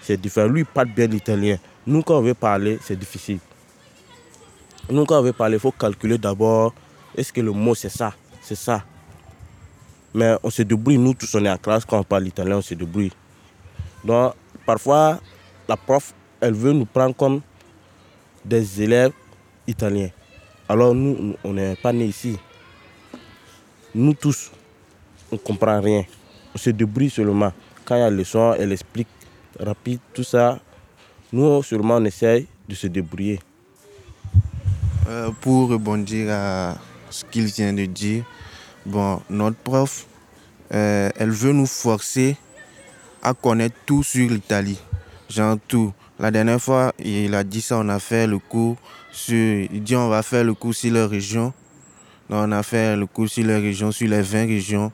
c'est 0.00 0.20
différent. 0.20 0.46
Lui, 0.46 0.60
il 0.60 0.66
parle 0.66 0.88
bien 0.88 1.06
l'italien. 1.06 1.56
Nous, 1.86 2.02
quand 2.02 2.18
on 2.18 2.22
veut 2.22 2.34
parler, 2.34 2.78
c'est 2.82 2.98
difficile. 2.98 3.38
Nous, 4.90 5.04
quand 5.04 5.18
on 5.18 5.22
veut 5.22 5.32
parler, 5.32 5.56
il 5.56 5.60
faut 5.60 5.72
calculer 5.72 6.18
d'abord, 6.18 6.72
est-ce 7.16 7.32
que 7.32 7.40
le 7.40 7.50
mot, 7.50 7.74
c'est 7.74 7.88
ça? 7.88 8.14
C'est 8.40 8.54
ça. 8.54 8.84
Mais 10.14 10.36
on 10.42 10.50
se 10.50 10.62
débrouille, 10.62 10.96
nous 10.96 11.12
tous, 11.14 11.34
on 11.34 11.44
est 11.44 11.50
en 11.50 11.58
classe, 11.58 11.84
quand 11.84 11.98
on 11.98 12.04
parle 12.04 12.28
italien, 12.28 12.58
on 12.58 12.62
se 12.62 12.74
débrouille. 12.74 13.10
Donc, 14.04 14.34
parfois, 14.64 15.18
la 15.68 15.76
prof, 15.76 16.14
elle 16.40 16.54
veut 16.54 16.72
nous 16.72 16.84
prendre 16.84 17.16
comme 17.16 17.40
des 18.44 18.82
élèves 18.82 19.12
italiens. 19.66 20.10
Alors, 20.68 20.94
nous, 20.94 21.34
on 21.42 21.52
n'est 21.52 21.76
pas 21.76 21.92
nés 21.92 22.06
ici. 22.06 22.38
Nous 23.94 24.14
tous, 24.14 24.52
on 25.32 25.34
ne 25.34 25.40
comprend 25.40 25.80
rien. 25.80 26.04
On 26.54 26.58
se 26.58 26.70
débrouille 26.70 27.10
seulement. 27.10 27.52
Quand 27.84 27.96
il 27.96 28.00
y 28.00 28.02
a 28.02 28.10
leçon, 28.10 28.54
elle 28.58 28.72
explique 28.72 29.08
rapide, 29.58 29.98
tout 30.12 30.24
ça. 30.24 30.58
Nous, 31.32 31.62
seulement, 31.62 31.96
on 31.96 32.04
essaye 32.04 32.46
de 32.68 32.74
se 32.74 32.86
débrouiller. 32.86 33.40
Euh, 35.08 35.30
pour 35.40 35.68
rebondir 35.68 36.30
à 36.30 36.76
ce 37.10 37.24
qu'il 37.24 37.44
vient 37.46 37.72
de 37.72 37.84
dire, 37.84 38.24
bon, 38.86 39.20
notre 39.30 39.56
prof, 39.56 40.06
euh, 40.72 41.10
elle 41.16 41.30
veut 41.30 41.52
nous 41.52 41.66
forcer 41.66 42.36
à 43.22 43.34
connaître 43.34 43.76
tout 43.86 44.02
sur 44.02 44.28
l'Italie. 44.28 44.80
Genre 45.28 45.56
tout. 45.66 45.92
La 46.18 46.30
dernière 46.30 46.60
fois, 46.60 46.92
il 46.98 47.34
a 47.34 47.42
dit 47.42 47.60
ça, 47.60 47.78
on 47.78 47.88
a 47.88 47.98
fait 47.98 48.26
le 48.26 48.38
cours 48.38 48.76
sur. 49.10 49.66
Il 49.72 49.82
dit 49.82 49.96
on 49.96 50.08
va 50.08 50.22
faire 50.22 50.44
le 50.44 50.54
cours 50.54 50.74
sur 50.74 50.92
les 50.92 51.04
régions. 51.04 51.52
Donc, 52.30 52.48
on 52.48 52.52
a 52.52 52.62
fait 52.62 52.96
le 52.96 53.06
cours 53.06 53.28
sur 53.28 53.44
les 53.44 53.58
régions, 53.58 53.90
sur 53.92 54.08
les 54.08 54.22
20 54.22 54.46
régions. 54.46 54.92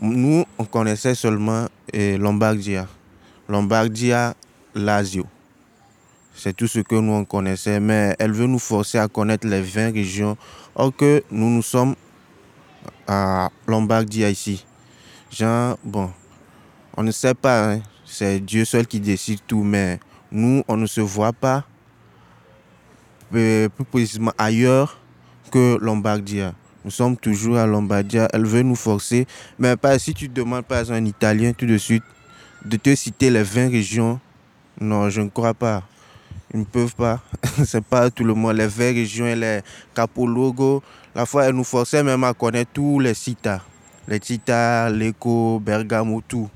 Nous, 0.00 0.44
on 0.58 0.64
connaissait 0.64 1.14
seulement 1.14 1.66
eh, 1.92 2.16
Lombardia. 2.16 2.86
Lombardia, 3.48 4.34
Lazio. 4.74 5.26
C'est 6.34 6.56
tout 6.56 6.68
ce 6.68 6.78
que 6.78 6.94
nous 6.94 7.12
on 7.12 7.24
connaissait, 7.24 7.80
mais 7.80 8.14
elle 8.18 8.32
veut 8.32 8.46
nous 8.46 8.58
forcer 8.58 8.98
à 8.98 9.08
connaître 9.08 9.46
les 9.46 9.60
20 9.60 9.92
régions, 9.92 10.36
or 10.74 10.94
que 10.96 11.22
nous 11.30 11.50
nous 11.50 11.62
sommes 11.62 11.94
à 13.10 13.50
Lombardia 13.66 14.30
ici. 14.30 14.64
Genre, 15.32 15.76
bon, 15.82 16.10
on 16.96 17.02
ne 17.02 17.10
sait 17.10 17.34
pas, 17.34 17.72
hein, 17.72 17.80
c'est 18.04 18.38
Dieu 18.38 18.64
seul 18.64 18.86
qui 18.86 19.00
décide 19.00 19.40
tout, 19.48 19.64
mais 19.64 19.98
nous, 20.30 20.62
on 20.68 20.76
ne 20.76 20.86
se 20.86 21.00
voit 21.00 21.32
pas 21.32 21.64
euh, 23.34 23.68
plus 23.68 23.84
précisément 23.84 24.32
ailleurs 24.38 25.00
que 25.50 25.76
Lombardia. 25.80 26.54
Nous 26.84 26.92
sommes 26.92 27.16
toujours 27.16 27.58
à 27.58 27.66
Lombardia. 27.66 28.28
Elle 28.32 28.46
veut 28.46 28.62
nous 28.62 28.76
forcer, 28.76 29.26
mais 29.58 29.76
pas 29.76 29.98
si 29.98 30.14
tu 30.14 30.28
demandes 30.28 30.64
par 30.64 30.78
exemple 30.78 31.00
un 31.00 31.04
Italien 31.04 31.52
tout 31.52 31.66
de 31.66 31.76
suite 31.78 32.04
de 32.64 32.76
te 32.76 32.94
citer 32.94 33.28
les 33.30 33.42
20 33.42 33.70
régions. 33.70 34.20
Non, 34.80 35.10
je 35.10 35.20
ne 35.20 35.28
crois 35.28 35.52
pas. 35.52 35.82
Ils 36.52 36.60
ne 36.60 36.64
peuvent 36.64 36.94
pas. 36.94 37.20
C'est 37.64 37.84
pas 37.84 38.10
tout 38.10 38.24
le 38.24 38.34
monde. 38.34 38.56
Les 38.56 38.66
20 38.66 38.84
régions 38.92 39.26
les 39.26 39.60
capologos. 39.94 40.82
La 41.14 41.26
fois, 41.26 41.44
elle 41.44 41.54
nous 41.54 41.64
forçait 41.64 42.02
même 42.02 42.24
à 42.24 42.34
connaître 42.34 42.70
tous 42.72 42.98
les 42.98 43.14
citas. 43.14 43.60
Les 44.08 44.20
citas, 44.22 44.90
l'écho, 44.90 45.60
Bergamo, 45.60 46.22
tout. 46.26 46.48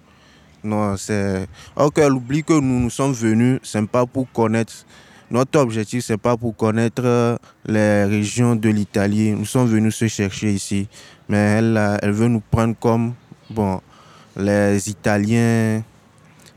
Non, 0.65 0.97
c'est. 0.97 1.47
Or 1.77 1.93
qu'elle 1.93 2.13
oublie 2.13 2.43
que 2.43 2.55
nous 2.55 2.81
nous 2.81 2.91
sommes 2.91 3.13
venus, 3.13 3.61
c'est 3.63 3.87
pas 3.87 4.07
pour 4.07 4.31
connaître. 4.33 4.73
Notre 5.31 5.59
objectif, 5.59 6.05
c'est 6.05 6.17
pas 6.19 6.37
pour 6.37 6.57
connaître 6.57 7.03
euh, 7.05 7.37
les 7.67 8.05
régions 8.05 8.57
de 8.57 8.69
l'Italie. 8.69 9.33
Nous 9.33 9.47
sommes 9.47 9.67
venus 9.69 9.95
se 9.97 10.09
chercher 10.09 10.53
ici. 10.53 10.89
Mais 11.29 11.37
elle, 11.59 11.99
elle 12.03 12.13
veut 12.13 12.29
nous 12.29 12.41
prendre 12.41 12.75
comme, 12.79 13.15
bon, 13.51 13.81
les 14.37 14.89
Italiens, 14.89 15.83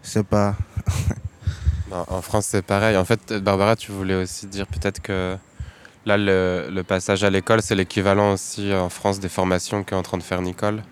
c'est 0.02 0.26
pas. 0.26 0.56
Bah, 1.90 2.06
en 2.10 2.22
France, 2.22 2.48
c'est 2.50 2.62
pareil. 2.62 2.98
En 2.98 3.06
fait, 3.06 3.34
Barbara, 3.34 3.76
tu 3.76 3.92
voulais 3.92 4.16
aussi 4.16 4.46
dire 4.48 4.68
peut-être 4.68 5.02
que 5.02 5.38
là, 6.06 6.18
le, 6.18 6.68
le 6.70 6.84
passage 6.84 7.24
à 7.24 7.30
l'école, 7.30 7.62
c'est 7.62 7.76
l'équivalent 7.76 8.34
aussi 8.34 8.74
en 8.74 8.90
France 8.90 9.20
des 9.20 9.30
formations 9.30 9.84
qu'est 9.84 9.96
en 9.96 10.04
train 10.04 10.18
de 10.18 10.24
faire 10.24 10.42
Nicole 10.42 10.84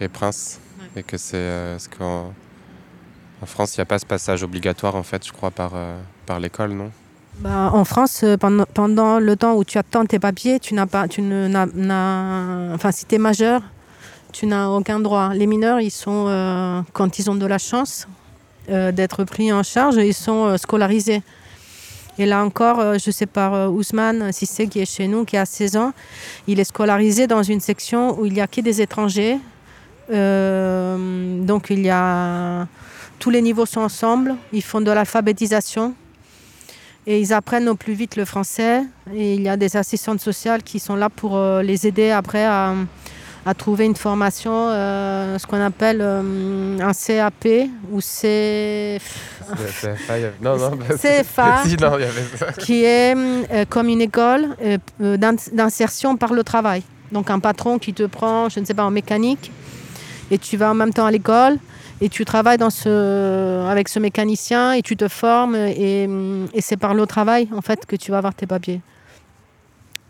et 0.00 0.08
Prince. 0.08 0.60
Et 0.96 1.02
que 1.02 1.16
c'est 1.16 1.36
euh, 1.36 1.78
ce 1.78 1.88
qu'en 1.88 2.32
en 3.42 3.46
France, 3.46 3.76
il 3.76 3.80
n'y 3.80 3.82
a 3.82 3.86
pas 3.86 3.98
ce 3.98 4.04
passage 4.06 4.42
obligatoire, 4.42 4.96
en 4.96 5.02
fait, 5.02 5.26
je 5.26 5.32
crois, 5.32 5.50
par, 5.50 5.70
euh, 5.74 5.98
par 6.26 6.40
l'école, 6.40 6.72
non? 6.72 6.90
Bah, 7.38 7.70
en 7.72 7.84
France, 7.84 8.20
euh, 8.22 8.36
pendant, 8.36 8.66
pendant 8.74 9.18
le 9.18 9.34
temps 9.36 9.54
où 9.54 9.64
tu 9.64 9.78
attends 9.78 10.04
tes 10.04 10.18
papiers, 10.18 10.58
tu 10.60 10.74
n'as 10.74 10.86
pas, 10.86 11.08
tu 11.08 11.22
ne, 11.22 11.46
n'as- 11.48 11.66
n'as- 11.74 12.74
enfin, 12.74 12.92
si 12.92 13.06
tu 13.06 13.14
es 13.14 13.18
majeur, 13.18 13.62
tu 14.32 14.46
n'as 14.46 14.68
aucun 14.68 15.00
droit. 15.00 15.32
Les 15.32 15.46
mineurs, 15.46 15.80
ils 15.80 15.90
sont, 15.92 16.26
euh, 16.28 16.82
quand 16.92 17.18
ils 17.18 17.30
ont 17.30 17.34
de 17.34 17.46
la 17.46 17.58
chance 17.58 18.06
d'être 18.70 19.24
pris 19.24 19.52
en 19.52 19.62
charge, 19.62 19.96
ils 19.96 20.14
sont 20.14 20.46
euh, 20.46 20.56
scolarisés. 20.56 21.22
Et 22.20 22.26
là 22.26 22.44
encore, 22.44 22.80
euh, 22.80 22.98
je 23.02 23.10
sais 23.10 23.24
par 23.24 23.54
euh, 23.54 23.68
Ousmane 23.68 24.30
Sissé 24.30 24.66
qui 24.66 24.80
est 24.80 24.84
chez 24.84 25.08
nous, 25.08 25.24
qui 25.24 25.38
a 25.38 25.46
16 25.46 25.76
ans, 25.76 25.92
il 26.46 26.60
est 26.60 26.64
scolarisé 26.64 27.26
dans 27.26 27.42
une 27.42 27.60
section 27.60 28.18
où 28.20 28.26
il 28.26 28.34
n'y 28.34 28.42
a 28.42 28.46
que 28.46 28.60
des 28.60 28.82
étrangers. 28.82 29.38
Euh, 30.10 31.42
donc 31.42 31.68
il 31.70 31.80
y 31.80 31.88
a 31.88 32.66
tous 33.18 33.30
les 33.30 33.40
niveaux 33.40 33.64
sont 33.64 33.80
ensemble, 33.80 34.34
ils 34.52 34.62
font 34.62 34.80
de 34.80 34.90
l'alphabétisation 34.90 35.94
et 37.06 37.20
ils 37.20 37.32
apprennent 37.32 37.68
au 37.68 37.74
plus 37.74 37.94
vite 37.94 38.16
le 38.16 38.24
français. 38.24 38.82
Et 39.14 39.34
il 39.34 39.42
y 39.42 39.48
a 39.48 39.56
des 39.56 39.76
assistantes 39.76 40.20
sociales 40.20 40.62
qui 40.62 40.78
sont 40.78 40.96
là 40.96 41.08
pour 41.08 41.36
euh, 41.36 41.62
les 41.62 41.86
aider 41.86 42.10
après 42.10 42.44
à, 42.44 42.74
à 43.46 43.54
trouver 43.54 43.86
une 43.86 43.96
formation, 43.96 44.52
euh, 44.52 45.38
ce 45.38 45.46
qu'on 45.46 45.60
appelle 45.60 46.00
euh, 46.02 46.78
un 46.80 46.92
CAP 46.92 47.68
ou 47.90 48.00
c'est 48.00 49.00
CFA, 49.56 50.18
il 50.18 50.22
y 50.22 50.24
avait- 50.26 50.34
non, 50.42 50.56
non, 50.58 50.76
bah, 50.76 50.84
CFA, 50.96 51.62
si, 51.64 51.76
non, 51.76 51.92
il 51.98 52.02
y 52.02 52.04
avait 52.04 52.22
ça. 52.38 52.52
qui 52.52 52.84
est 52.84 53.14
euh, 53.16 53.64
comme 53.68 53.88
une 53.88 54.02
école 54.02 54.56
d'in- 55.00 55.34
d'insertion 55.52 56.16
par 56.16 56.32
le 56.34 56.44
travail. 56.44 56.82
Donc 57.12 57.30
un 57.30 57.40
patron 57.40 57.78
qui 57.78 57.92
te 57.94 58.04
prend, 58.04 58.48
je 58.48 58.60
ne 58.60 58.64
sais 58.64 58.74
pas, 58.74 58.84
en 58.84 58.90
mécanique, 58.90 59.50
et 60.30 60.38
tu 60.38 60.56
vas 60.56 60.70
en 60.70 60.74
même 60.74 60.92
temps 60.92 61.06
à 61.06 61.10
l'école, 61.10 61.56
et 62.02 62.08
tu 62.08 62.24
travailles 62.24 62.58
dans 62.58 62.70
ce, 62.70 63.66
avec 63.68 63.88
ce 63.88 63.98
mécanicien, 63.98 64.72
et 64.74 64.82
tu 64.82 64.96
te 64.96 65.08
formes, 65.08 65.56
et, 65.56 66.08
et 66.54 66.60
c'est 66.60 66.76
par 66.76 66.94
le 66.94 67.04
travail, 67.06 67.48
en 67.56 67.62
fait, 67.62 67.84
que 67.86 67.96
tu 67.96 68.10
vas 68.10 68.18
avoir 68.18 68.34
tes 68.34 68.46
papiers. 68.46 68.80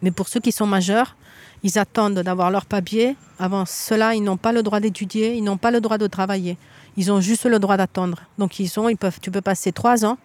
Mais 0.02 0.10
pour 0.10 0.28
ceux 0.28 0.40
qui 0.40 0.52
sont 0.52 0.66
majeurs, 0.66 1.16
ils 1.62 1.78
attendent 1.78 2.20
d'avoir 2.20 2.50
leurs 2.50 2.66
papiers. 2.66 3.16
Avant 3.38 3.64
cela, 3.66 4.14
ils 4.14 4.22
n'ont 4.22 4.36
pas 4.36 4.52
le 4.52 4.62
droit 4.62 4.80
d'étudier, 4.80 5.34
ils 5.34 5.44
n'ont 5.44 5.56
pas 5.56 5.70
le 5.70 5.80
droit 5.80 5.98
de 5.98 6.06
travailler. 6.06 6.56
Ils 6.96 7.12
ont 7.12 7.20
juste 7.20 7.46
le 7.46 7.58
droit 7.58 7.76
d'attendre. 7.76 8.18
Donc 8.38 8.58
ils 8.60 8.68
sont, 8.68 8.88
ils 8.88 8.96
peuvent, 8.96 9.18
tu 9.20 9.30
peux 9.30 9.40
passer 9.40 9.72
trois 9.72 10.04
ans 10.04 10.18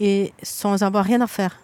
et 0.00 0.32
sans 0.42 0.82
avoir 0.82 1.04
rien 1.04 1.20
à 1.20 1.26
faire 1.26 1.58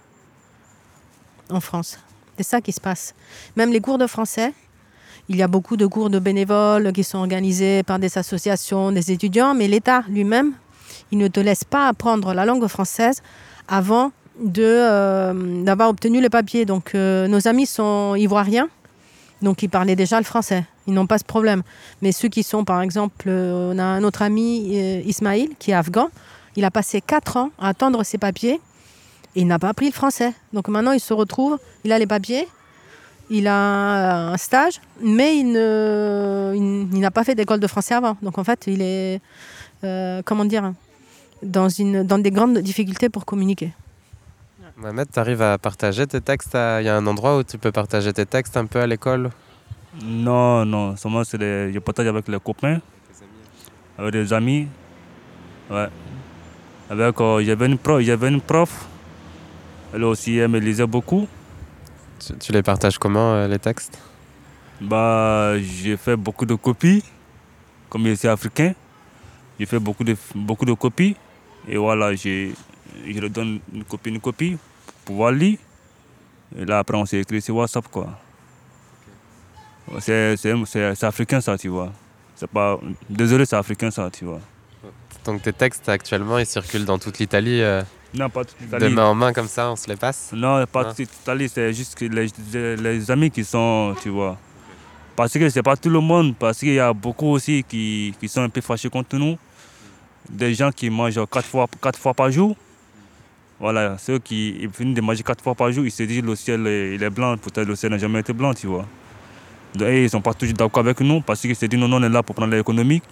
en 1.50 1.61
France. 1.61 1.98
C'est 2.36 2.44
ça 2.44 2.61
qui 2.61 2.72
se 2.72 2.80
passe. 2.80 3.14
Même 3.56 3.72
les 3.72 3.80
cours 3.80 3.98
de 3.98 4.06
français, 4.06 4.54
il 5.28 5.36
y 5.36 5.42
a 5.42 5.48
beaucoup 5.48 5.76
de 5.76 5.86
cours 5.86 6.11
de 6.11 6.18
bénévoles 6.18 6.92
qui 6.92 7.04
sont 7.04 7.18
organisés 7.18 7.82
par 7.82 7.98
des 7.98 8.16
associations, 8.18 8.92
des 8.92 9.12
étudiants, 9.12 9.54
mais 9.54 9.68
l'État 9.68 10.02
lui-même, 10.08 10.54
il 11.12 11.18
ne 11.18 11.28
te 11.28 11.40
laisse 11.40 11.64
pas 11.64 11.88
apprendre 11.88 12.34
la 12.34 12.44
langue 12.44 12.66
française 12.66 13.22
avant 13.68 14.12
euh, 14.43 15.64
d'avoir 15.64 15.91
obtenu 15.91 16.20
le 16.20 16.30
papier. 16.30 16.64
Donc 16.64 16.95
euh, 16.95 17.28
nos 17.28 17.47
amis 17.47 17.66
sont 17.66 18.14
ivoiriens, 18.14 18.68
donc 19.43 19.62
ils 19.62 19.68
parlaient 19.68 19.97
déjà 19.97 20.18
le 20.18 20.24
français. 20.24 20.64
Ils 20.86 20.95
n'ont 20.95 21.07
pas 21.07 21.18
ce 21.18 21.24
problème. 21.24 21.62
Mais 22.01 22.12
ceux 22.12 22.28
qui 22.28 22.43
sont, 22.43 22.64
par 22.64 22.80
exemple, 22.80 23.26
euh, 23.28 23.72
on 23.74 23.78
a 23.78 23.84
un 23.84 24.03
autre 24.03 24.22
ami, 24.22 24.76
Ismaïl, 25.07 25.51
qui 25.59 25.72
est 25.72 25.74
afghan, 25.74 26.09
il 26.57 26.64
a 26.64 26.70
passé 26.70 27.01
quatre 27.01 27.36
ans 27.36 27.51
à 27.59 27.68
attendre 27.68 28.03
ses 28.03 28.18
papiers 28.18 28.61
et 29.36 29.43
il 29.43 29.47
n'a 29.47 29.59
pas 29.59 29.68
appris 29.68 29.86
le 29.86 29.93
français. 29.93 30.32
Donc 30.53 30.68
maintenant, 30.68 30.93
il 30.93 31.01
se 31.01 31.12
retrouve, 31.12 31.59
il 31.84 31.93
a 31.93 31.99
les 31.99 32.07
papiers, 32.07 32.49
il 33.28 33.47
a 33.47 34.32
un 34.32 34.36
stage, 34.36 34.80
mais 35.01 35.38
il, 35.38 35.53
n'a 35.53 37.11
pas 37.12 37.22
fait 37.22 37.34
d'école 37.36 37.61
de 37.61 37.66
français 37.66 37.95
avant. 37.95 38.16
Donc 38.22 38.38
en 38.38 38.45
fait, 38.45 38.64
il 38.66 38.82
est, 38.82 39.20
comment 40.24 40.45
dire, 40.45 40.72
dans, 41.43 41.68
dans 42.05 42.18
des 42.18 42.30
grandes 42.30 42.59
difficultés 42.59 43.09
pour 43.09 43.24
communiquer. 43.24 43.72
Mohamed, 44.80 45.08
tu 45.12 45.18
arrives 45.18 45.42
à 45.42 45.58
partager 45.58 46.06
tes 46.06 46.22
textes 46.22 46.54
Il 46.54 46.84
y 46.84 46.88
a 46.88 46.96
un 46.96 47.06
endroit 47.06 47.36
où 47.36 47.42
tu 47.42 47.58
peux 47.58 47.70
partager 47.70 48.14
tes 48.14 48.24
textes 48.24 48.56
un 48.56 48.64
peu 48.64 48.80
à 48.80 48.86
l'école? 48.86 49.28
Non, 50.02 50.64
non, 50.64 50.96
seulement 50.96 51.22
c'est 51.22 51.36
des- 51.36 51.70
je 51.74 51.78
partage 51.80 52.06
avec 52.06 52.28
les 52.28 52.40
copains, 52.40 52.80
avec 53.98 54.12
des 54.12 54.32
amis. 54.32 54.68
Ouais. 55.70 55.88
Avec, 56.88 57.20
euh, 57.20 57.44
j'avais 57.44 57.66
une 57.66 57.76
prof, 57.76 58.00
j'avais 58.00 58.28
une 58.28 58.40
prof, 58.40 58.86
elle 59.92 60.04
aussi, 60.04 60.38
elle 60.38 60.48
me 60.48 60.58
lisait 60.58 60.86
beaucoup. 60.86 61.28
tu, 62.18 62.32
tu 62.38 62.52
les 62.52 62.62
partages 62.62 62.98
comment, 62.98 63.34
euh, 63.34 63.48
les 63.48 63.58
textes? 63.58 63.98
Bah, 64.80 65.58
j'ai 65.58 65.96
fait 65.98 66.16
beaucoup 66.16 66.46
de 66.46 66.54
copies, 66.54 67.04
comme 67.90 68.06
je 68.06 68.14
suis 68.14 68.28
africain. 68.28 68.72
J'ai 69.58 69.66
fait 69.66 69.78
beaucoup 69.78 70.04
de, 70.04 70.16
beaucoup 70.34 70.64
de 70.64 70.72
copies. 70.72 71.16
Et 71.68 71.76
voilà, 71.76 72.14
j'ai- 72.14 72.54
je 73.07 73.18
leur 73.20 73.30
donne 73.30 73.61
une 73.72 73.84
copie, 73.84 74.11
une 74.11 74.20
copie, 74.20 74.57
pour 74.86 74.94
pouvoir 75.05 75.32
lire. 75.32 75.59
Et 76.59 76.64
là, 76.64 76.78
après, 76.80 76.96
on 76.96 77.07
s'est 77.07 77.20
écrit 77.20 77.40
sur 77.40 77.57
WhatsApp, 77.57 77.86
quoi. 77.88 78.09
C'est 80.01 80.36
c'est- 80.36 80.55
c'est- 80.66 80.94
c'est 80.94 81.07
africain, 81.07 81.40
ça, 81.40 81.57
tu 81.59 81.68
vois. 81.68 81.92
C'est 82.36 82.48
pas... 82.51 82.78
Désolé, 83.09 83.44
c'est 83.44 83.57
africain, 83.57 83.90
ça, 83.90 84.09
tu 84.11 84.24
vois. 84.24 84.40
Donc 85.24 85.42
tes 85.42 85.53
textes, 85.53 85.88
actuellement, 85.88 86.38
ils 86.38 86.46
circulent 86.46 86.84
dans 86.84 86.98
toute 86.98 87.18
l'Italie 87.18 87.61
euh, 87.61 87.82
Non, 88.14 88.30
pas 88.30 88.44
toute 88.44 88.59
de 88.61 88.64
l'Italie. 88.76 88.94
main 88.94 89.05
en 89.07 89.14
main, 89.14 89.32
comme 89.32 89.48
ça, 89.48 89.70
on 89.70 89.76
se 89.76 89.86
les 89.88 89.96
passe? 89.96 90.30
Non, 90.32 90.64
pas 90.66 90.82
Ah. 90.86 90.94
toute 90.94 90.98
l'Italie, 90.98 91.48
c'est 91.48 91.72
juste 91.74 92.01
les- 92.01 92.76
les 92.76 93.11
amis 93.11 93.30
qui 93.30 93.44
sont, 93.44 93.94
tu 94.03 94.09
vois. 94.09 94.38
Parce 95.16 95.32
que 95.34 95.48
c'est 95.51 95.62
pas 95.62 95.76
tout 95.76 95.90
le 95.90 96.01
monde, 96.01 96.34
parce 96.38 96.59
qu'il 96.61 96.72
y 96.72 96.80
a 96.80 96.92
beaucoup 96.94 97.26
aussi 97.28 97.62
qui, 97.68 98.14
qui 98.18 98.28
sont 98.28 98.40
un 98.42 98.48
peu 98.48 98.61
fâchés 98.62 98.88
contre 98.88 99.16
nous. 99.18 99.36
Des 100.28 100.55
gens 100.55 100.70
qui 100.72 100.88
mangent 100.88 101.20
quatre 101.30 101.46
fois, 101.46 101.66
quatre 101.82 101.98
fois 101.98 102.14
par 102.14 102.30
jour. 102.30 102.57
Voilà, 103.61 103.98
ceux 103.98 104.18
qui 104.18 104.56
ils 104.58 104.70
finissent 104.70 104.96
de 104.96 105.02
manger 105.02 105.22
quatre 105.22 105.44
fois 105.44 105.54
par 105.54 105.70
jour, 105.70 105.84
ils 105.84 105.90
se 105.90 106.02
disent 106.02 106.22
le 106.22 106.34
ciel 106.34 106.66
est, 106.66 106.94
il 106.94 107.02
est 107.02 107.11
blanc, 107.11 107.36
peut-être 107.36 107.68
le 107.68 107.76
ciel 107.76 107.92
n'a 107.92 107.98
jamais 107.98 108.20
été 108.20 108.32
blanc, 108.32 108.54
tu 108.54 108.66
vois. 108.66 108.86
Et 109.80 109.98
ils 110.00 110.02
ne 110.04 110.08
sont 110.08 110.22
pas 110.22 110.32
toujours 110.34 110.54
d'accord 110.56 110.80
avec 110.80 110.98
nous 111.00 111.20
parce 111.20 111.40
qu'ils 111.42 111.54
se 111.54 111.66
disent 111.66 111.78
non, 111.78 111.86
non, 111.86 111.98
on 111.98 112.02
est 112.02 112.08
là 112.08 112.22
pour 112.22 112.34
prendre 112.34 112.54
l'économie. 112.54 113.02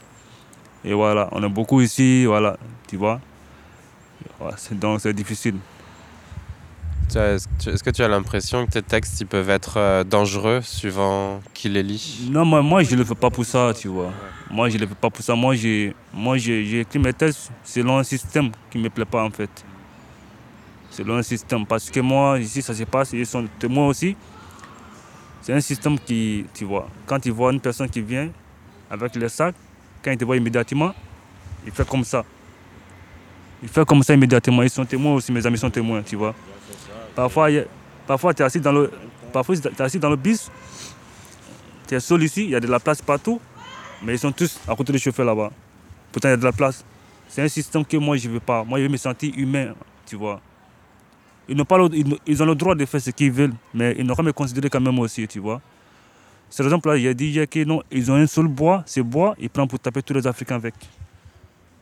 Et 0.84 0.94
voilà, 0.94 1.28
on 1.32 1.42
est 1.44 1.48
beaucoup 1.48 1.80
ici, 1.82 2.24
voilà, 2.24 2.56
tu 2.88 2.96
vois. 2.96 3.20
Voilà, 4.40 4.56
donc 4.72 5.00
c'est 5.02 5.12
difficile. 5.12 5.56
Est-ce 7.14 7.82
que 7.82 7.90
tu- 7.90 8.02
as 8.02 8.08
l'impression 8.08 8.66
que 8.66 8.72
tes 8.72 8.82
textes, 8.82 9.20
ils 9.20 9.26
peuvent 9.26 9.48
être 9.50 9.76
euh, 9.78 10.04
dangereux 10.04 10.60
suivant 10.62 11.40
qui 11.54 11.68
les 11.68 11.82
lit? 11.82 12.28
Non, 12.30 12.44
moi, 12.44 12.60
moi 12.62 12.82
je 12.82 12.92
ne 12.94 12.98
le 12.98 13.04
fais 13.04 13.14
pas 13.14 13.30
pour 13.30 13.44
ça, 13.44 13.72
tu 13.74 13.88
vois. 13.88 14.12
Moi, 14.50 14.68
je 14.68 14.76
ne 14.76 14.80
le 14.82 14.86
fais 14.88 14.94
pas 14.94 15.08
pour 15.10 15.24
ça. 15.24 15.34
Moi, 15.34 15.54
j'ai, 15.54 15.94
moi, 16.12 16.36
j'ai, 16.36 16.64
j'ai 16.64 16.80
écrit 16.80 16.98
mes 16.98 17.12
textes 17.12 17.50
selon 17.64 17.98
un 17.98 18.02
système 18.02 18.50
qui 18.70 18.78
ne 18.78 18.84
me 18.84 18.90
plaît 18.90 19.04
pas, 19.06 19.24
en 19.24 19.30
fait. 19.30 19.50
Selon 20.98 21.18
un 21.18 21.22
système. 21.22 21.64
Parce 21.64 21.88
que 21.90 22.00
moi, 22.00 22.40
ici, 22.40 22.60
ça 22.60 22.74
se 22.74 22.82
passe, 22.82 23.12
ils 23.12 23.24
sont 23.24 23.46
témoins 23.60 23.86
aussi. 23.86 24.16
C'est 25.40 25.52
un 25.52 25.60
système 25.60 25.96
qui, 25.96 26.44
tu 26.52 26.64
vois, 26.64 26.88
quand 27.06 27.24
ils 27.24 27.30
voient 27.30 27.52
une 27.52 27.60
personne 27.60 27.88
qui 27.88 28.00
vient 28.00 28.30
avec 28.90 29.14
le 29.14 29.28
sac, 29.28 29.54
quand 30.02 30.10
ils 30.10 30.18
te 30.18 30.24
voient 30.24 30.36
immédiatement, 30.36 30.92
il 31.64 31.70
fait 31.70 31.88
comme 31.88 32.02
ça. 32.02 32.24
Il 33.62 33.68
fait 33.68 33.86
comme 33.86 34.02
ça 34.02 34.12
immédiatement. 34.12 34.60
Ils 34.64 34.70
sont 34.70 34.84
témoins 34.84 35.14
aussi, 35.14 35.30
mes 35.30 35.46
amis 35.46 35.56
sont 35.56 35.70
témoins, 35.70 36.02
tu 36.02 36.16
vois. 36.16 36.34
Parfois, 37.14 37.48
parfois 38.04 38.34
tu 38.34 38.42
es 38.42 38.44
assis 38.44 38.58
dans 38.58 38.72
le, 38.72 38.90
parfois, 39.32 39.56
tu 39.56 39.68
es 39.68 39.80
assis 39.80 40.00
dans 40.00 40.10
le 40.10 40.16
bus, 40.16 40.50
tu 41.86 41.94
es 41.94 42.00
seul 42.00 42.24
ici, 42.24 42.42
il 42.42 42.50
y 42.50 42.56
a 42.56 42.60
de 42.60 42.66
la 42.66 42.80
place 42.80 43.00
partout, 43.00 43.40
mais 44.02 44.14
ils 44.14 44.18
sont 44.18 44.32
tous 44.32 44.58
à 44.66 44.74
côté 44.74 44.92
du 44.92 44.98
chauffeur 44.98 45.26
là-bas. 45.26 45.52
Pourtant, 46.10 46.26
il 46.26 46.32
y 46.32 46.34
a 46.34 46.38
de 46.38 46.44
la 46.44 46.52
place. 46.52 46.84
C'est 47.28 47.42
un 47.42 47.48
système 47.48 47.84
que 47.84 47.96
moi, 47.96 48.16
je 48.16 48.26
ne 48.26 48.32
veux 48.34 48.40
pas. 48.40 48.64
Moi, 48.64 48.80
je 48.80 48.84
veux 48.84 48.90
me 48.90 48.96
sentir 48.96 49.32
humain, 49.36 49.74
tu 50.04 50.16
vois. 50.16 50.40
Ils, 51.48 51.56
n'ont 51.56 51.64
ont 51.68 52.44
le 52.44 52.54
droit 52.54 52.74
de 52.74 52.84
faire 52.84 53.00
ce 53.00 53.10
qu'ils 53.10 53.32
veulent, 53.32 53.54
mais 53.72 53.94
ils 53.98 54.06
pas 54.06 54.22
me 54.22 54.32
considérer 54.32 54.68
quand 54.68 54.80
même 54.80 54.98
aussi, 54.98 55.26
tu 55.26 55.38
vois. 55.38 55.60
C'est 56.50 56.62
exemple 56.62 56.88
là, 56.88 56.98
j'ai 56.98 57.14
dit 57.14 57.28
hier 57.28 57.48
que 57.48 57.64
non, 57.64 57.82
ils 57.90 58.10
ont 58.10 58.14
un 58.14 58.26
seul 58.26 58.48
bois, 58.48 58.82
ce 58.86 59.00
bois, 59.00 59.34
ils 59.38 59.48
prennent 59.48 59.68
pour 59.68 59.78
taper 59.78 60.02
tous 60.02 60.14
les 60.14 60.26
Africains 60.26 60.56
avec. 60.56 60.74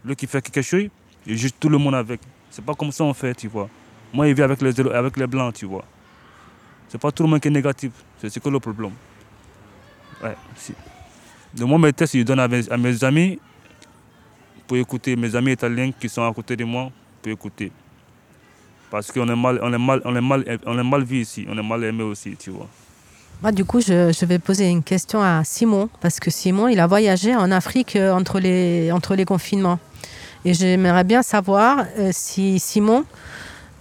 Lui 0.05 0.15
qui 0.15 0.27
fait 0.27 0.41
quelque 0.41 0.63
chose, 0.63 0.89
il 1.27 1.37
juge 1.37 1.53
tout 1.59 1.69
le 1.69 1.79
monde 1.79 1.97
avec. 1.97 2.21
C'est 2.51 2.65
pas 2.65 2.75
comme 2.75 2.93
ça 2.93 3.05
on 3.05 3.13
fait, 3.13 3.35
tu 3.35 3.49
vois. 3.49 3.69
Moi, 4.13 4.29
il 4.29 4.35
vit 4.35 4.43
avec 4.43 4.61
les, 4.63 4.81
avec 4.93 5.17
les 5.17 5.27
blancs, 5.27 5.55
tu 5.55 5.67
vois. 5.67 5.85
C'est 6.89 7.01
pas 7.01 7.11
tout 7.11 7.25
le 7.25 7.29
monde 7.29 7.41
qui 7.41 7.49
est 7.49 7.51
négatif, 7.51 7.91
c'est 8.21 8.31
c'est 8.31 8.41
que 8.41 8.49
le 8.49 8.61
problème. 8.61 8.93
Ouais, 10.23 10.37
moi, 11.61 11.79
mes 11.79 11.93
tests, 11.93 12.17
je 12.17 12.23
donne 12.23 12.39
à 12.41 12.49
mes 12.49 13.05
amis 13.05 13.39
pour 14.67 14.77
écouter, 14.77 15.17
mes 15.17 15.35
amis 15.35 15.53
italiens 15.53 15.91
qui 15.93 16.09
sont 16.09 16.27
à 16.27 16.33
côté 16.33 16.57
de 16.57 16.65
moi 16.65 16.91
pour 17.23 17.33
écouter. 17.33 17.73
Parce 18.97 19.13
qu'on 19.13 19.29
est 19.29 19.37
mal, 19.37 19.61
on 19.63 19.71
est 19.75 19.79
mal, 19.79 20.01
on 20.07 20.17
est 20.17 20.21
mal, 20.23 20.59
on 20.65 20.79
est 20.79 20.83
mal 20.83 21.05
vu 21.05 21.19
ici, 21.21 21.47
on 21.51 21.59
est 21.59 21.63
mal 21.63 21.85
aimé 21.85 22.03
aussi, 22.03 22.35
tu 22.39 22.49
vois. 22.49 22.67
Moi, 23.43 23.53
du 23.53 23.63
coup, 23.67 23.81
je, 23.83 24.11
je 24.19 24.25
vais 24.25 24.39
poser 24.39 24.71
une 24.71 24.83
question 24.83 25.23
à 25.23 25.43
Simon, 25.45 25.91
parce 26.01 26.19
que 26.19 26.31
Simon, 26.31 26.69
il 26.69 26.81
a 26.81 26.87
voyagé 26.87 27.37
en 27.37 27.51
Afrique 27.51 27.97
euh, 27.97 28.11
entre 28.15 28.41
les, 28.41 28.91
entre 28.93 29.15
les 29.15 29.27
confinements. 29.27 29.79
Et 30.47 30.55
j'aimerais 30.55 31.05
bien 31.05 31.23
savoir 31.23 31.85
euh, 31.99 32.09
si, 32.11 32.59
Simon, 32.59 33.05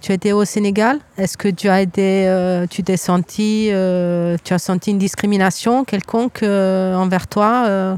tu 0.02 0.12
étais 0.12 0.32
au 0.32 0.44
Sénégal, 0.44 0.98
est-ce 1.16 1.38
que 1.38 1.48
tu 1.48 1.70
as 1.70 1.80
été, 1.80 2.28
euh, 2.28 2.66
tu 2.66 2.82
t'es 2.82 2.98
senti, 2.98 3.70
euh, 3.72 4.36
tu 4.44 4.52
as 4.52 4.58
senti 4.58 4.90
une 4.90 4.98
discrimination 4.98 5.84
quelconque 5.86 6.42
euh, 6.42 6.94
envers 6.94 7.26
toi 7.26 7.64
euh, 7.66 7.96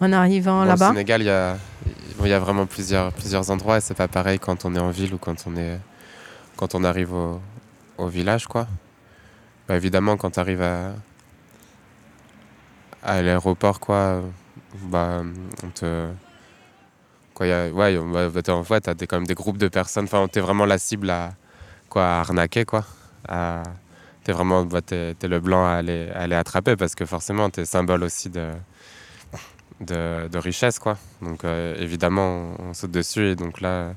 en 0.00 0.12
arrivant 0.12 0.60
Bon, 0.60 0.66
là-bas? 0.68 0.90
Au 0.90 0.92
Sénégal, 0.92 1.22
il 1.22 1.26
y 1.26 1.30
a, 1.30 1.56
bon, 2.16 2.26
il 2.26 2.30
y 2.30 2.32
a 2.32 2.38
vraiment 2.38 2.66
plusieurs, 2.66 3.12
plusieurs 3.12 3.50
endroits 3.50 3.78
et 3.78 3.80
c'est 3.80 3.94
pas 3.94 4.06
pareil 4.06 4.38
quand 4.38 4.64
on 4.64 4.76
est 4.76 4.78
en 4.78 4.90
ville 4.90 5.12
ou 5.14 5.18
quand 5.18 5.34
on, 5.48 5.56
est, 5.56 5.80
quand 6.60 6.74
on 6.74 6.84
arrive 6.84 7.14
au, 7.14 7.40
village, 8.08 8.46
quoi. 8.46 8.66
Bah, 9.66 9.76
évidemment, 9.76 10.18
quand 10.18 10.32
tu 10.32 10.40
arrives 10.40 10.60
à, 10.60 10.92
l'aéroport, 13.22 13.80
quoi, 13.80 14.22
bah, 14.82 15.22
on 15.64 15.70
te. 15.70 16.10
Quoi, 17.32 17.46
y 17.46 17.52
a, 17.52 17.70
ouais, 17.70 17.96
bah, 17.96 18.28
en 18.52 18.64
fait, 18.64 18.82
t'as 18.82 18.94
quand 18.94 19.16
même 19.16 19.26
des 19.26 19.34
groupes 19.34 19.56
de 19.56 19.68
personnes. 19.68 20.04
Enfin, 20.04 20.28
t'es 20.28 20.40
vraiment 20.40 20.66
la 20.66 20.76
cible 20.76 21.08
à, 21.08 21.30
quoi, 21.88 22.04
arnaquer, 22.04 22.66
quoi. 22.66 22.84
À- 23.26 23.62
T'es 24.22 24.32
vraiment 24.32 24.66
bah, 24.66 24.82
t'es 24.82 25.16
le 25.22 25.40
blanc 25.40 25.64
à 25.64 25.70
aller, 25.76 26.10
à 26.14 26.20
aller 26.20 26.34
attraper 26.34 26.76
parce 26.76 26.94
que 26.94 27.06
forcément, 27.06 27.48
t'es 27.48 27.64
symbole 27.64 28.04
aussi 28.04 28.28
de, 28.28 28.50
de, 29.80 30.28
de 30.28 30.38
richesse, 30.38 30.78
quoi. 30.78 30.98
Donc, 31.22 31.42
euh, 31.44 31.74
évidemment, 31.78 32.54
on, 32.58 32.64
on 32.68 32.74
saute 32.74 32.90
dessus 32.90 33.28
et 33.28 33.34
donc 33.34 33.62
là, 33.62 33.94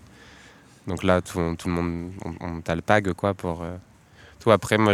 donc 0.88 1.04
là 1.04 1.22
tout, 1.22 1.56
tout 1.58 1.68
le 1.68 1.74
monde, 1.74 2.12
on, 2.26 2.48
on 2.48 2.62
t'alpague, 2.62 3.14
quoi, 3.14 3.34
pour 3.34 3.64
euh, 3.64 3.76
tout. 4.40 4.52
Après, 4.52 4.78
moi, 4.78 4.94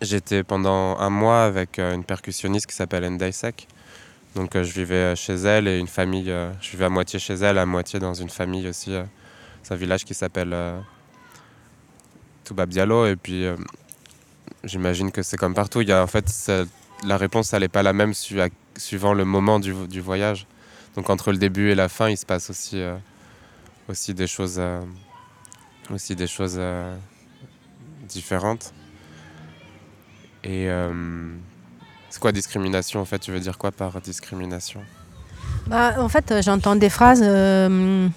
j'étais 0.00 0.42
pendant 0.42 0.98
un 0.98 1.10
mois 1.10 1.44
avec 1.44 1.78
euh, 1.78 1.94
une 1.94 2.04
percussionniste 2.04 2.66
qui 2.66 2.74
s'appelle 2.74 3.08
Ndaisek. 3.08 3.68
Donc 4.34 4.52
je 4.54 4.72
vivais 4.72 5.16
chez 5.16 5.34
elle 5.34 5.66
et 5.66 5.78
une 5.78 5.86
famille, 5.86 6.26
je 6.60 6.70
vivais 6.70 6.84
à 6.84 6.90
moitié 6.90 7.18
chez 7.18 7.32
elle, 7.34 7.56
à 7.56 7.64
moitié 7.64 7.98
dans 7.98 8.12
une 8.12 8.28
famille 8.28 8.68
aussi. 8.68 8.94
c'est 9.62 9.72
un 9.72 9.78
village 9.78 10.04
qui 10.04 10.12
s'appelle 10.12 10.54
Toubab 12.44 12.68
Diallo 12.68 13.06
et 13.06 13.16
puis 13.16 13.46
j'imagine 14.62 15.10
que 15.10 15.22
c'est 15.22 15.38
comme 15.38 15.54
partout. 15.54 15.80
Il 15.80 15.88
y 15.88 15.92
a, 15.92 16.02
en 16.02 16.06
fait, 16.06 16.52
la 17.02 17.16
réponse, 17.16 17.54
elle 17.54 17.62
n'est 17.62 17.68
pas 17.68 17.82
la 17.82 17.94
même 17.94 18.12
suivant 18.12 19.14
le 19.14 19.24
moment 19.24 19.58
du, 19.58 19.72
du, 19.88 20.02
voyage. 20.02 20.46
Donc 20.96 21.08
entre 21.08 21.32
le 21.32 21.38
début 21.38 21.70
et 21.70 21.74
la 21.74 21.88
fin, 21.88 22.10
il 22.10 22.18
se 22.18 22.26
passe 22.26 22.50
aussi, 22.50 22.82
aussi 23.88 24.14
des 24.14 24.26
choses, 24.26 24.60
aussi 25.90 26.16
des 26.16 26.26
choses 26.26 26.60
différentes. 28.06 28.72
Et 30.46 30.70
euh, 30.70 30.92
c'est 32.08 32.20
quoi 32.20 32.32
discrimination 32.32 33.00
en 33.00 33.04
fait? 33.04 33.18
Tu 33.18 33.32
veux 33.32 33.40
dire 33.40 33.58
quoi 33.58 33.72
par 33.72 34.00
discrimination? 34.00 34.80
Bah, 35.66 35.94
En 35.98 36.08
fait, 36.08 36.34
j'entends 36.42 36.76
des 36.76 36.88
phrases 36.88 37.22
euh, 37.24 38.08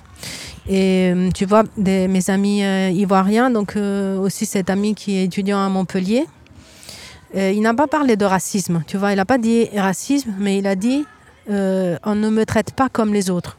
et 0.69 1.29
tu 1.33 1.45
vois 1.45 1.63
mes 1.77 2.29
amis 2.29 2.63
euh, 2.63 2.89
ivoiriens, 2.89 3.49
donc 3.49 3.75
aussi 3.75 4.45
cet 4.45 4.69
ami 4.69 4.93
qui 4.93 5.17
est 5.17 5.23
étudiant 5.23 5.59
à 5.59 5.69
Montpellier. 5.69 6.25
il 7.33 7.61
n'a 7.61 7.73
pas 7.73 7.87
parlé 7.87 8.15
de 8.15 8.25
racisme, 8.25 8.83
tu 8.85 8.97
vois, 8.97 9.11
il 9.11 9.15
n'a 9.15 9.25
pas 9.25 9.39
dit 9.39 9.67
racisme, 9.75 10.33
mais 10.37 10.59
il 10.59 10.67
a 10.67 10.75
dit 10.75 11.05
on 11.47 12.15
ne 12.15 12.29
me 12.29 12.45
traite 12.45 12.73
pas 12.73 12.89
comme 12.89 13.11
les 13.11 13.31
autres. 13.31 13.58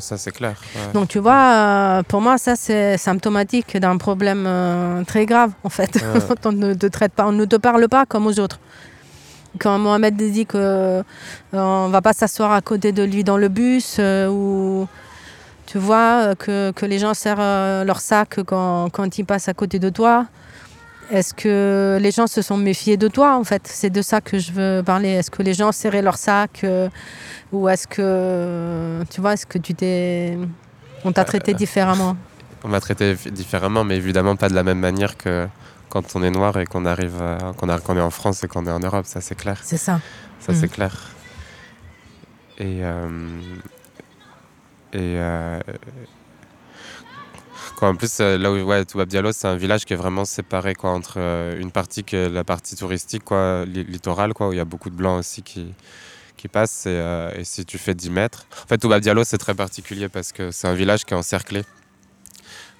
Ça, 0.00 0.16
c'est 0.16 0.30
clair. 0.30 0.56
Donc, 0.94 1.08
tu 1.08 1.18
vois, 1.18 1.52
euh, 1.54 2.02
pour 2.02 2.20
moi, 2.20 2.38
ça, 2.38 2.56
c'est 2.56 2.96
symptomatique 2.96 3.76
d'un 3.76 3.96
problème 3.96 4.44
euh, 4.46 5.04
très 5.04 5.26
grave, 5.26 5.52
en 5.64 5.68
fait. 5.68 6.02
on 6.44 6.52
ne 6.52 6.74
te 6.74 6.86
traite 6.86 7.12
pas, 7.12 7.26
on 7.26 7.32
ne 7.32 7.44
te 7.44 7.56
parle 7.56 7.88
pas 7.88 8.06
comme 8.06 8.26
aux 8.26 8.38
autres. 8.40 8.58
Quand 9.58 9.78
Mohamed 9.78 10.16
dit 10.16 10.46
qu'on 10.46 10.58
euh, 10.58 11.02
ne 11.52 11.90
va 11.90 12.00
pas 12.00 12.12
s'asseoir 12.12 12.52
à 12.52 12.60
côté 12.62 12.92
de 12.92 13.02
lui 13.02 13.22
dans 13.22 13.36
le 13.36 13.48
bus, 13.48 14.00
ou 14.30 14.86
tu 15.66 15.78
vois, 15.78 16.34
que, 16.36 16.70
que, 16.72 16.86
les 16.86 16.98
gens 16.98 17.14
serrent 17.14 17.84
leur 17.84 18.00
sac 18.00 18.40
quand, 18.46 18.88
quand 18.90 19.18
ils 19.18 19.24
passent 19.24 19.48
à 19.48 19.54
côté 19.54 19.78
de 19.78 19.90
toi. 19.90 20.26
Est-ce 21.12 21.34
que 21.34 21.98
les 22.00 22.10
gens 22.10 22.26
se 22.26 22.40
sont 22.40 22.56
méfiés 22.56 22.96
de 22.96 23.06
toi, 23.06 23.36
en 23.36 23.44
fait? 23.44 23.66
C'est 23.66 23.90
de 23.90 24.00
ça 24.00 24.22
que 24.22 24.38
je 24.38 24.50
veux 24.50 24.82
parler. 24.82 25.10
Est-ce 25.10 25.30
que 25.30 25.42
les 25.42 25.52
gens 25.52 25.70
serraient 25.70 26.00
leur 26.00 26.16
sac 26.16 26.64
ou 27.52 27.68
est-ce 27.68 27.86
que, 27.86 29.04
tu 29.10 29.20
vois, 29.20 29.34
est-ce 29.34 29.44
que 29.44 29.58
tu 29.58 29.74
t'es. 29.74 30.38
On 31.04 31.12
t'a 31.12 31.24
traité 31.24 31.52
euh, 31.52 31.56
différemment? 31.56 32.16
On 32.64 32.68
m'a 32.68 32.80
traité 32.80 33.14
différemment, 33.30 33.84
mais 33.84 33.96
évidemment 33.96 34.36
pas 34.36 34.48
de 34.48 34.54
la 34.54 34.62
même 34.62 34.78
manière 34.78 35.18
que 35.18 35.46
quand 35.90 36.16
on 36.16 36.22
est 36.22 36.30
noir 36.30 36.58
et 36.58 36.64
qu'on 36.64 36.86
arrive, 36.86 37.20
qu'on 37.58 37.68
est 37.68 38.00
en 38.00 38.10
France 38.10 38.42
et 38.44 38.48
qu'on 38.48 38.66
est 38.66 38.70
en 38.70 38.80
Europe, 38.80 39.04
ça 39.04 39.20
c'est 39.20 39.34
clair. 39.34 39.60
C'est 39.62 39.76
ça. 39.76 40.00
Ça 40.40 40.54
c'est 40.54 40.66
mm. 40.66 40.70
clair. 40.70 41.10
Et. 42.56 42.78
Euh, 42.80 43.28
et. 44.94 45.16
Euh, 45.18 45.60
en 47.80 47.96
plus, 47.96 48.18
là 48.20 48.52
où 48.52 48.56
ouais, 48.62 48.84
Toubab 48.84 49.08
Diallo, 49.08 49.32
c'est 49.32 49.48
un 49.48 49.56
village 49.56 49.84
qui 49.84 49.92
est 49.92 49.96
vraiment 49.96 50.24
séparé 50.24 50.74
quoi, 50.74 50.90
entre 50.90 51.18
une 51.58 51.70
partie 51.72 52.04
qui 52.04 52.16
la 52.16 52.44
partie 52.44 52.76
touristique, 52.76 53.24
quoi, 53.24 53.64
littorale, 53.64 54.34
quoi, 54.34 54.48
où 54.48 54.52
il 54.52 54.56
y 54.56 54.60
a 54.60 54.64
beaucoup 54.64 54.90
de 54.90 54.94
blancs 54.94 55.18
aussi 55.18 55.42
qui, 55.42 55.72
qui 56.42 56.48
passe 56.48 56.86
euh, 56.88 57.30
et, 57.36 57.44
si 57.44 57.64
tu 57.64 57.78
fais 57.78 57.94
10 57.94 58.10
mètres. 58.10 58.46
En 58.64 58.66
fait, 58.66 58.78
Toubab 58.78 59.00
Diallo, 59.00 59.22
c'est 59.22 59.38
très 59.38 59.54
particulier 59.54 60.08
parce 60.08 60.32
que 60.32 60.50
c'est 60.50 60.66
un 60.66 60.74
village 60.74 61.04
qui 61.04 61.14
est 61.14 61.16
encerclé 61.16 61.62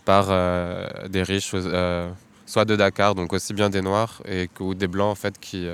par 0.05 0.26
euh, 0.30 0.88
des 1.09 1.22
riches, 1.22 1.53
euh, 1.55 2.11
soit 2.45 2.64
de 2.64 2.74
Dakar, 2.74 3.14
donc 3.14 3.32
aussi 3.32 3.55
bien 3.55 3.70
des 3.70 3.80
Noirs, 3.80 4.20
et, 4.26 4.51
ou 4.59 4.74
des 4.74 4.88
Blancs, 4.88 5.12
en 5.12 5.14
fait, 5.14 5.38
qui, 5.38 5.68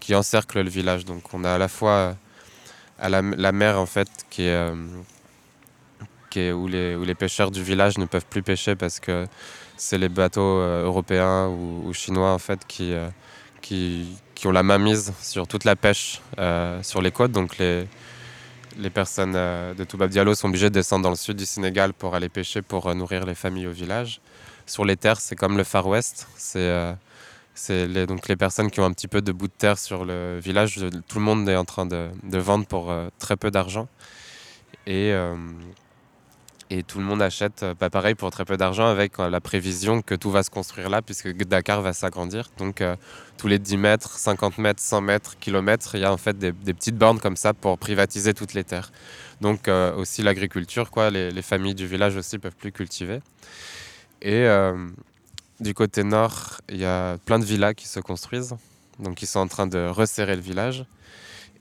qui 0.00 0.16
encerclent 0.16 0.62
le 0.62 0.68
village. 0.68 1.04
Donc 1.04 1.32
on 1.32 1.44
a 1.44 1.52
à 1.52 1.58
la 1.58 1.68
fois 1.68 2.16
à 2.98 3.08
la, 3.08 3.22
mer, 3.22 3.78
en 3.78 3.86
fait, 3.86 4.08
qui 4.30 4.42
est, 4.42 4.72
où, 6.36 6.68
les, 6.68 7.14
pêcheurs 7.14 7.50
du 7.50 7.62
village 7.62 7.98
ne 7.98 8.06
peuvent 8.06 8.26
plus 8.26 8.42
pêcher 8.42 8.76
parce 8.76 9.00
que 9.00 9.26
c'est 9.76 9.98
les 9.98 10.08
bateaux 10.08 10.60
européens 10.60 11.48
ou, 11.48 11.92
chinois, 11.92 12.32
en 12.32 12.38
fait, 12.38 12.60
qui 12.66 12.94
qui, 14.34 14.46
ont 14.46 14.52
la 14.52 14.62
main 14.62 14.78
mise 14.78 15.12
sur 15.20 15.46
toute 15.46 15.64
la 15.64 15.76
pêche 15.76 16.20
euh, 16.38 16.82
sur 16.82 17.02
les 17.02 17.10
côtes. 17.10 17.32
Donc 17.32 17.58
les, 17.58 17.86
les 18.78 18.90
personnes 18.90 19.34
euh, 19.36 19.74
de 19.74 19.84
Toubab 19.84 20.10
Diallo 20.10 20.34
sont 20.34 20.48
obligées 20.48 20.70
de 20.70 20.74
descendre 20.74 21.02
dans 21.02 21.10
le 21.10 21.16
sud 21.16 21.36
du 21.36 21.46
Sénégal 21.46 21.92
pour 21.92 22.14
aller 22.14 22.28
pêcher, 22.28 22.62
pour 22.62 22.86
euh, 22.86 22.94
nourrir 22.94 23.26
les 23.26 23.34
familles 23.34 23.66
au 23.66 23.72
village. 23.72 24.20
Sur 24.66 24.84
les 24.84 24.96
terres, 24.96 25.20
c'est 25.20 25.36
comme 25.36 25.56
le 25.56 25.64
Far 25.64 25.86
West. 25.86 26.28
C'est 26.36 27.86
les, 27.86 28.06
les 28.06 28.36
personnes 28.36 28.70
qui 28.70 28.80
ont 28.80 28.84
un 28.84 28.92
petit 28.92 29.08
peu 29.08 29.22
de 29.22 29.32
bout 29.32 29.48
de 29.48 29.52
terre 29.52 29.78
sur 29.78 30.04
le 30.04 30.38
village. 30.38 30.78
Tout 31.08 31.18
le 31.18 31.24
monde 31.24 31.48
est 31.48 31.56
en 31.56 31.64
train 31.64 31.86
de, 31.86 32.08
de 32.22 32.38
vendre 32.38 32.66
pour 32.66 32.94
très 33.18 33.36
peu 33.36 33.50
d'argent. 33.50 33.88
Et 34.86 35.12
et 36.70 36.82
tout 36.82 36.98
le 36.98 37.04
monde 37.04 37.22
achète, 37.22 37.60
pas 37.60 37.74
bah, 37.74 37.90
pareil, 37.90 38.14
pour 38.14 38.30
très 38.30 38.44
peu 38.44 38.56
d'argent, 38.56 38.86
avec 38.86 39.18
euh, 39.18 39.30
la 39.30 39.40
prévision 39.40 40.02
que 40.02 40.14
tout 40.14 40.30
va 40.30 40.42
se 40.42 40.50
construire 40.50 40.90
là, 40.90 41.00
puisque 41.00 41.32
Dakar 41.32 41.80
va 41.80 41.94
s'agrandir. 41.94 42.50
Donc, 42.58 42.82
euh, 42.82 42.94
tous 43.38 43.48
les 43.48 43.58
10 43.58 43.78
mètres, 43.78 44.18
50 44.18 44.58
mètres, 44.58 44.82
100 44.82 45.00
mètres, 45.00 45.38
kilomètres, 45.38 45.94
il 45.94 46.02
y 46.02 46.04
a 46.04 46.12
en 46.12 46.18
fait 46.18 46.38
des, 46.38 46.52
petites 46.52 46.96
bornes 46.96 47.20
comme 47.20 47.36
ça 47.36 47.54
pour 47.54 47.78
privatiser 47.78 48.34
toutes 48.34 48.52
les 48.52 48.64
terres. 48.64 48.92
Donc, 49.40 49.66
euh, 49.66 49.94
aussi 49.94 50.22
l'agriculture, 50.22 50.90
quoi. 50.90 51.10
Les, 51.10 51.42
familles 51.42 51.74
du 51.74 51.86
village 51.86 52.16
aussi 52.16 52.38
peuvent 52.38 52.56
plus 52.56 52.72
cultiver. 52.72 53.20
Et 54.20 54.46
du 55.60 55.72
côté 55.72 56.02
nord, 56.02 56.60
il 56.68 56.78
y 56.78 56.84
a 56.84 57.16
plein 57.24 57.38
de 57.38 57.44
villas 57.44 57.74
qui 57.74 57.86
se 57.86 58.00
construisent. 58.00 58.56
Donc, 58.98 59.22
ils 59.22 59.26
sont 59.26 59.38
en 59.38 59.46
train 59.46 59.68
de 59.68 59.86
resserrer 59.86 60.34
le 60.34 60.42
village. 60.42 60.84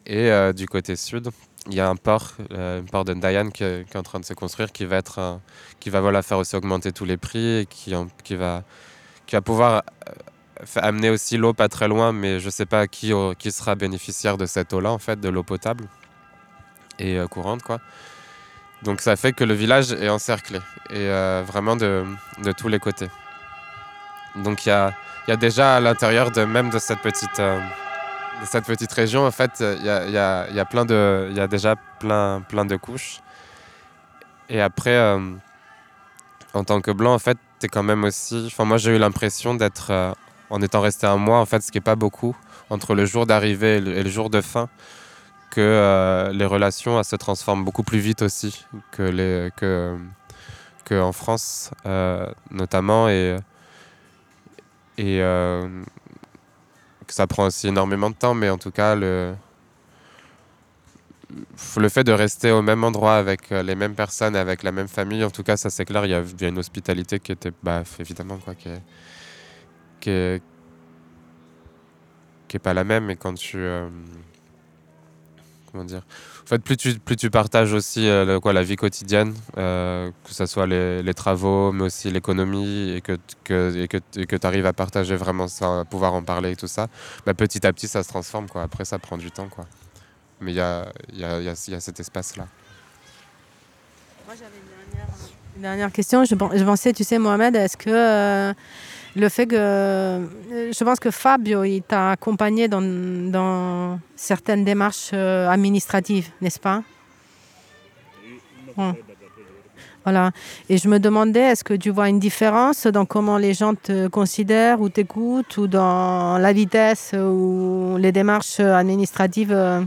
Et 0.08 0.32
du 0.53 0.66
côté 0.66 0.95
sud, 0.95 1.30
il 1.70 1.76
y 1.76 1.80
a 1.80 1.89
un 1.89 1.95
port, 1.95 2.34
euh, 2.51 2.82
un 2.82 2.84
port 2.84 3.05
de 3.05 3.13
Ndayan 3.13 3.49
qui, 3.49 3.63
est 3.63 3.95
en 3.95 4.03
train 4.03 4.20
de 4.20 4.26
se 4.26 4.34
construire, 4.34 4.72
qui 4.72 4.86
va 4.86 4.97
être, 4.97 5.39
qui 5.80 5.89
va 5.89 6.01
voilà 6.01 6.22
faire 6.22 6.38
aussi 6.38 6.55
augmenter 6.55 6.91
tous 6.91 7.05
les 7.05 7.18
prix 7.18 7.59
et 7.59 7.65
qui, 7.65 7.93
va, 8.36 8.63
pouvoir 9.41 9.84
euh, 10.07 10.63
amener 10.78 11.09
aussi 11.09 11.38
l'eau 11.38 11.53
pas 11.53 11.68
très 11.68 11.88
loin, 11.88 12.13
mais 12.13 12.39
je 12.39 12.45
ne 12.45 12.51
sais 12.51 12.65
pas 12.65 12.88
qui, 12.88 13.11
qui 13.38 13.51
sera 13.51 13.76
bénéficiaire 13.76 14.38
de 14.38 14.45
cette 14.45 14.74
eau-là 14.74 14.91
en 14.91 14.97
fait, 14.97 15.20
de 15.20 15.30
l'eau 15.30 15.43
potable 15.43 15.86
et 16.99 17.18
euh, 17.18 17.28
courante 17.28 17.63
quoi. 17.63 17.80
Donc 18.84 19.01
ça 19.01 19.15
fait 19.15 19.34
que 19.34 19.43
le 19.43 19.55
village 19.55 19.91
est 19.91 20.09
encerclé 20.09 20.59
et 20.91 21.07
vraiment 21.47 21.76
de, 21.76 22.05
de, 22.43 22.51
tous 22.51 22.68
les 22.68 22.78
côtés. 22.78 23.07
Donc 24.36 24.68
il 24.68 24.70
y 24.70 24.72
a, 24.72 24.93
y 25.28 25.32
a, 25.32 25.36
déjà 25.36 25.78
à 25.78 25.80
l'intérieur 25.80 26.30
de 26.30 26.43
même 26.43 26.70
de 26.70 26.78
cette 26.78 26.99
petite 26.99 27.41
cette 28.45 28.65
petite 28.65 28.91
région, 28.91 29.25
en 29.25 29.31
fait, 29.31 29.51
il 29.61 29.85
y 29.85 29.89
a, 29.89 31.47
déjà 31.47 31.75
plein, 31.99 32.65
de 32.65 32.75
couches. 32.75 33.21
Et 34.49 34.61
après, 34.61 34.95
euh, 34.95 35.19
en 36.53 36.63
tant 36.63 36.81
que 36.81 36.91
blanc, 36.91 37.13
en 37.13 37.19
fait, 37.19 37.38
es 37.61 37.67
quand 37.67 37.83
même 37.83 38.03
aussi. 38.03 38.45
Enfin, 38.47 38.65
moi, 38.65 38.77
j'ai 38.77 38.95
eu 38.95 38.99
l'impression 38.99 39.55
d'être, 39.55 39.91
euh, 39.91 40.13
en 40.49 40.61
étant 40.61 40.81
resté 40.81 41.07
un 41.07 41.17
mois, 41.17 41.39
en 41.39 41.45
fait, 41.45 41.61
ce 41.61 41.71
qui 41.71 41.77
n'est 41.77 41.83
pas 41.83 41.95
beaucoup, 41.95 42.35
entre 42.69 42.95
le 42.95 43.05
jour 43.05 43.25
d'arrivée 43.25 43.77
et, 43.77 44.03
le 44.03 44.09
jour 44.09 44.29
de 44.29 44.41
fin, 44.41 44.69
que 45.51 45.61
euh, 45.61 46.31
les 46.31 46.45
relations 46.45 47.01
se 47.03 47.15
transforment 47.15 47.65
beaucoup 47.65 47.83
plus 47.83 47.99
vite 47.99 48.21
aussi 48.21 48.65
que, 48.91 49.49
en 50.91 51.11
France, 51.11 51.71
notamment. 52.51 53.09
Et 53.09 53.35
ça 57.14 57.28
prend 57.28 57.47
aussi 57.47 57.68
énormément 57.68 58.10
de 58.10 58.16
temps, 58.16 58.34
mais 58.34 58.49
en 58.49 58.58
tout 58.58 58.72
cas, 58.72 58.95
le, 58.95 59.36
le 61.78 61.89
fait 61.89 62.03
de 62.03 62.12
rester 62.12 62.51
au 62.51 62.62
même 62.62 62.84
endroit 62.84 63.16
avec 63.16 63.51
euh, 63.51 63.64
les 63.64 63.76
mêmes 63.76 63.95
personnes, 63.95 64.36
avec 64.36 64.64
la 64.64 64.72
même 64.72 64.88
famille, 64.88 65.24
en 65.24 65.32
tout 65.32 65.43
cas, 65.43 65.58
ça 65.58 65.70
c'est 65.70 65.86
clair, 65.86 66.05
il 66.05 66.12
y 66.12 66.14
a 66.14 66.47
une 66.47 66.60
hospitalité 66.60 67.20
qui 67.20 67.32
était, 67.32 67.51
bah, 67.64 67.84
évidemment, 67.99 68.38
quoi, 68.38 68.55
qui 68.55 68.70
est, 68.70 68.82
qui 69.99 70.10
est, 70.10 70.41
qui 72.47 72.60
pas 72.60 72.74
la 72.74 72.84
même. 72.84 73.10
Et 73.10 73.16
quand 73.16 73.34
tu. 73.34 73.58
Euh, 73.58 73.89
comment 75.72 75.84
dire 75.84 76.03
en 76.48 76.50
fait, 76.50 76.60
plus 76.60 76.78
tu, 76.78 76.98
plus 76.98 77.18
tu 77.18 77.30
partages 77.30 77.74
aussi 77.74 78.08
euh, 78.08 78.39
quoi, 78.39 78.54
la 78.54 78.64
vie 78.64 78.78
quotidienne, 78.78 79.34
euh, 79.58 80.10
que 80.24 80.32
ce 80.32 80.45
soit 80.45 80.66
les, 80.66 81.04
les, 81.04 81.14
travaux, 81.14 81.74
mais 81.74 81.84
aussi 81.84 82.10
l'économie, 82.10 82.91
et 82.91 83.02
que, 83.02 83.18
que, 83.43 83.76
et 83.76 83.89
que, 83.89 83.98
que 83.98 84.36
tu 84.38 84.48
arrives 84.48 84.66
à 84.66 84.72
partager 84.72 85.18
vraiment 85.18 85.50
ça, 85.50 85.82
à 85.82 85.84
pouvoir 85.84 86.14
en 86.14 86.24
parler 86.24 86.52
et 86.52 86.56
tout 86.56 86.68
ça, 86.68 86.88
bah, 87.26 87.34
petit 87.34 87.68
à 87.68 87.74
petit, 87.74 87.89
ça 87.89 88.02
se 88.02 88.08
transforme. 88.08 88.48
Quoi. 88.48 88.64
Après, 88.64 88.86
ça 88.86 88.98
prend 88.98 89.18
du 89.18 89.30
temps. 89.30 89.50
Quoi. 89.50 89.66
Mais 90.39 90.54
il 90.54 90.56
y 90.56 90.62
a, 90.62 90.89
y, 91.12 91.26
a, 91.26 91.41
y, 91.41 91.43
y 91.43 91.76
a, 91.76 91.80
cet 91.82 92.00
espace-là. 92.00 92.48
Moi, 94.26 94.36
j'avais 94.39 94.52
une 95.58 95.64
dernière, 95.64 95.91
question. 95.91 96.24
Je, 96.24 96.30
je, 96.30 96.64
pensais, 96.64 96.93
tu 96.93 97.04
sais, 97.04 97.20
Mohamed, 97.20 97.58
est-ce 97.58 97.76
que... 97.76 98.54
Le 99.18 99.30
fait 99.30 99.47
que 99.47 99.55
euh, 99.55 100.72
je 100.72 100.84
pense 100.84 100.99
que 100.99 101.09
Fabio 101.09 101.63
il 101.63 101.82
t'a 101.82 102.11
accompagné 102.11 102.68
dans, 102.68 103.99
certaines 104.15 104.63
démarches 104.63 105.09
euh, 105.13 105.49
administratives, 105.49 106.30
n'est-ce 106.39 106.59
pas? 106.59 106.84
Voilà. 110.03 110.32
Et 110.70 110.78
je 110.78 110.88
me 110.88 110.99
demandais, 110.99 111.39
est-ce 111.39 111.63
que 111.63 111.74
tu 111.74 111.89
vois 111.89 112.09
une 112.09 112.20
différence 112.20 112.86
dans 112.86 113.05
comment 113.05 113.39
les 113.39 113.55
gens 113.55 113.74
te 113.74 114.07
considèrent 114.07 114.80
ou 114.80 114.88
t'écoutent 114.89 115.57
ou 115.57 115.65
dans 115.65 116.38
la 116.38 116.53
vitesse 116.53 117.15
ou 117.18 117.97
les 117.97 118.11
démarches 118.11 118.59
administratives 118.59 119.51
euh, 119.51 119.82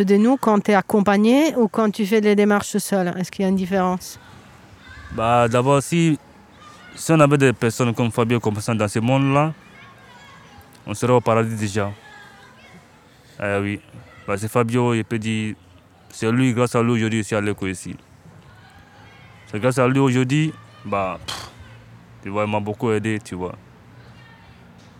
de 0.00 0.16
nous 0.16 0.36
quand 0.36 0.58
tu 0.58 0.72
es 0.72 0.74
accompagné 0.74 1.54
ou 1.56 1.68
quand 1.68 1.88
tu 1.92 2.04
fais 2.04 2.20
des 2.20 2.34
démarches 2.34 2.78
seul? 2.78 3.14
Est-ce 3.16 3.30
qu'il 3.30 3.44
y 3.44 3.46
a 3.46 3.48
une 3.48 3.56
différence? 3.56 4.18
Bah, 5.12 5.46
d'abord, 5.46 5.80
si, 5.80 6.18
si 6.94 7.12
on 7.12 7.20
avait 7.20 7.38
des 7.38 7.52
personnes 7.52 7.94
comme 7.94 8.10
Fabio 8.10 8.40
comme 8.40 8.60
ça 8.60 8.74
dans 8.74 8.88
ce 8.88 8.98
monde-là, 8.98 9.52
on 10.86 10.94
serait 10.94 11.12
au 11.12 11.20
paradis 11.20 11.56
déjà. 11.56 11.90
Eh 13.42 13.58
oui. 13.60 13.80
Bah, 14.26 14.36
c'est 14.38 14.48
Fabio, 14.48 14.94
il 14.94 15.04
peut 15.04 15.18
dire, 15.18 15.54
c'est 16.10 16.30
lui, 16.30 16.52
grâce 16.52 16.74
à 16.74 16.82
lui 16.82 16.92
aujourd'hui, 16.92 17.18
je 17.18 17.24
suis 17.24 17.36
à 17.36 17.40
l'école 17.40 17.70
ici. 17.70 17.96
C'est 19.46 19.60
grâce 19.60 19.78
à 19.78 19.88
lui 19.88 19.98
aujourd'hui, 19.98 20.52
bah, 20.84 21.18
tu 22.22 22.28
vois, 22.28 22.44
il 22.44 22.50
m'a 22.50 22.60
beaucoup 22.60 22.90
aidé, 22.90 23.18
tu 23.22 23.34
vois. 23.34 23.54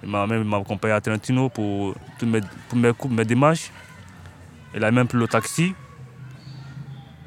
Il 0.02 0.10
m'a 0.10 0.26
même 0.26 0.52
accompagné 0.52 0.94
à 0.94 1.00
Trentino 1.00 1.48
pour, 1.48 1.94
toutes 2.18 2.28
mes, 2.28 2.40
pour 2.68 2.76
mes, 2.76 2.92
mes 3.10 3.24
démarches. 3.24 3.70
Il 4.74 4.84
a 4.84 4.90
même 4.90 5.06
pris 5.06 5.16
le 5.16 5.28
taxi 5.28 5.74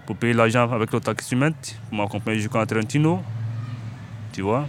pour 0.06 0.16
payer 0.16 0.34
l'argent 0.34 0.72
avec 0.72 0.92
le 0.92 1.00
taximètre, 1.00 1.58
pour 1.90 1.98
m'accompagner 1.98 2.40
jusqu'à 2.40 2.66
Trentino. 2.66 3.24
Tu 4.38 4.44
vois. 4.44 4.68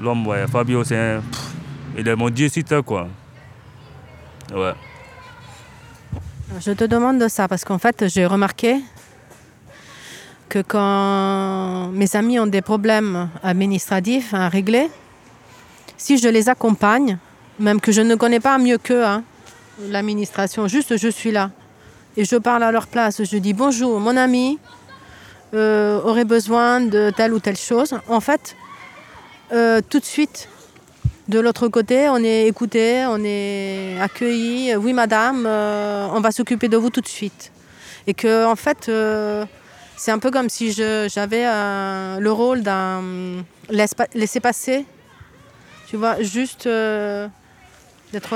L'homme, 0.00 0.26
Fabio, 0.50 0.82
c'est 0.84 0.96
un. 0.96 1.22
Il 1.98 2.08
est 2.08 2.16
mon 2.16 2.30
quoi. 2.82 3.08
Ouais. 4.54 4.72
Je 6.58 6.72
te 6.72 6.84
demande 6.84 7.18
de 7.18 7.28
ça 7.28 7.46
parce 7.46 7.62
qu'en 7.62 7.76
fait, 7.76 8.08
j'ai 8.08 8.24
remarqué 8.24 8.80
que 10.48 10.62
quand 10.62 11.90
mes 11.92 12.16
amis 12.16 12.40
ont 12.40 12.46
des 12.46 12.62
problèmes 12.62 13.28
administratifs 13.42 14.32
à 14.32 14.48
régler, 14.48 14.88
si 15.98 16.16
je 16.16 16.28
les 16.28 16.48
accompagne, 16.48 17.18
même 17.60 17.82
que 17.82 17.92
je 17.92 18.00
ne 18.00 18.14
connais 18.14 18.40
pas 18.40 18.56
mieux 18.56 18.78
qu'eux, 18.78 19.04
hein, 19.04 19.24
l'administration, 19.90 20.68
juste 20.68 20.96
je 20.96 21.08
suis 21.08 21.32
là 21.32 21.50
et 22.16 22.24
je 22.24 22.36
parle 22.36 22.62
à 22.62 22.72
leur 22.72 22.86
place, 22.86 23.22
je 23.22 23.36
dis 23.36 23.52
bonjour, 23.52 24.00
mon 24.00 24.16
ami 24.16 24.58
euh, 25.54 26.00
aurait 26.02 26.24
besoin 26.24 26.80
de 26.80 27.10
telle 27.16 27.32
ou 27.32 27.40
telle 27.40 27.56
chose. 27.56 27.94
En 28.08 28.20
fait, 28.20 28.56
euh, 29.52 29.80
tout 29.88 29.98
de 30.00 30.04
suite, 30.04 30.48
de 31.28 31.38
l'autre 31.40 31.68
côté, 31.68 32.08
on 32.08 32.18
est 32.18 32.46
écouté, 32.46 33.04
on 33.08 33.22
est 33.24 33.98
accueilli. 34.00 34.74
Oui, 34.76 34.92
madame, 34.92 35.44
euh, 35.46 36.08
on 36.12 36.20
va 36.20 36.30
s'occuper 36.30 36.68
de 36.68 36.76
vous 36.76 36.90
tout 36.90 37.00
de 37.00 37.08
suite. 37.08 37.52
Et 38.06 38.14
que, 38.14 38.46
en 38.46 38.56
fait, 38.56 38.90
c'est 39.96 40.10
un 40.12 40.18
peu 40.18 40.30
comme 40.30 40.48
si 40.48 40.72
j'avais 40.72 41.44
le 41.44 42.30
rôle 42.30 42.62
d'un 42.62 43.02
laisse- 43.68 43.94
laisser-passer. 44.14 44.84
Tu 45.88 45.96
vois, 45.96 46.22
juste 46.22 46.68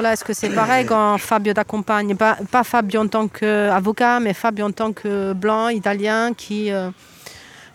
là. 0.02 0.12
Est-ce 0.12 0.24
que 0.24 0.32
c'est 0.32 0.50
pareil 0.50 0.86
quand 0.86 1.18
Fabio 1.18 1.52
t'accompagne? 1.52 2.16
Pas, 2.16 2.64
Fabio 2.64 3.00
en 3.00 3.08
tant 3.08 3.28
qu'avocat, 3.28 4.20
mais 4.20 4.34
Fabio 4.34 4.66
en 4.66 4.72
tant 4.72 4.92
que 4.92 5.32
blanc, 5.32 5.68
italien, 5.68 6.32
qui, 6.34 6.70
euh, 6.70 6.90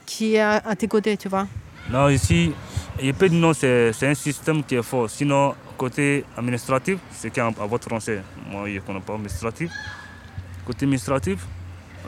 qui 0.05 0.35
est 0.35 0.41
à, 0.41 0.75
tes 0.75 0.87
côtés, 0.87 1.17
tu 1.17 1.29
vois? 1.29 1.47
Non, 1.89 2.09
ici, 2.09 2.51
il 3.01 3.13
peut 3.13 3.29
dire 3.29 3.39
non, 3.39 3.53
c'est 3.53 3.93
un 4.03 4.15
système 4.15 4.63
qui 4.63 4.75
est 4.75 4.83
fort. 4.83 5.09
Sinon, 5.09 5.53
côté 5.77 6.25
administratif, 6.37 6.97
c'est 7.11 7.29
qu'à 7.29 7.49
votre 7.49 7.87
français. 7.87 8.23
Moi, 8.49 8.67
je 8.69 8.75
ne 8.75 8.79
connais 8.79 8.99
pas 8.99 9.13
administratif. 9.13 9.71
Côté 10.65 10.85
administratif, 10.85 11.45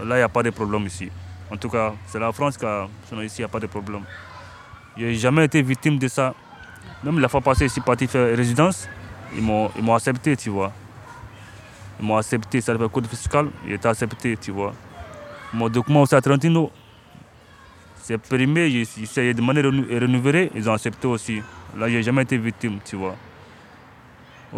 là, 0.04 0.16
il 0.16 0.20
n'y 0.20 0.24
a 0.24 0.30
pas 0.30 0.44
de 0.44 0.50
problème 0.50 0.86
ici. 0.86 1.10
En 1.52 1.58
tout 1.58 1.70
cas, 1.70 1.94
c'est 2.08 2.20
la 2.20 2.32
France 2.32 2.58
qui 2.58 2.66
a. 2.66 2.88
Sinon, 3.08 3.22
ici, 3.22 3.38
il 3.40 3.42
n'y 3.42 3.46
a 3.46 3.50
pas 3.50 3.60
de 3.60 3.68
problème. 3.68 4.02
Je 4.98 5.06
n'ai 5.06 5.16
jamais 5.16 5.46
été 5.46 5.62
victime 5.62 6.00
de 6.00 6.08
ça. 6.08 6.34
Même 7.04 7.20
la 7.20 7.30
fois 7.30 7.42
passée, 7.42 7.66
ici, 7.66 7.80
parti 7.80 8.08
faire 8.08 8.36
résidence, 8.36 8.88
ils 9.36 9.42
m'ont 9.42 9.72
ils 9.76 9.84
m'ont 9.84 9.96
accepté, 9.96 10.36
tu 10.36 10.50
vois. 10.50 10.72
Ils 12.00 12.06
m'ont 12.06 12.18
accepté, 12.18 12.62
ça 12.62 12.74
le 12.74 12.88
code 12.88 13.08
fiscal, 13.08 13.50
il 13.66 13.74
était 13.74 13.88
accepté, 13.88 14.38
tu 14.38 14.52
vois. 14.52 14.74
Mon 15.54 15.70
document 15.70 16.02
aussi 16.02 16.16
à 16.16 16.22
Trentino, 16.22 16.72
c'est 18.04 18.18
périmé, 18.18 18.70
j'ai 18.70 18.86
j'ai 18.86 19.04
essayé 19.04 19.34
de 19.34 19.42
manière 19.42 19.66
renou- 19.66 19.88
renouvelée, 20.00 20.52
ils 20.56 20.70
ont 20.70 20.74
accepté 20.74 21.08
aussi. 21.08 21.42
Là, 21.76 21.90
j'ai 21.90 22.04
jamais 22.04 22.24
été 22.24 22.38
victime, 22.38 22.80
tu 22.86 22.96
vois. 22.96 23.16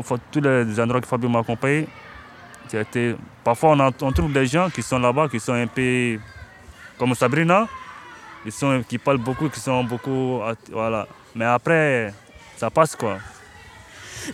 Fond, 0.03 0.20
tous 0.32 0.41
les 0.41 0.80
endroits 0.80 1.01
que 1.01 1.07
Fabio 1.07 1.30
m'a 1.30 1.39
accompagné, 1.39 1.88
parfois 3.43 3.76
on, 4.01 4.11
trouve 4.11 4.32
des 4.32 4.45
gens 4.45 4.70
qui 4.70 4.84
sont 4.84 4.99
là-bas, 4.99 5.28
qui 5.30 5.39
sont 5.39 5.53
un 5.53 5.67
peu 5.67 6.20
comme 6.97 7.15
Sabrina, 7.15 7.67
qui 8.88 8.97
parlent 8.97 9.17
beaucoup, 9.17 9.49
qui 9.49 9.59
sont 9.59 9.84
beaucoup. 9.84 10.41
Voilà. 10.72 11.07
Mais 11.36 11.45
après, 11.45 12.13
ça 12.57 12.70
passe 12.70 12.95
quoi. 12.95 13.17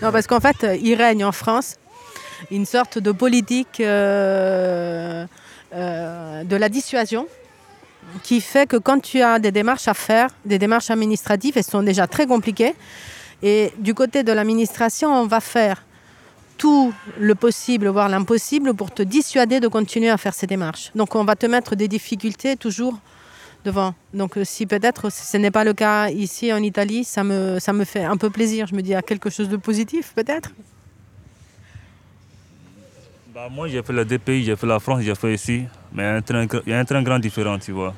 Non, 0.01 0.11
parce 0.11 0.27
qu'en 0.27 0.39
fait, 0.39 0.63
euh, 0.63 0.75
il 0.75 0.95
règne 0.95 1.23
en 1.25 1.31
France 1.31 1.75
une 2.51 2.65
sorte 2.65 2.99
de 2.99 3.11
politique 3.11 3.79
euh, 3.79 5.25
euh, 5.73 6.43
de 6.43 6.55
la 6.55 6.69
dissuasion 6.69 7.27
qui 8.23 8.41
fait 8.41 8.67
que 8.67 8.77
quand 8.77 8.99
tu 8.99 9.21
as 9.21 9.39
des 9.39 9.51
démarches 9.51 9.87
à 9.87 9.93
faire, 9.93 10.29
des 10.45 10.59
démarches 10.59 10.91
administratives, 10.91 11.57
elles 11.57 11.63
sont 11.63 11.81
déjà 11.81 12.07
très 12.07 12.27
compliquées. 12.27 12.75
Et 13.41 13.71
du 13.79 13.93
côté 13.93 14.23
de 14.23 14.31
l'administration, 14.31 15.11
on 15.13 15.25
va 15.25 15.39
faire 15.39 15.83
tout 16.57 16.93
le 17.19 17.35
possible, 17.35 17.87
voire 17.87 18.09
l'impossible, 18.09 18.73
pour 18.73 18.91
te 18.91 19.03
dissuader 19.03 19.59
de 19.59 19.67
continuer 19.67 20.09
à 20.09 20.17
faire 20.17 20.33
ces 20.33 20.47
démarches. 20.47 20.91
Donc 20.95 21.15
on 21.15 21.25
va 21.25 21.35
te 21.35 21.45
mettre 21.45 21.75
des 21.75 21.87
difficultés 21.87 22.55
toujours 22.55 22.97
devant. 23.65 23.93
Donc 24.13 24.37
euh, 24.37 24.43
si 24.45 24.65
peut-être 24.65 25.11
ce 25.11 25.37
n'est 25.37 25.51
pas 25.51 25.63
le 25.65 25.73
cas 25.73 26.09
ici 26.09 26.53
en 26.53 26.57
Italie, 26.63 27.03
ça 27.03 27.23
me, 27.23 27.59
ça 27.59 27.73
me 27.73 27.83
fait 27.83 28.03
un 28.03 28.15
peu 28.15 28.29
plaisir. 28.29 28.67
Je 28.67 28.75
me 28.75 28.81
dis, 28.81 28.91
il 28.91 28.93
y 28.93 28.95
a 28.95 29.01
quelque 29.01 29.29
chose 29.29 29.49
de 29.49 29.57
positif 29.57 30.13
peut-être? 30.15 30.51
Bah, 33.33 33.49
moi, 33.51 33.67
j'ai 33.67 33.83
fait 33.83 33.91
les 33.91 34.05
deux 34.05 34.17
pays, 34.19 34.45
j'ai 34.45 34.55
fait 34.55 34.65
la 34.67 34.79
France, 34.79 35.01
j'ai 35.01 35.13
fait 35.15 35.33
ici. 35.33 35.65
Mais 35.91 36.03
il 36.03 36.69
y 36.71 36.73
a 36.73 36.79
un 36.79 36.85
très 36.85 37.03
grand 37.03 37.19
différent, 37.19 37.59
tu 37.59 37.73
vois. 37.73 37.93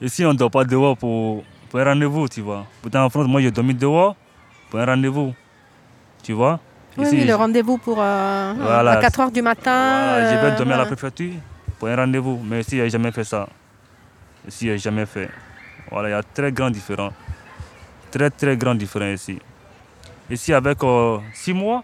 Ici, 0.00 0.24
on 0.24 0.32
ne 0.32 0.38
dort 0.38 0.50
pas 0.52 0.64
dehors 0.64 0.96
pour, 0.96 1.42
pour 1.68 1.80
un 1.80 1.84
rendez-vous, 1.84 2.28
tu 2.28 2.42
vois. 2.42 2.64
Pourtant, 2.80 3.04
en 3.04 3.10
France, 3.10 3.26
moi, 3.26 3.40
j'ai 3.40 3.50
dormi 3.50 3.74
dehors 3.74 4.14
pour 4.70 4.78
un 4.78 4.86
rendez-vous, 4.86 5.34
tu 6.22 6.32
vois. 6.32 6.60
Oui, 6.96 7.06
Ici, 7.06 7.16
oui, 7.16 7.24
le 7.24 7.34
rendez-vous 7.34 7.76
pour 7.78 7.96
euh, 8.00 8.54
Voilà. 8.56 8.92
à 8.92 8.96
4 9.00 9.20
heures 9.20 9.30
du 9.32 9.42
matin. 9.42 10.12
Voilà, 10.14 10.30
je 10.30 10.36
vais 10.46 10.52
euh, 10.52 10.56
dormir 10.56 10.76
à 10.76 10.78
la 10.78 10.86
préfecture 10.86 11.32
pour 11.78 11.88
un 11.88 11.96
rendez-vous. 11.96 12.40
Mais 12.44 12.60
ici, 12.60 12.76
je 12.78 12.82
n'ai 12.84 12.90
jamais 12.90 13.10
fait 13.12 13.24
ça. 13.24 13.48
Ici, 14.48 14.66
je 14.66 14.72
n'ai 14.72 14.78
jamais 14.78 15.06
fait. 15.06 15.28
Voilà, 15.90 16.08
il 16.08 16.12
y 16.12 16.14
a 16.14 16.22
très 16.22 16.52
grand 16.52 16.70
différent. 16.70 17.10
Très, 18.10 18.30
très 18.30 18.56
grand 18.56 18.74
différent 18.74 19.06
ici. 19.12 19.38
Ici, 20.30 20.52
avec 20.52 20.82
euh, 20.82 21.18
six 21.34 21.52
mois, 21.52 21.82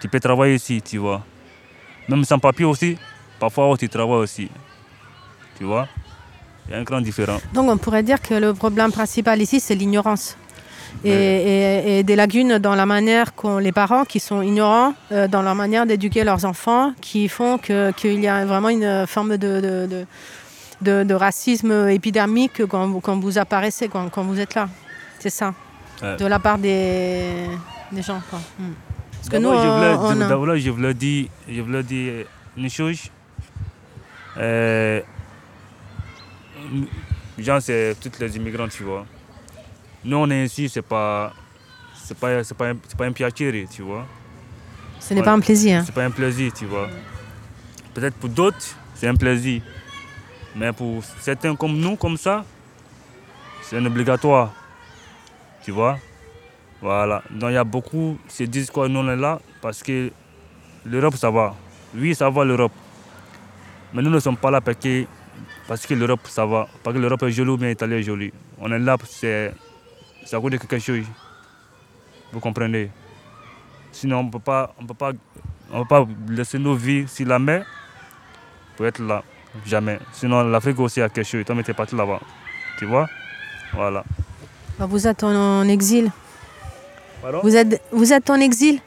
tu 0.00 0.08
peux 0.08 0.20
travailler 0.20 0.54
ici, 0.54 0.82
tu 0.82 0.98
vois. 0.98 1.22
Même 2.08 2.24
sans 2.24 2.38
papier 2.38 2.64
aussi, 2.64 2.96
parfois 3.40 3.76
tu 3.78 3.88
travailles 3.88 4.18
aussi. 4.18 4.50
Tu 5.58 5.64
vois 5.64 5.88
Il 6.68 6.72
y 6.72 6.74
a 6.74 6.78
un 6.78 6.82
grand 6.82 7.00
différent. 7.00 7.38
Donc 7.52 7.70
on 7.70 7.76
pourrait 7.78 8.02
dire 8.02 8.20
que 8.20 8.34
le 8.34 8.52
problème 8.54 8.92
principal 8.92 9.40
ici, 9.40 9.60
c'est 9.60 9.74
l'ignorance. 9.74 10.36
Et, 11.04 11.10
et- 11.10 11.98
et 11.98 12.02
des 12.04 12.14
lacunes 12.16 12.58
dans 12.58 12.74
la 12.76 12.86
manière 12.86 13.34
qu'ont 13.34 13.58
les 13.58 13.72
parents 13.72 14.04
qui 14.04 14.20
sont 14.20 14.42
ignorants 14.42 14.94
euh, 15.12 15.26
dans 15.26 15.42
leur 15.42 15.54
manière 15.54 15.86
d'éduquer 15.86 16.22
leurs 16.24 16.44
enfants, 16.44 16.92
qui 17.00 17.28
font 17.28 17.58
que- 17.58 17.90
qu'il 17.92 18.20
y 18.20 18.28
a 18.28 18.44
vraiment 18.44 18.68
une 18.68 19.06
forme 19.06 19.36
de, 19.36 19.60
de, 19.60 19.86
de- 19.90 20.06
de- 20.80 21.02
de 21.04 21.14
racisme 21.14 21.88
épidermique 21.88 22.66
quand, 22.66 22.86
vous- 22.88 23.00
quand 23.00 23.18
vous 23.18 23.38
apparaissez, 23.38 23.88
quand, 23.88 24.08
quand 24.10 24.22
vous 24.22 24.38
êtes 24.40 24.54
là. 24.54 24.68
C'est 25.18 25.30
ça, 25.30 25.54
Ouais. 26.02 26.16
de 26.16 26.26
la 26.26 26.38
part 26.38 26.58
des, 26.58 27.46
des 27.92 28.02
gens. 28.02 28.20
quoi. 28.28 28.40
Mm. 28.58 28.64
Parce 29.16 29.28
que 29.30 29.36
nous, 29.38 29.50
D'abord, 29.50 29.62
je 29.64 29.68
voulais, 29.70 29.94
on- 29.94 30.18
on 30.18 30.20
a- 30.20 30.28
d'abord, 30.28 30.56
je 30.56 30.70
voulais 30.70 30.94
dire, 30.94 31.28
je 31.48 31.60
voulais 31.62 31.82
dire 31.82 32.26
une 32.56 32.68
chose. 32.68 33.10
Euh, 34.36 35.00
gens, 37.38 37.60
c'est 37.60 37.96
toutes 38.00 38.18
les 38.18 38.36
immigrants, 38.36 38.68
tu 38.68 38.82
vois. 38.82 39.06
Nous, 40.04 40.16
on 40.16 40.28
est 40.30 40.44
ici, 40.44 40.68
c'est 40.68 40.82
pas, 40.82 41.32
c'est 41.94 42.16
pas, 42.18 42.44
c'est 42.44 42.54
pas, 42.56 42.70
un- 42.70 42.76
c'est 42.86 42.96
pas 42.98 43.06
un 43.06 43.12
piacere, 43.12 43.66
tu 43.70 43.82
vois. 43.82 44.06
ce 45.00 45.12
n'est 45.14 45.22
pas 45.22 45.32
un 45.32 45.40
plaisir. 45.40 45.82
C'est 45.84 45.94
pas 45.94 46.04
un 46.04 46.10
plaisir, 46.10 46.52
tu 46.52 46.64
vois. 46.66 46.88
Peut-être 47.92 48.14
pour 48.16 48.28
d'autres, 48.30 48.74
c'est 48.94 49.06
un 49.06 49.14
plaisir. 49.14 49.60
Mais 50.56 50.72
pour 50.72 51.02
certains 51.20 51.56
comme 51.56 51.76
nous, 51.76 51.96
comme 51.96 52.16
ça, 52.16 52.44
c'est 53.62 53.76
un 53.76 53.86
obligatoire. 53.86 54.52
Tu 55.64 55.70
vois? 55.72 55.98
Voilà. 56.80 57.22
Donc 57.30 57.50
il 57.50 57.54
y 57.54 57.56
a 57.56 57.64
beaucoup 57.64 58.18
qui 58.28 58.36
se 58.36 58.44
disent 58.44 58.70
quoi, 58.70 58.88
nous 58.88 59.00
on 59.00 59.08
est 59.08 59.16
là 59.16 59.40
parce 59.62 59.82
que 59.82 60.12
l'Europe, 60.84 61.16
ça 61.16 61.30
va. 61.30 61.54
Oui, 61.94 62.14
ça 62.14 62.28
va 62.28 62.44
l'Europe. 62.44 62.72
Mais 63.92 64.02
nous 64.02 64.10
ne 64.10 64.20
sommes 64.20 64.36
pas 64.36 64.50
là 64.50 64.60
parce 64.60 64.78
que, 64.78 65.06
parce 65.66 65.86
que 65.86 65.94
l'Europe, 65.94 66.20
ça 66.24 66.44
va. 66.44 66.68
Parce 66.82 66.94
que 66.94 67.00
l'Europe 67.00 67.22
est 67.22 67.30
jolie 67.30 67.50
ou 67.50 67.56
bien 67.56 67.68
l'Italie 67.68 67.94
est 67.94 68.02
jolie. 68.02 68.32
On 68.58 68.70
est 68.70 68.78
là, 68.78 68.96
c'est 69.06 69.54
cause 70.30 70.50
de 70.50 70.56
quelque 70.56 70.78
chose. 70.78 71.04
Vous 72.32 72.40
comprenez? 72.40 72.90
Sinon, 73.92 74.18
on 74.18 74.24
ne 74.24 74.30
peut 74.30 74.38
pas 74.40 76.06
laisser 76.28 76.58
nos 76.58 76.74
vies 76.74 77.06
sur 77.08 77.26
la 77.26 77.38
mer 77.38 77.64
pour 78.76 78.86
être 78.86 79.00
là. 79.00 79.22
Jamais. 79.66 79.98
Sinon, 80.12 80.42
l'Afrique 80.44 80.78
aussi 80.80 81.00
a 81.00 81.08
quelque 81.08 81.26
chose. 81.26 81.44
Toi, 81.44 81.54
mais 81.54 81.62
t'es 81.62 81.72
parti 81.74 81.94
là-bas. 81.94 82.20
Tu 82.78 82.86
vois? 82.86 83.06
Voilà. 83.72 84.04
Bah, 84.78 84.86
Vous 84.86 85.06
êtes 85.06 85.22
en, 85.22 85.62
exil. 85.68 86.10
Pardon? 87.22 87.40
Vous 87.42 87.56
êtes, 87.56 87.80
vous 87.92 88.12
êtes 88.12 88.28
en 88.30 88.40
exil 88.40 88.80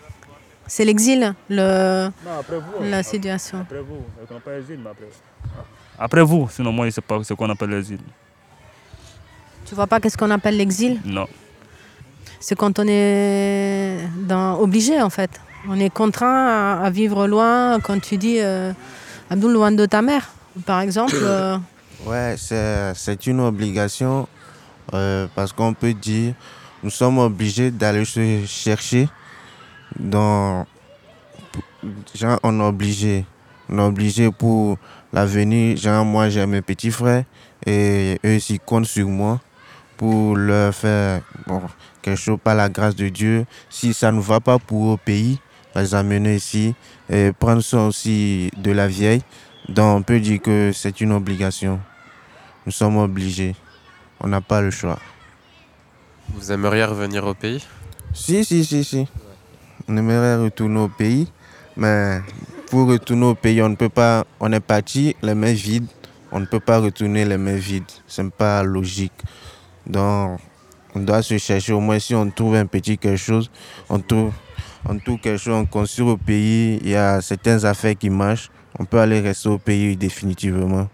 C'est 0.67 0.85
l'exil, 0.85 1.33
le... 1.49 2.09
Non, 2.25 2.39
après 2.39 2.57
vous. 2.57 2.83
la 2.83 3.01
situation. 3.03 3.61
Après 3.61 3.81
vous, 3.81 4.03
pas 4.39 4.51
l'exil, 4.51 4.79
mais 4.83 4.89
après. 4.89 5.07
Après 5.99 6.21
vous, 6.23 6.47
sinon 6.51 6.71
moi 6.71 6.85
je 6.85 6.89
ne 6.89 6.91
sais 6.91 7.01
pas 7.01 7.23
ce 7.23 7.33
qu'on 7.33 7.49
appelle 7.49 7.69
l'exil. 7.71 7.99
Tu 9.65 9.73
vois 9.73 9.87
pas 9.87 9.99
qu'est-ce 9.99 10.17
qu'on 10.17 10.29
appelle 10.29 10.57
l'exil? 10.57 10.99
Non. 11.03 11.25
C'est 12.39 12.55
quand 12.55 12.77
on 12.77 12.85
est 12.87 13.97
dans... 14.27 14.59
obligé 14.59 15.01
en 15.01 15.09
fait. 15.09 15.41
On 15.67 15.79
est 15.79 15.89
contraint 15.89 16.77
à, 16.79 16.85
à 16.85 16.89
vivre 16.91 17.27
loin, 17.27 17.79
quand 17.79 17.99
tu 17.99 18.17
dis 18.17 18.39
euh, 18.39 18.71
Abdul, 19.29 19.51
loin 19.51 19.71
de 19.71 19.85
ta 19.87 20.01
mère, 20.03 20.29
par 20.65 20.81
exemple. 20.81 21.15
euh, 21.21 21.57
Ouais, 22.05 22.35
c'est 22.37 23.25
une 23.25 23.39
obligation 23.39 24.27
euh, 24.93 25.27
parce 25.35 25.51
qu'on 25.51 25.73
peut 25.73 25.93
dire 25.93 26.33
nous 26.83 26.91
sommes 26.91 27.17
obligés 27.17 27.71
d'aller 27.71 28.05
chercher 28.45 29.09
dans. 29.99 30.65
On 32.43 32.59
est 32.59 32.63
obligé. 32.63 33.25
On 33.69 33.79
est 33.79 33.81
obligé 33.81 34.31
pour 34.31 34.77
l'avenir. 35.11 35.75
Genre, 35.77 36.05
moi, 36.05 36.29
j'ai 36.29 36.45
mes 36.45 36.61
petits 36.61 36.91
frères 36.91 37.23
et 37.65 38.19
eux 38.23 38.35
aussi 38.35 38.59
comptent 38.59 38.85
sur 38.85 39.07
moi 39.07 39.39
pour 39.97 40.35
leur 40.35 40.73
faire 40.73 41.21
bon, 41.47 41.61
quelque 42.01 42.19
chose 42.19 42.37
par 42.43 42.55
la 42.55 42.69
grâce 42.69 42.95
de 42.95 43.09
Dieu. 43.09 43.45
Si 43.69 43.93
ça 43.93 44.11
ne 44.11 44.21
va 44.21 44.39
pas 44.39 44.59
pour 44.59 44.83
au 44.89 44.97
pays, 44.97 45.39
les 45.75 45.95
amener 45.95 46.35
ici 46.35 46.75
et 47.09 47.31
prendre 47.37 47.61
soin 47.61 47.87
aussi 47.87 48.51
de 48.57 48.71
la 48.71 48.87
vieille. 48.87 49.21
Donc, 49.69 49.97
on 49.97 50.01
peut 50.01 50.19
dire 50.19 50.41
que 50.41 50.71
c'est 50.73 51.01
une 51.01 51.11
obligation. 51.11 51.79
Nous 52.65 52.71
sommes 52.71 52.97
obligés. 52.97 53.55
On 54.19 54.27
n'a 54.27 54.41
pas 54.41 54.61
le 54.61 54.71
choix. 54.71 54.99
Vous 56.29 56.51
aimeriez 56.51 56.85
revenir 56.85 57.25
au 57.25 57.33
pays? 57.33 57.65
Si, 58.13 58.43
si, 58.43 58.63
si, 58.65 58.83
si. 58.83 59.07
On 59.87 59.95
aimerait 59.95 60.37
retourner 60.37 60.79
au 60.79 60.87
pays, 60.87 61.31
mais 61.75 62.19
pour 62.69 62.87
retourner 62.87 63.25
au 63.25 63.35
pays, 63.35 63.61
on 63.61 63.69
ne 63.69 63.75
peut 63.75 63.89
pas. 63.89 64.25
On 64.39 64.51
est 64.51 64.59
parti 64.59 65.15
les 65.21 65.35
mains 65.35 65.53
vides. 65.53 65.87
On 66.31 66.39
ne 66.39 66.45
peut 66.45 66.59
pas 66.59 66.79
retourner 66.79 67.25
les 67.25 67.37
mains 67.37 67.55
vides. 67.55 67.85
C'est 68.07 68.29
pas 68.31 68.63
logique. 68.63 69.13
Donc, 69.85 70.39
on 70.95 70.99
doit 70.99 71.21
se 71.21 71.37
chercher. 71.37 71.73
Au 71.73 71.79
moins, 71.79 71.99
si 71.99 72.15
on 72.15 72.29
trouve 72.29 72.55
un 72.55 72.65
petit 72.65 72.97
quelque 72.97 73.17
chose, 73.17 73.49
on 73.89 73.99
trouve, 73.99 74.33
on 74.85 74.97
trouve 74.97 75.19
quelque 75.19 75.37
chose, 75.37 75.55
on 75.55 75.65
construit 75.65 76.05
au 76.05 76.17
pays. 76.17 76.79
Il 76.81 76.89
y 76.89 76.95
a 76.95 77.21
certaines 77.21 77.65
affaires 77.65 77.97
qui 77.97 78.09
marchent. 78.09 78.49
On 78.79 78.85
peut 78.85 78.99
aller 78.99 79.19
rester 79.19 79.49
au 79.49 79.57
pays 79.57 79.95
définitivement. 79.97 80.87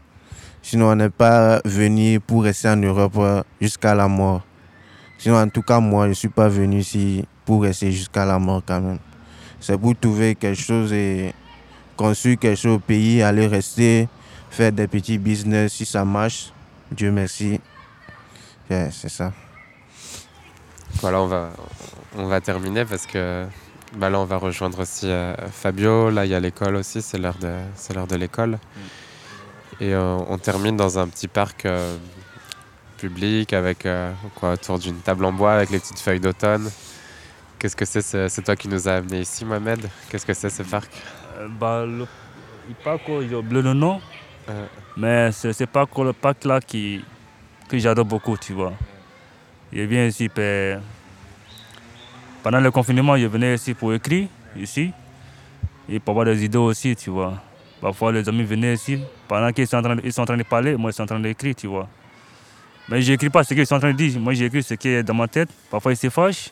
Sinon, 0.61 0.91
on 0.91 0.95
n'est 0.95 1.09
pas 1.09 1.61
venu 1.65 2.19
pour 2.19 2.43
rester 2.43 2.69
en 2.69 2.77
Europe 2.77 3.15
euh, 3.17 3.43
jusqu'à 3.59 3.93
la 3.93 4.07
mort. 4.07 4.41
Sinon, 5.17 5.37
en 5.37 5.49
tout 5.49 5.61
cas, 5.61 5.79
moi, 5.79 6.05
je 6.05 6.09
ne 6.09 6.13
suis 6.13 6.29
pas 6.29 6.47
venu 6.47 6.79
ici 6.79 7.25
pour 7.45 7.63
rester 7.63 7.91
jusqu'à 7.91 8.25
la 8.25 8.39
mort 8.39 8.61
quand 8.65 8.79
même. 8.79 8.99
C'est 9.59 9.77
pour 9.77 9.93
trouver 9.97 10.35
quelque 10.35 10.59
chose 10.59 10.93
et 10.93 11.33
construire 11.97 12.39
quelque 12.39 12.57
chose 12.57 12.75
au 12.75 12.79
pays, 12.79 13.21
aller 13.21 13.47
rester, 13.47 14.07
faire 14.49 14.71
des 14.71 14.87
petits 14.87 15.17
business 15.17 15.73
si 15.73 15.85
ça 15.85 16.05
marche. 16.05 16.53
Dieu 16.91 17.11
merci. 17.11 17.59
C'est 18.69 19.09
ça. 19.09 19.31
Voilà, 21.01 21.21
on 21.21 21.27
va, 21.27 21.49
on 22.17 22.25
va 22.27 22.41
terminer 22.41 22.85
parce 22.85 23.05
que 23.05 23.45
bah 23.95 24.09
là, 24.09 24.19
on 24.19 24.25
va 24.25 24.37
rejoindre 24.37 24.79
aussi 24.79 25.07
euh, 25.07 25.35
Fabio. 25.51 26.09
Là, 26.09 26.25
il 26.25 26.31
y 26.31 26.35
a 26.35 26.39
l'école 26.39 26.75
aussi, 26.75 27.01
c'est 27.01 27.17
l'heure 27.17 27.37
de, 27.39 27.53
c'est 27.75 27.93
l'heure 27.93 28.07
de 28.07 28.15
l'école. 28.15 28.57
Et 29.79 29.93
euh, 29.93 30.17
on 30.27 30.37
termine 30.37 30.77
dans 30.77 30.99
un 30.99 31.07
petit 31.07 31.27
parc 31.27 31.65
euh, 31.65 31.95
public 32.97 33.53
avec 33.53 33.85
euh, 33.85 34.11
quoi, 34.35 34.53
autour 34.53 34.79
d'une 34.79 34.95
table 34.97 35.25
en 35.25 35.33
bois 35.33 35.53
avec 35.53 35.69
les 35.69 35.79
petites 35.79 35.99
feuilles 35.99 36.19
d'automne. 36.19 36.69
Qu'est-ce 37.59 37.75
que 37.75 37.85
c'est 37.85 38.01
ce- 38.01 38.27
C'est 38.27 38.41
toi 38.43 38.55
qui 38.55 38.67
nous 38.67 38.87
as 38.87 38.95
amenés 38.95 39.21
ici, 39.21 39.45
Mohamed? 39.45 39.79
Qu'est-ce 40.09 40.25
que 40.25 40.33
c'est 40.33 40.49
ce 40.49 40.63
parc? 40.63 40.91
Bah, 41.59 41.85
le, 41.85 41.99
le 41.99 42.05
parc, 42.83 43.01
j'ai 43.27 43.35
oublié 43.35 43.61
le 43.61 43.73
nom, 43.73 44.01
mais 44.97 45.31
c'est 45.31 45.53
ce 45.53 45.63
parc, 45.65 45.97
le 45.97 46.13
parc 46.13 46.45
là 46.45 46.59
qui, 46.59 47.03
que 47.69 47.77
j'adore 47.77 48.05
beaucoup, 48.05 48.37
tu 48.37 48.53
vois. 48.53 48.73
Je 49.71 49.81
viens 49.81 50.05
ici 50.05 50.29
pour- 50.29 50.43
pendant 52.43 52.59
le 52.59 52.69
confinement, 52.71 53.17
je 53.17 53.25
venais 53.25 53.55
ici 53.55 53.73
pour 53.73 53.93
écrire, 53.93 54.27
ici, 54.55 54.91
et 55.89 55.99
pour 55.99 56.11
avoir 56.11 56.25
des 56.25 56.43
idées 56.45 56.57
aussi, 56.57 56.95
tu 56.95 57.09
vois. 57.09 57.41
Parfois, 57.81 58.11
les 58.11 58.27
amis 58.29 58.43
venaient 58.43 58.73
ici, 58.75 58.99
pendant 59.27 59.51
qu'ils 59.51 59.67
sont, 59.67 59.77
en 59.77 59.81
train 59.81 59.95
de- 59.95 60.01
ils 60.03 60.13
sont 60.13 60.21
en 60.21 60.25
train 60.25 60.37
de 60.37 60.43
parler, 60.43 60.75
moi, 60.77 60.91
je 60.91 60.95
suis 60.95 61.03
en 61.03 61.05
train 61.05 61.19
d'écrire, 61.19 61.55
tu 61.55 61.67
vois. 61.67 61.87
Mais 62.89 63.01
je 63.01 63.11
n'écris 63.11 63.29
pas 63.29 63.43
ce 63.43 63.53
qu'ils 63.53 63.65
sont 63.65 63.75
en 63.75 63.79
train 63.79 63.91
de 63.91 63.97
dire, 63.97 64.19
moi, 64.19 64.33
j'écris 64.33 64.61
ce 64.63 64.73
qui 64.75 64.89
est 64.89 65.03
dans 65.03 65.13
ma 65.13 65.27
tête. 65.27 65.49
Parfois, 65.71 65.93
ils 65.93 65.97
se 65.97 66.09
fâchent, 66.09 66.51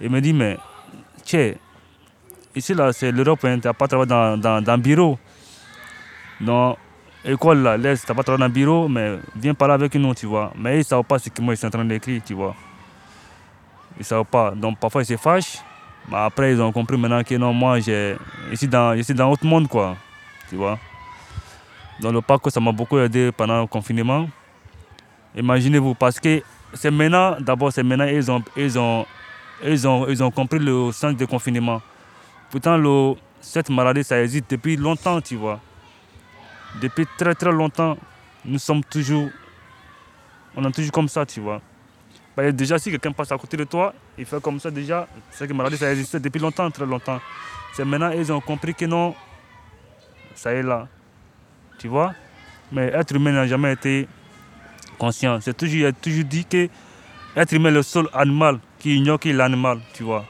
et 0.00 0.08
me 0.08 0.20
disent, 0.20 0.34
mais, 0.34 0.56
tiens, 1.24 1.52
ici, 2.56 2.74
là, 2.74 2.92
c'est 2.92 3.12
l'Europe, 3.12 3.44
hein, 3.44 3.58
tu 3.60 3.66
n'as 3.66 3.72
pas 3.74 3.86
travaillé 3.86 4.08
dans, 4.08 4.36
dans, 4.38 4.62
dans 4.62 4.78
bureau. 4.78 5.18
Dans 6.40 6.76
l'école, 7.24 7.62
là, 7.62 7.76
laisse, 7.76 8.04
tu 8.04 8.10
n'as 8.10 8.16
pas 8.16 8.22
travaillé 8.22 8.40
dans 8.40 8.46
un 8.46 8.48
bureau, 8.54 8.88
mais 8.88 9.18
viens 9.36 9.54
parler 9.54 9.74
avec 9.74 9.94
nous, 9.94 10.14
tu 10.14 10.26
vois. 10.26 10.52
Mais 10.58 10.74
ils 10.76 10.78
ne 10.78 10.82
savent 10.82 11.04
pas 11.04 11.18
ce 11.18 11.28
que 11.28 11.40
moi, 11.40 11.54
je 11.54 11.58
suis 11.58 11.66
en 11.66 11.70
train 11.70 11.84
d'écrire, 11.84 12.20
tu 12.24 12.34
vois. 12.34 12.54
Ils 13.96 14.00
ne 14.00 14.04
savent 14.04 14.24
pas. 14.24 14.52
Donc, 14.52 14.78
parfois, 14.78 15.02
ils 15.02 15.06
se 15.06 15.16
fâchent. 15.16 15.58
Mais 16.08 16.16
après, 16.16 16.52
ils 16.52 16.60
ont 16.60 16.72
compris 16.72 16.96
maintenant 16.96 17.22
que 17.22 17.34
non, 17.36 17.52
moi, 17.52 17.78
je 17.80 18.16
suis 18.54 18.66
dans, 18.66 18.96
je 18.96 19.12
dans 19.12 19.30
autre 19.30 19.46
monde, 19.46 19.68
quoi. 19.68 19.96
Tu 20.48 20.56
vois? 20.56 20.78
Dans 22.00 22.10
le 22.10 22.20
parc, 22.20 22.50
ça 22.50 22.60
m'a 22.60 22.72
beaucoup 22.72 22.98
aidé 22.98 23.30
pendant 23.30 23.60
le 23.60 23.66
confinement. 23.66 24.28
Imaginez-vous, 25.36 25.94
parce 25.94 26.18
que 26.18 26.42
c'est 26.74 26.90
maintenant, 26.90 27.36
d'abord, 27.38 27.72
c'est 27.72 27.82
maintenant, 27.82 28.06
ils 28.06 28.30
ont, 28.30 28.42
ils, 28.56 28.78
ont, 28.78 29.06
ils, 29.64 29.86
ont, 29.86 30.08
ils 30.08 30.22
ont 30.22 30.30
compris 30.30 30.58
le 30.58 30.90
sens 30.92 31.14
du 31.14 31.26
confinement. 31.26 31.80
Pourtant, 32.50 32.76
le, 32.76 33.14
cette 33.40 33.70
maladie, 33.70 34.04
ça 34.04 34.20
existe 34.20 34.50
depuis 34.50 34.76
longtemps, 34.76 35.20
tu 35.20 35.36
vois. 35.36 35.60
Depuis 36.80 37.06
très 37.18 37.34
très 37.34 37.52
longtemps, 37.52 37.96
nous 38.44 38.58
sommes 38.58 38.82
toujours. 38.82 39.28
On 40.56 40.64
est 40.64 40.72
toujours 40.72 40.92
comme 40.92 41.08
ça, 41.08 41.24
tu 41.24 41.40
vois. 41.40 41.60
Bah, 42.36 42.50
déjà, 42.50 42.78
si 42.78 42.90
quelqu'un 42.90 43.12
passe 43.12 43.30
à 43.32 43.36
côté 43.38 43.56
de 43.56 43.64
toi, 43.64 43.92
il 44.16 44.24
fait 44.24 44.40
comme 44.40 44.58
ça 44.58 44.70
déjà, 44.70 45.06
c'est 45.30 45.46
que 45.46 45.52
la 45.52 45.56
maladie, 45.58 45.76
ça 45.76 45.90
existe 45.92 46.16
depuis 46.16 46.40
longtemps, 46.40 46.70
très 46.70 46.86
longtemps. 46.86 47.20
C'est 47.74 47.84
maintenant, 47.84 48.10
ils 48.10 48.32
ont 48.32 48.40
compris 48.40 48.74
que 48.74 48.84
non, 48.86 49.14
ça 50.34 50.52
est 50.52 50.62
là. 50.62 50.88
Tu 51.78 51.88
vois? 51.88 52.14
Mais 52.70 52.86
être 52.86 53.14
humain 53.14 53.32
n'a 53.32 53.46
jamais 53.46 53.72
été 53.72 54.08
conscient. 54.98 55.40
C'est 55.40 55.54
toujours, 55.56 55.76
il 55.76 55.86
a 55.86 55.92
toujours 55.92 56.24
dit 56.24 56.44
que 56.44 56.68
être 57.36 57.52
humain 57.52 57.68
est 57.68 57.72
le 57.72 57.82
seul 57.82 58.08
animal 58.14 58.58
qui 58.78 58.96
ignore 58.96 59.18
l'animal, 59.24 59.80
tu 59.92 60.02
vois. 60.02 60.24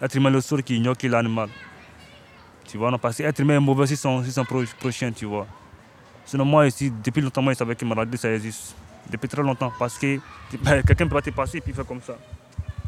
Être 0.00 0.14
humain 0.16 0.30
est 0.30 0.34
le 0.34 0.40
seul 0.40 0.62
qui 0.62 0.76
ignore 0.76 0.94
l'animal. 1.02 1.48
Tu 2.66 2.78
vois, 2.78 2.90
non, 2.92 2.98
parce 2.98 3.16
que 3.18 3.22
être 3.24 3.40
humain 3.40 3.56
est 3.56 3.60
mauvais 3.60 3.86
si 3.88 3.96
son, 3.96 4.22
son 4.24 4.44
pro- 4.44 4.62
prochain, 4.78 5.10
tu 5.10 5.24
vois. 5.26 5.46
Sinon, 6.24 6.44
moi, 6.44 6.66
ici, 6.66 6.92
depuis 7.04 7.20
longtemps, 7.20 7.42
moi, 7.42 7.52
je 7.52 7.58
savais 7.58 7.74
que 7.74 7.84
la 7.84 7.94
maladie, 7.94 8.16
ça 8.16 8.32
existe. 8.32 8.74
Depuis 9.10 9.28
très 9.28 9.42
longtemps. 9.42 9.72
Parce 9.78 9.98
que 9.98 10.18
ben, 10.62 10.82
quelqu'un 10.86 11.06
peut 11.06 11.14
pas 11.16 11.22
te 11.22 11.30
passer 11.30 11.58
et 11.58 11.60
puis 11.60 11.72
faire 11.72 11.86
comme 11.86 12.00
ça. 12.00 12.14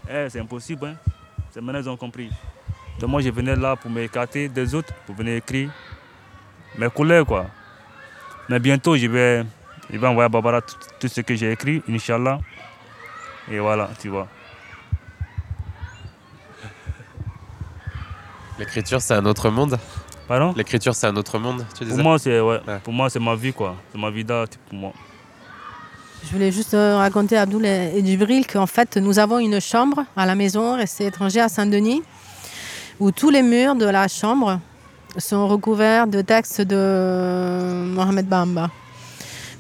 Eh, 0.09 0.29
c'est 0.31 0.41
impossible, 0.41 0.87
hein. 0.87 0.97
C'est 1.51 1.61
maintenant 1.61 1.81
ils 1.81 1.89
ont 1.89 1.97
compris. 1.97 2.31
Donc, 2.99 3.11
moi, 3.11 3.21
je 3.21 3.29
venais 3.31 3.57
là 3.57 3.77
pour 3.77 3.91
m'écarter 3.91 4.49
des 4.49 4.75
autres, 4.75 4.93
pour 5.07 5.15
venir 5.15 5.35
écrire 5.37 5.71
mes 6.79 6.89
collègues, 6.91 7.25
quoi. 7.27 7.47
Mais 8.49 8.59
bientôt, 8.59 8.97
je 8.97 9.07
vais, 9.07 9.45
je 9.91 9.99
vais 9.99 10.07
envoyer 10.07 10.27
à 10.27 10.29
Barbara 10.29 10.61
tout, 10.63 10.77
tout 11.01 11.09
ce 11.09 11.21
que 11.21 11.35
j'ai 11.35 11.51
écrit, 11.53 11.83
Inch'Allah. 11.89 12.39
Et 13.51 13.59
voilà, 13.59 13.91
tu 14.01 14.09
vois. 14.09 14.29
L'écriture, 18.59 19.01
c'est 19.01 19.15
un 19.15 19.27
autre 19.27 19.51
monde? 19.51 19.79
Pardon? 20.27 20.55
L'écriture, 20.57 20.95
c'est 20.95 21.07
un 21.07 21.17
autre 21.17 21.39
monde, 21.39 21.65
tu 21.77 21.85
disais? 21.85 21.97
Pour 21.97 22.03
moi, 22.05 22.19
c'est 22.19 22.41
ouais, 22.41 22.61
Ouais. 22.67 22.79
pour 22.83 22.93
moi, 22.93 23.11
c'est 23.11 23.21
ma 23.21 23.35
vie, 23.35 23.53
quoi. 23.53 23.77
C'est 23.93 23.99
ma 23.99 24.11
vie 24.11 24.25
d'art 24.25 24.47
pour 24.69 24.79
moi. 24.79 24.93
Je 26.27 26.33
voulais 26.33 26.51
juste 26.51 26.75
euh, 26.75 26.97
raconter 26.97 27.37
à 27.37 27.43
Abdoul 27.43 27.65
et 27.65 28.03
Djibril 28.05 28.49
qu'en 28.49 28.67
fait, 28.67 28.97
nous 28.97 29.21
avons 29.21 29.39
une 29.39 29.61
chambre 29.61 30.05
à 30.17 30.27
la 30.27 30.35
maison, 30.35 30.75
restée 30.75 31.07
étranger 31.07 31.41
à 31.41 31.49
Saint-Denis, 31.49 32.03
où 32.99 33.13
tous 33.13 33.31
les 33.31 33.43
murs 33.43 33.77
de 33.77 33.85
la 33.85 34.09
chambre 34.09 34.59
sont 35.19 35.47
recouverts 35.47 36.09
de 36.09 36.23
textes 36.23 36.63
de 36.63 37.85
Mohamed 37.95 38.27
Bamba. 38.27 38.71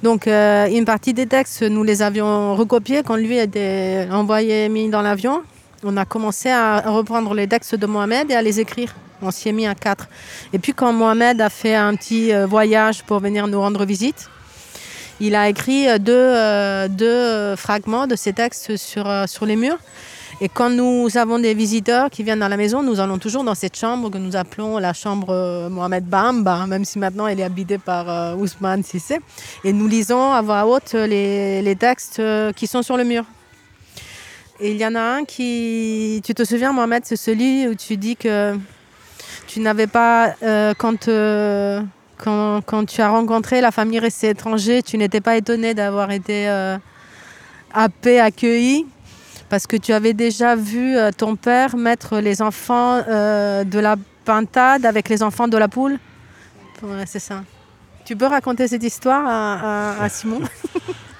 Donc, 0.02 0.26
euh, 0.26 0.66
une 0.66 0.84
partie 0.84 1.14
des 1.14 1.26
textes, 1.26 1.62
nous 1.62 1.84
les 1.84 2.02
avions 2.02 2.56
recopiés 2.56 3.02
quand 3.04 3.14
lui 3.14 3.38
était 3.38 4.08
envoyé, 4.10 4.68
mis 4.68 4.88
dans 4.88 5.02
l'avion. 5.02 5.42
On 5.84 5.96
a 5.96 6.04
commencé 6.04 6.50
à 6.50 6.80
reprendre 6.80 7.32
les 7.32 7.46
textes 7.46 7.76
de 7.76 7.86
Mohamed 7.86 8.28
et 8.32 8.34
à 8.34 8.42
les 8.42 8.58
écrire. 8.58 8.92
On 9.22 9.30
s'y 9.30 9.50
est 9.50 9.52
mis 9.52 9.68
à 9.68 9.76
quatre. 9.76 10.08
Et 10.52 10.58
puis, 10.58 10.74
quand 10.74 10.92
Mohamed 10.92 11.40
a 11.40 11.48
fait 11.48 11.76
un 11.76 11.94
petit 11.94 12.32
euh, 12.32 12.44
voyage 12.44 13.04
pour 13.04 13.20
venir 13.20 13.46
nous 13.46 13.60
rendre 13.60 13.84
visite, 13.84 14.28
il 15.20 15.34
a 15.34 15.48
écrit 15.48 15.88
euh, 15.88 15.98
deux, 15.98 16.12
euh, 16.12 16.88
deux 16.88 17.06
euh, 17.06 17.56
fragments 17.56 18.06
de 18.06 18.16
ces 18.16 18.32
textes 18.32 18.76
sur, 18.76 19.08
sur 19.26 19.46
les 19.46 19.56
murs. 19.56 19.78
Et 20.42 20.50
quand 20.50 20.68
nous 20.68 21.16
avons 21.16 21.38
des 21.38 21.54
visiteurs 21.54 22.10
qui 22.10 22.22
viennent 22.22 22.40
dans 22.40 22.48
la 22.48 22.58
maison, 22.58 22.82
nous 22.82 23.00
allons 23.00 23.16
toujours 23.16 23.42
dans 23.42 23.54
cette 23.54 23.74
chambre 23.74 24.10
que 24.10 24.18
nous 24.18 24.36
appelons 24.36 24.76
la 24.76 24.92
chambre 24.92 25.68
Mohamed 25.70 26.04
Bamba, 26.04 26.66
même 26.66 26.84
si 26.84 26.98
maintenant 26.98 27.26
elle 27.26 27.40
est 27.40 27.44
habitée 27.44 27.78
par 27.78 28.36
Ousmane 28.38 28.82
Sissé. 28.82 29.18
Et 29.64 29.72
nous 29.72 29.88
lisons 29.88 30.32
à 30.32 30.42
voix 30.42 30.66
haute 30.66 30.92
les, 30.92 31.62
les 31.62 31.76
textes 31.76 32.20
qui 32.54 32.66
sont 32.66 32.82
sur 32.82 32.98
le 32.98 33.04
mur. 33.04 33.24
Et 34.60 34.72
il 34.72 34.76
y 34.76 34.84
en 34.84 34.94
a 34.94 35.00
un 35.00 35.24
qui, 35.24 36.20
tu 36.22 36.34
te 36.34 36.44
souviens 36.44 36.70
Mohamed, 36.70 37.04
c'est 37.06 37.16
celui 37.16 37.66
où 37.66 37.74
tu 37.74 37.96
dis 37.96 38.16
que 38.16 38.58
tu 39.46 39.60
n'avais 39.60 39.86
pas, 39.86 40.34
quand, 40.76 41.08
quand, 42.18 42.60
quand 42.64 42.84
tu 42.86 43.00
as 43.00 43.08
rencontré 43.10 43.60
la 43.60 43.70
famille 43.70 43.98
restée 43.98 44.30
étranger, 44.30 44.82
tu 44.82 44.96
n'étais 44.98 45.20
pas 45.20 45.36
étonné 45.36 45.74
d'avoir 45.74 46.10
été 46.10 46.48
euh, 46.48 46.78
happé, 47.72 48.20
accueilli 48.20 48.86
parce 49.48 49.66
que 49.66 49.76
tu 49.76 49.92
avais 49.92 50.12
déjà 50.12 50.56
vu 50.56 50.96
euh, 50.96 51.10
ton 51.16 51.36
père 51.36 51.76
mettre 51.76 52.18
les 52.18 52.42
enfants 52.42 53.02
euh, 53.08 53.64
de 53.64 53.78
la 53.78 53.96
pintade 54.24 54.84
avec 54.86 55.08
les 55.08 55.22
enfants 55.22 55.46
de 55.48 55.56
la 55.56 55.68
poule? 55.68 55.98
Ouais, 56.82 57.04
c'est 57.06 57.20
ça. 57.20 57.42
Tu 58.04 58.16
peux 58.16 58.26
raconter 58.26 58.68
cette 58.68 58.82
histoire 58.82 59.24
à, 59.26 59.92
à- 60.00 60.04
à 60.04 60.08
Simon? 60.08 60.40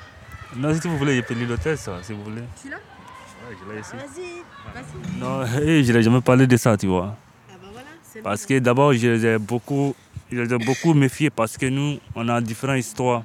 Non, 0.57 0.73
si 0.75 0.89
vous 0.89 0.97
voulez, 0.97 1.23
lire 1.29 1.49
l'hôtel, 1.49 1.77
ça, 1.77 1.93
si 2.03 2.13
vous 2.13 2.25
voulez. 2.25 2.43
Tu 2.63 2.71
l'as? 2.71 2.77
Ouais, 2.77 3.57
je 3.61 3.75
l'ai 3.75 3.81
ici. 3.81 3.93
Vas-y, 3.93 4.81
vas-y. 4.83 5.21
Non, 5.21 5.47
je 5.83 5.93
n'ai 5.93 6.03
jamais 6.03 6.21
parlé 6.21 6.47
de 6.47 6.57
ça, 6.57 6.77
tu 6.77 6.87
vois. 6.87 7.15
Ah 7.51 7.55
bah 7.61 7.69
voilà, 7.73 7.89
Parce 8.23 8.47
que 8.47 8.59
d'abord, 8.59 8.93
je 8.95 9.07
les 9.09 9.27
ai 9.27 9.39
beaucoup, 9.39 9.95
je 10.31 10.41
ai 10.41 10.59
beaucoup 10.59 10.93
méfiés 10.95 11.31
parce 11.31 11.57
que 11.57 11.67
nous, 11.67 11.99
on 12.15 12.29
a 12.29 12.41
différentes 12.41 12.79
histoires. 12.79 13.23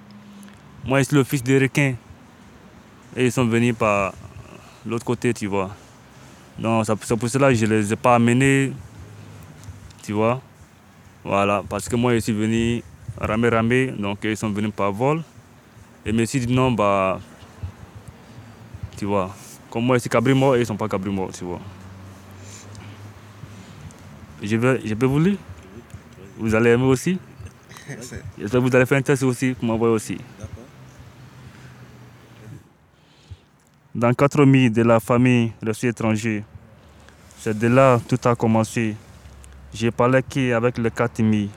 Moi, 0.85 0.99
je 0.99 1.05
suis 1.05 1.15
le 1.15 1.23
fils 1.23 1.43
des 1.43 1.57
requins. 1.57 1.95
Et 3.15 3.25
ils 3.25 3.31
sont 3.31 3.45
venus 3.45 3.75
par 3.75 4.13
l'autre 4.85 5.05
côté, 5.05 5.33
tu 5.33 5.47
vois. 5.47 5.75
Donc, 6.57 6.85
c'est 6.85 7.15
pour 7.15 7.29
cela 7.29 7.49
que 7.49 7.55
je 7.55 7.65
ne 7.65 7.71
les 7.71 7.93
ai 7.93 7.95
pas 7.95 8.15
amenés, 8.15 8.71
tu 10.03 10.13
vois. 10.13 10.41
Voilà, 11.23 11.63
parce 11.67 11.89
que 11.89 11.95
moi, 11.95 12.13
je 12.13 12.19
suis 12.19 12.33
venu 12.33 12.83
ramer, 13.19 13.49
ramer, 13.49 13.93
donc 13.97 14.19
ils 14.23 14.37
sont 14.37 14.49
venus 14.49 14.71
par 14.75 14.91
vol. 14.91 15.23
Et 16.05 16.11
me 16.11 16.25
suis 16.25 16.39
dit 16.39 16.53
non, 16.53 16.71
bah, 16.71 17.19
tu 18.97 19.05
vois. 19.05 19.35
Comme 19.69 19.85
moi, 19.85 19.97
je 19.97 20.01
suis 20.01 20.09
cabrimo, 20.09 20.53
et 20.55 20.57
ils 20.57 20.61
ne 20.61 20.65
sont 20.65 20.77
pas 20.77 20.87
cabrimo, 20.87 21.29
tu 21.31 21.43
vois. 21.43 21.59
Je, 24.41 24.55
vais, 24.55 24.81
je 24.83 24.93
peux 24.95 25.05
vous 25.05 25.19
lire? 25.19 25.37
Vous 26.41 26.55
allez 26.55 26.71
aimer 26.71 26.85
aussi 26.85 27.19
J'espère 27.87 28.59
que 28.61 28.65
vous 28.67 28.75
allez 28.75 28.87
faire 28.87 28.97
un 28.97 29.03
test 29.03 29.21
aussi 29.21 29.53
pour 29.53 29.65
m'envoyer 29.65 29.93
aussi. 29.93 30.17
Dans 33.93 34.11
quatre 34.15 34.43
milles 34.43 34.71
de 34.71 34.81
la 34.81 34.99
famille 34.99 35.51
reçue 35.63 35.87
étranger, 35.87 36.43
c'est 37.37 37.55
de 37.57 37.67
là 37.67 37.99
que 37.99 38.15
tout 38.15 38.27
a 38.27 38.35
commencé. 38.35 38.95
J'ai 39.71 39.91
parlé 39.91 40.21
qu'avec 40.27 40.79
les 40.79 40.89
quatre 40.89 41.21
milles, 41.21 41.49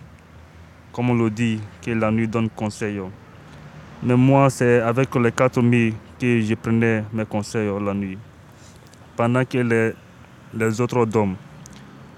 comme 0.93 1.09
on 1.11 1.15
le 1.15 1.31
dit, 1.31 1.61
que 1.81 1.91
la 1.93 2.11
nuit 2.11 2.29
donne 2.29 2.51
conseil. 2.51 3.01
Mais 4.03 4.17
moi, 4.17 4.51
c'est 4.51 4.83
avec 4.83 5.15
les 5.15 5.33
quatre 5.33 5.63
milles 5.63 5.95
que 6.21 6.43
je 6.43 6.55
prenais 6.55 7.05
mes 7.11 7.25
conseils 7.25 7.71
la 7.83 7.95
nuit. 7.95 8.19
Pendant 9.17 9.47
que 9.47 9.59
les, 9.59 9.93
les 10.53 10.81
autres 10.83 11.07
dorment, 11.07 11.37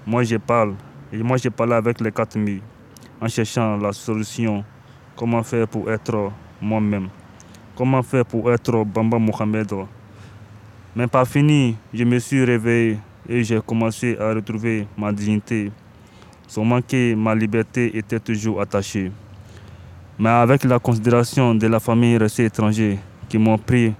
moi 0.05 0.23
je 0.23 0.35
parle. 0.35 0.75
Et 1.11 1.23
moi 1.23 1.37
je 1.37 1.49
parle 1.49 1.73
avec 1.73 2.01
les 2.01 2.11
quatre 2.11 2.37
milles 2.37 2.61
en 3.21 3.27
cherchant 3.27 3.77
la 3.77 3.93
solution. 3.93 4.63
Comment 5.15 5.41
faire 5.41 5.67
pour 5.67 5.89
être 5.91 6.31
moi-même 6.61 7.09
Comment 7.75 8.03
faire 8.03 8.25
pour 8.25 8.51
être 8.51 8.83
Bamba 8.83 9.17
Mohamed 9.17 9.71
Mais 10.95 11.07
pas 11.07 11.25
fini, 11.25 11.77
je 11.93 12.03
me 12.03 12.19
suis 12.19 12.43
réveillé 12.43 12.99
et 13.29 13.43
j'ai 13.43 13.61
commencé 13.61 14.17
à 14.19 14.33
retrouver 14.33 14.87
ma 14.97 15.11
dignité. 15.11 15.71
Seulement 16.47 16.81
que 16.81 17.13
ma 17.15 17.35
liberté 17.35 17.97
était 17.97 18.19
toujours 18.19 18.61
attachée. 18.61 19.11
Mais 20.19 20.29
avec 20.29 20.63
la 20.63 20.79
considération 20.79 21.53
de 21.55 21.67
la 21.67 21.79
famille 21.79 22.17
restée 22.17 22.45
étrangère 22.45 22.97
qui 23.29 23.37
m'ont 23.37 23.57
pris 23.57 23.93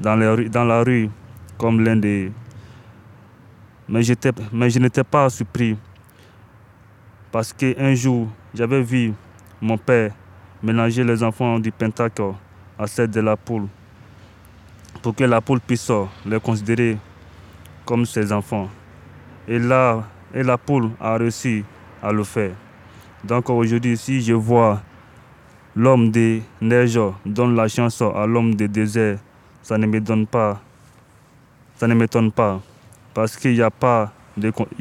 dans, 0.00 0.16
la 0.16 0.82
rue 0.82 1.08
comme 1.56 1.80
l'un 1.84 1.96
des... 1.96 2.32
Mais 3.88 4.02
je 4.02 4.78
n'étais 4.78 5.04
pas 5.04 5.30
surpris 5.30 5.76
parce 7.34 7.52
qu'un 7.52 7.96
jour, 7.96 8.28
j'avais 8.54 8.80
vu 8.80 9.12
mon 9.60 9.76
père 9.76 10.12
mélanger 10.62 11.02
les 11.02 11.20
enfants 11.20 11.58
du 11.58 11.72
pentacle 11.72 12.32
à 12.78 12.86
celle 12.86 13.10
de 13.10 13.20
la 13.20 13.36
poule 13.36 13.66
pour 15.02 15.16
que 15.16 15.24
la 15.24 15.40
poule 15.40 15.58
puisse 15.58 15.90
les 16.24 16.38
considérer 16.38 16.96
comme 17.84 18.06
ses 18.06 18.30
enfants. 18.30 18.68
Et 19.48 19.58
là, 19.58 20.04
et 20.32 20.44
la 20.44 20.56
poule 20.56 20.90
a 21.00 21.16
réussi 21.16 21.64
à 22.00 22.12
le 22.12 22.22
faire. 22.22 22.52
Donc 23.24 23.50
aujourd'hui, 23.50 23.96
si 23.96 24.22
je 24.22 24.34
vois 24.34 24.80
l'homme 25.74 26.12
des 26.12 26.40
neiges 26.60 27.00
donne 27.26 27.56
la 27.56 27.66
chance 27.66 28.00
à 28.00 28.26
l'homme 28.26 28.54
des 28.54 28.68
déserts, 28.68 29.18
ça 29.60 29.76
ne 29.76 29.88
me 29.88 30.00
donne 30.00 30.28
pas, 30.28 30.60
ça 31.74 31.88
ne 31.88 31.94
m'étonne 31.94 32.30
pas, 32.30 32.60
parce 33.12 33.36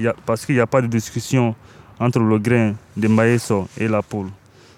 a- 0.07 0.13
parce 0.23 0.45
qu'il 0.45 0.53
n'y 0.53 0.61
a 0.61 0.67
pas 0.67 0.81
de 0.83 0.87
discussion 0.87 1.55
entre 2.03 2.19
le 2.19 2.37
grain 2.37 2.75
de 2.97 3.07
maïs 3.07 3.51
et 3.77 3.87
la 3.87 4.01
poule. 4.01 4.29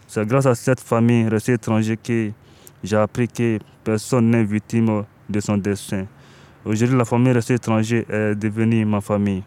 C'est 0.08 0.28
grâce 0.28 0.46
à 0.46 0.54
cette 0.54 0.80
famille 0.80 1.28
restée 1.28 1.54
étrangère 1.54 1.98
que 2.02 2.30
j'ai 2.84 2.98
appris 2.98 3.28
que 3.28 3.58
personne 3.84 4.30
n'est 4.30 4.44
victime 4.44 5.04
de 5.28 5.40
son 5.40 5.58
destin. 5.58 6.06
Aujourd'hui, 6.64 6.96
la 6.96 7.06
famille 7.06 7.34
restée 7.34 7.56
étrangère 7.56 8.04
est 8.10 8.36
devenue 8.36 8.86
ma 8.86 9.02
famille. 9.02 9.44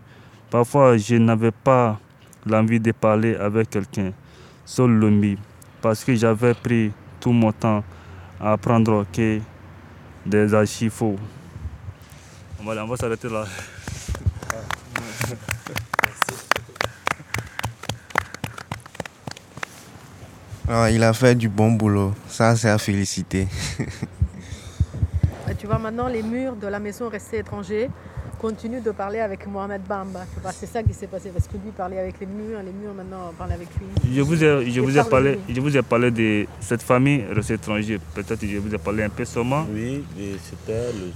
Parfois, 0.51 0.97
je 0.97 1.15
n'avais 1.17 1.53
pas 1.53 2.01
l'envie 2.45 2.81
de 2.81 2.91
parler 2.91 3.37
avec 3.37 3.71
quelqu'un, 3.71 4.13
seul 4.65 4.91
le 4.91 5.37
parce 5.81 6.03
que 6.03 6.17
j'avais 6.17 6.55
pris 6.55 6.91
tout 7.21 7.31
mon 7.31 7.53
temps 7.53 7.85
à 8.41 8.53
apprendre 8.53 9.07
que 9.13 9.39
des 10.27 10.53
archives 10.53 10.91
faux. 10.91 11.17
On 12.61 12.65
va 12.65 12.97
s'arrêter 12.97 13.29
là. 13.29 13.45
Ah, 20.71 20.91
il 20.91 21.03
a 21.03 21.13
fait 21.13 21.35
du 21.35 21.49
bon 21.49 21.73
boulot. 21.73 22.13
Ça, 22.29 22.55
c'est 22.57 22.69
à 22.69 22.79
féliciter. 22.79 23.47
Et 25.51 25.55
tu 25.59 25.67
vois, 25.67 25.79
maintenant, 25.79 26.09
les 26.09 26.23
murs 26.23 26.57
de 26.57 26.67
la 26.67 26.79
maison 26.79 27.09
restée 27.09 27.39
étranger 27.39 27.89
continuent 28.39 28.83
de 28.83 28.91
parler 28.93 29.19
avec 29.21 29.47
Mohamed 29.47 29.81
Bamba. 29.89 30.21
C'est 30.53 30.67
ça 30.67 30.83
qui 30.83 30.93
s'est 30.93 31.07
passé 31.09 31.31
parce 31.31 31.49
que 31.49 31.55
lui 31.55 31.73
parlait 31.77 31.99
avec 31.99 32.21
les 32.21 32.27
murs, 32.27 32.59
les 32.65 32.71
murs 32.73 32.95
maintenant 32.95 33.33
parlent 33.37 33.53
avec 33.53 33.69
lui. 33.81 34.15
Je 34.15 34.21
vous 34.21 34.45
ai, 34.45 34.71
je 34.71 34.81
vous 34.81 34.93
ai 34.93 34.97
parle 35.01 35.09
parlé, 35.11 35.39
je 35.49 35.61
vous 35.61 35.77
ai 35.77 35.83
parlé 35.83 36.11
de 36.13 36.47
cette 36.61 36.83
famille 36.83 37.25
restée 37.33 37.55
étrangère. 37.55 37.99
Peut-être 38.15 38.39
que 38.41 38.47
je 38.47 38.59
vous 38.59 38.73
ai 38.73 38.79
parlé 38.79 39.03
un 39.05 39.09
peu 39.09 39.25
seulement. 39.25 39.67
Oui, 39.73 40.05
c'était 40.45 40.93
le 40.93 41.11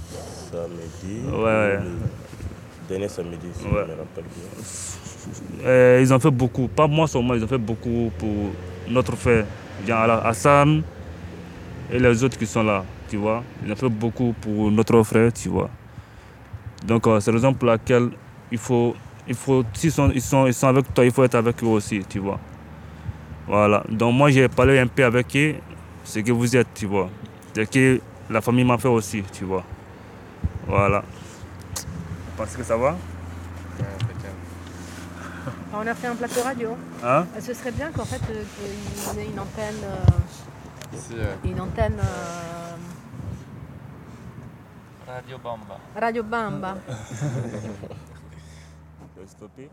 samedi. 0.51 1.21
Ouais. 1.31 1.77
Le 1.77 2.89
dernier 2.89 3.07
samedi, 3.07 3.47
si 3.57 3.65
Ouais. 3.67 3.71
je 3.87 3.91
me 3.93 3.97
rappelle 3.99 4.25
bien. 4.25 5.65
Euh, 5.65 5.99
ils 6.01 6.13
ont 6.13 6.19
fait 6.19 6.31
beaucoup, 6.31 6.67
pas 6.67 6.87
moi 6.87 7.07
seulement, 7.07 7.35
ils 7.35 7.43
ont 7.43 7.47
fait 7.47 7.57
beaucoup 7.57 8.11
pour 8.17 8.51
notre 8.87 9.15
frère, 9.15 9.45
genre 9.87 10.25
Hassan 10.25 10.83
et 11.91 11.99
les 11.99 12.23
autres 12.23 12.37
qui 12.37 12.45
sont 12.45 12.63
là, 12.63 12.83
tu 13.09 13.17
vois. 13.17 13.43
Ils 13.65 13.71
ont 13.71 13.75
fait 13.75 13.89
beaucoup 13.89 14.33
pour 14.41 14.71
notre 14.71 15.01
frère, 15.03 15.31
tu 15.33 15.49
vois. 15.49 15.69
Donc 16.85 17.07
euh, 17.07 17.19
c'est 17.19 17.31
la 17.31 17.37
raison 17.37 17.53
pour 17.53 17.67
laquelle 17.67 18.09
il 18.51 18.57
faut, 18.57 18.95
il 19.27 19.35
faut 19.35 19.63
s'ils 19.73 19.91
sont, 19.91 20.11
ils 20.13 20.21
sont, 20.21 20.47
ils 20.47 20.65
avec 20.65 20.93
toi, 20.93 21.05
il 21.05 21.11
faut 21.11 21.23
être 21.23 21.35
avec 21.35 21.63
eux 21.63 21.67
aussi, 21.67 22.03
tu 22.07 22.19
vois. 22.19 22.39
Voilà. 23.47 23.83
Donc 23.89 24.13
moi 24.15 24.29
j'ai 24.29 24.47
parlé 24.47 24.79
un 24.79 24.87
peu 24.87 25.03
avec 25.05 25.35
eux, 25.35 25.55
ce 26.03 26.19
que 26.19 26.31
vous 26.31 26.55
êtes, 26.55 26.73
tu 26.73 26.85
vois. 26.85 27.09
Ce 27.55 27.61
que 27.61 28.01
la 28.29 28.41
famille 28.41 28.65
m'a 28.65 28.77
fait 28.77 28.87
aussi, 28.87 29.23
tu 29.31 29.45
vois. 29.45 29.63
Voilà. 30.67 31.03
Parce 32.37 32.55
que 32.55 32.63
ça 32.63 32.75
va? 32.75 32.95
On 35.75 35.87
a 35.87 35.93
fait 35.95 36.07
un 36.07 36.15
plateau 36.15 36.41
radio. 36.43 36.77
Hein 37.03 37.25
Euh, 37.35 37.41
Ce 37.41 37.53
serait 37.53 37.71
bien 37.71 37.91
qu'en 37.91 38.05
fait, 38.05 38.21
euh, 38.31 38.43
qu'il 39.11 39.19
y 39.19 39.23
ait 39.25 39.29
une 39.29 39.39
antenne. 39.39 39.83
euh, 39.83 40.95
Ici, 40.95 41.13
euh, 41.17 41.35
une 41.43 41.59
antenne. 41.59 41.99
euh, 41.99 42.75
Radio 45.07 45.37
Bamba. 45.37 45.77
Radio 45.99 46.23
Bamba. 46.23 46.75
Je 49.15 49.21
vais 49.21 49.27
stopper. 49.27 49.69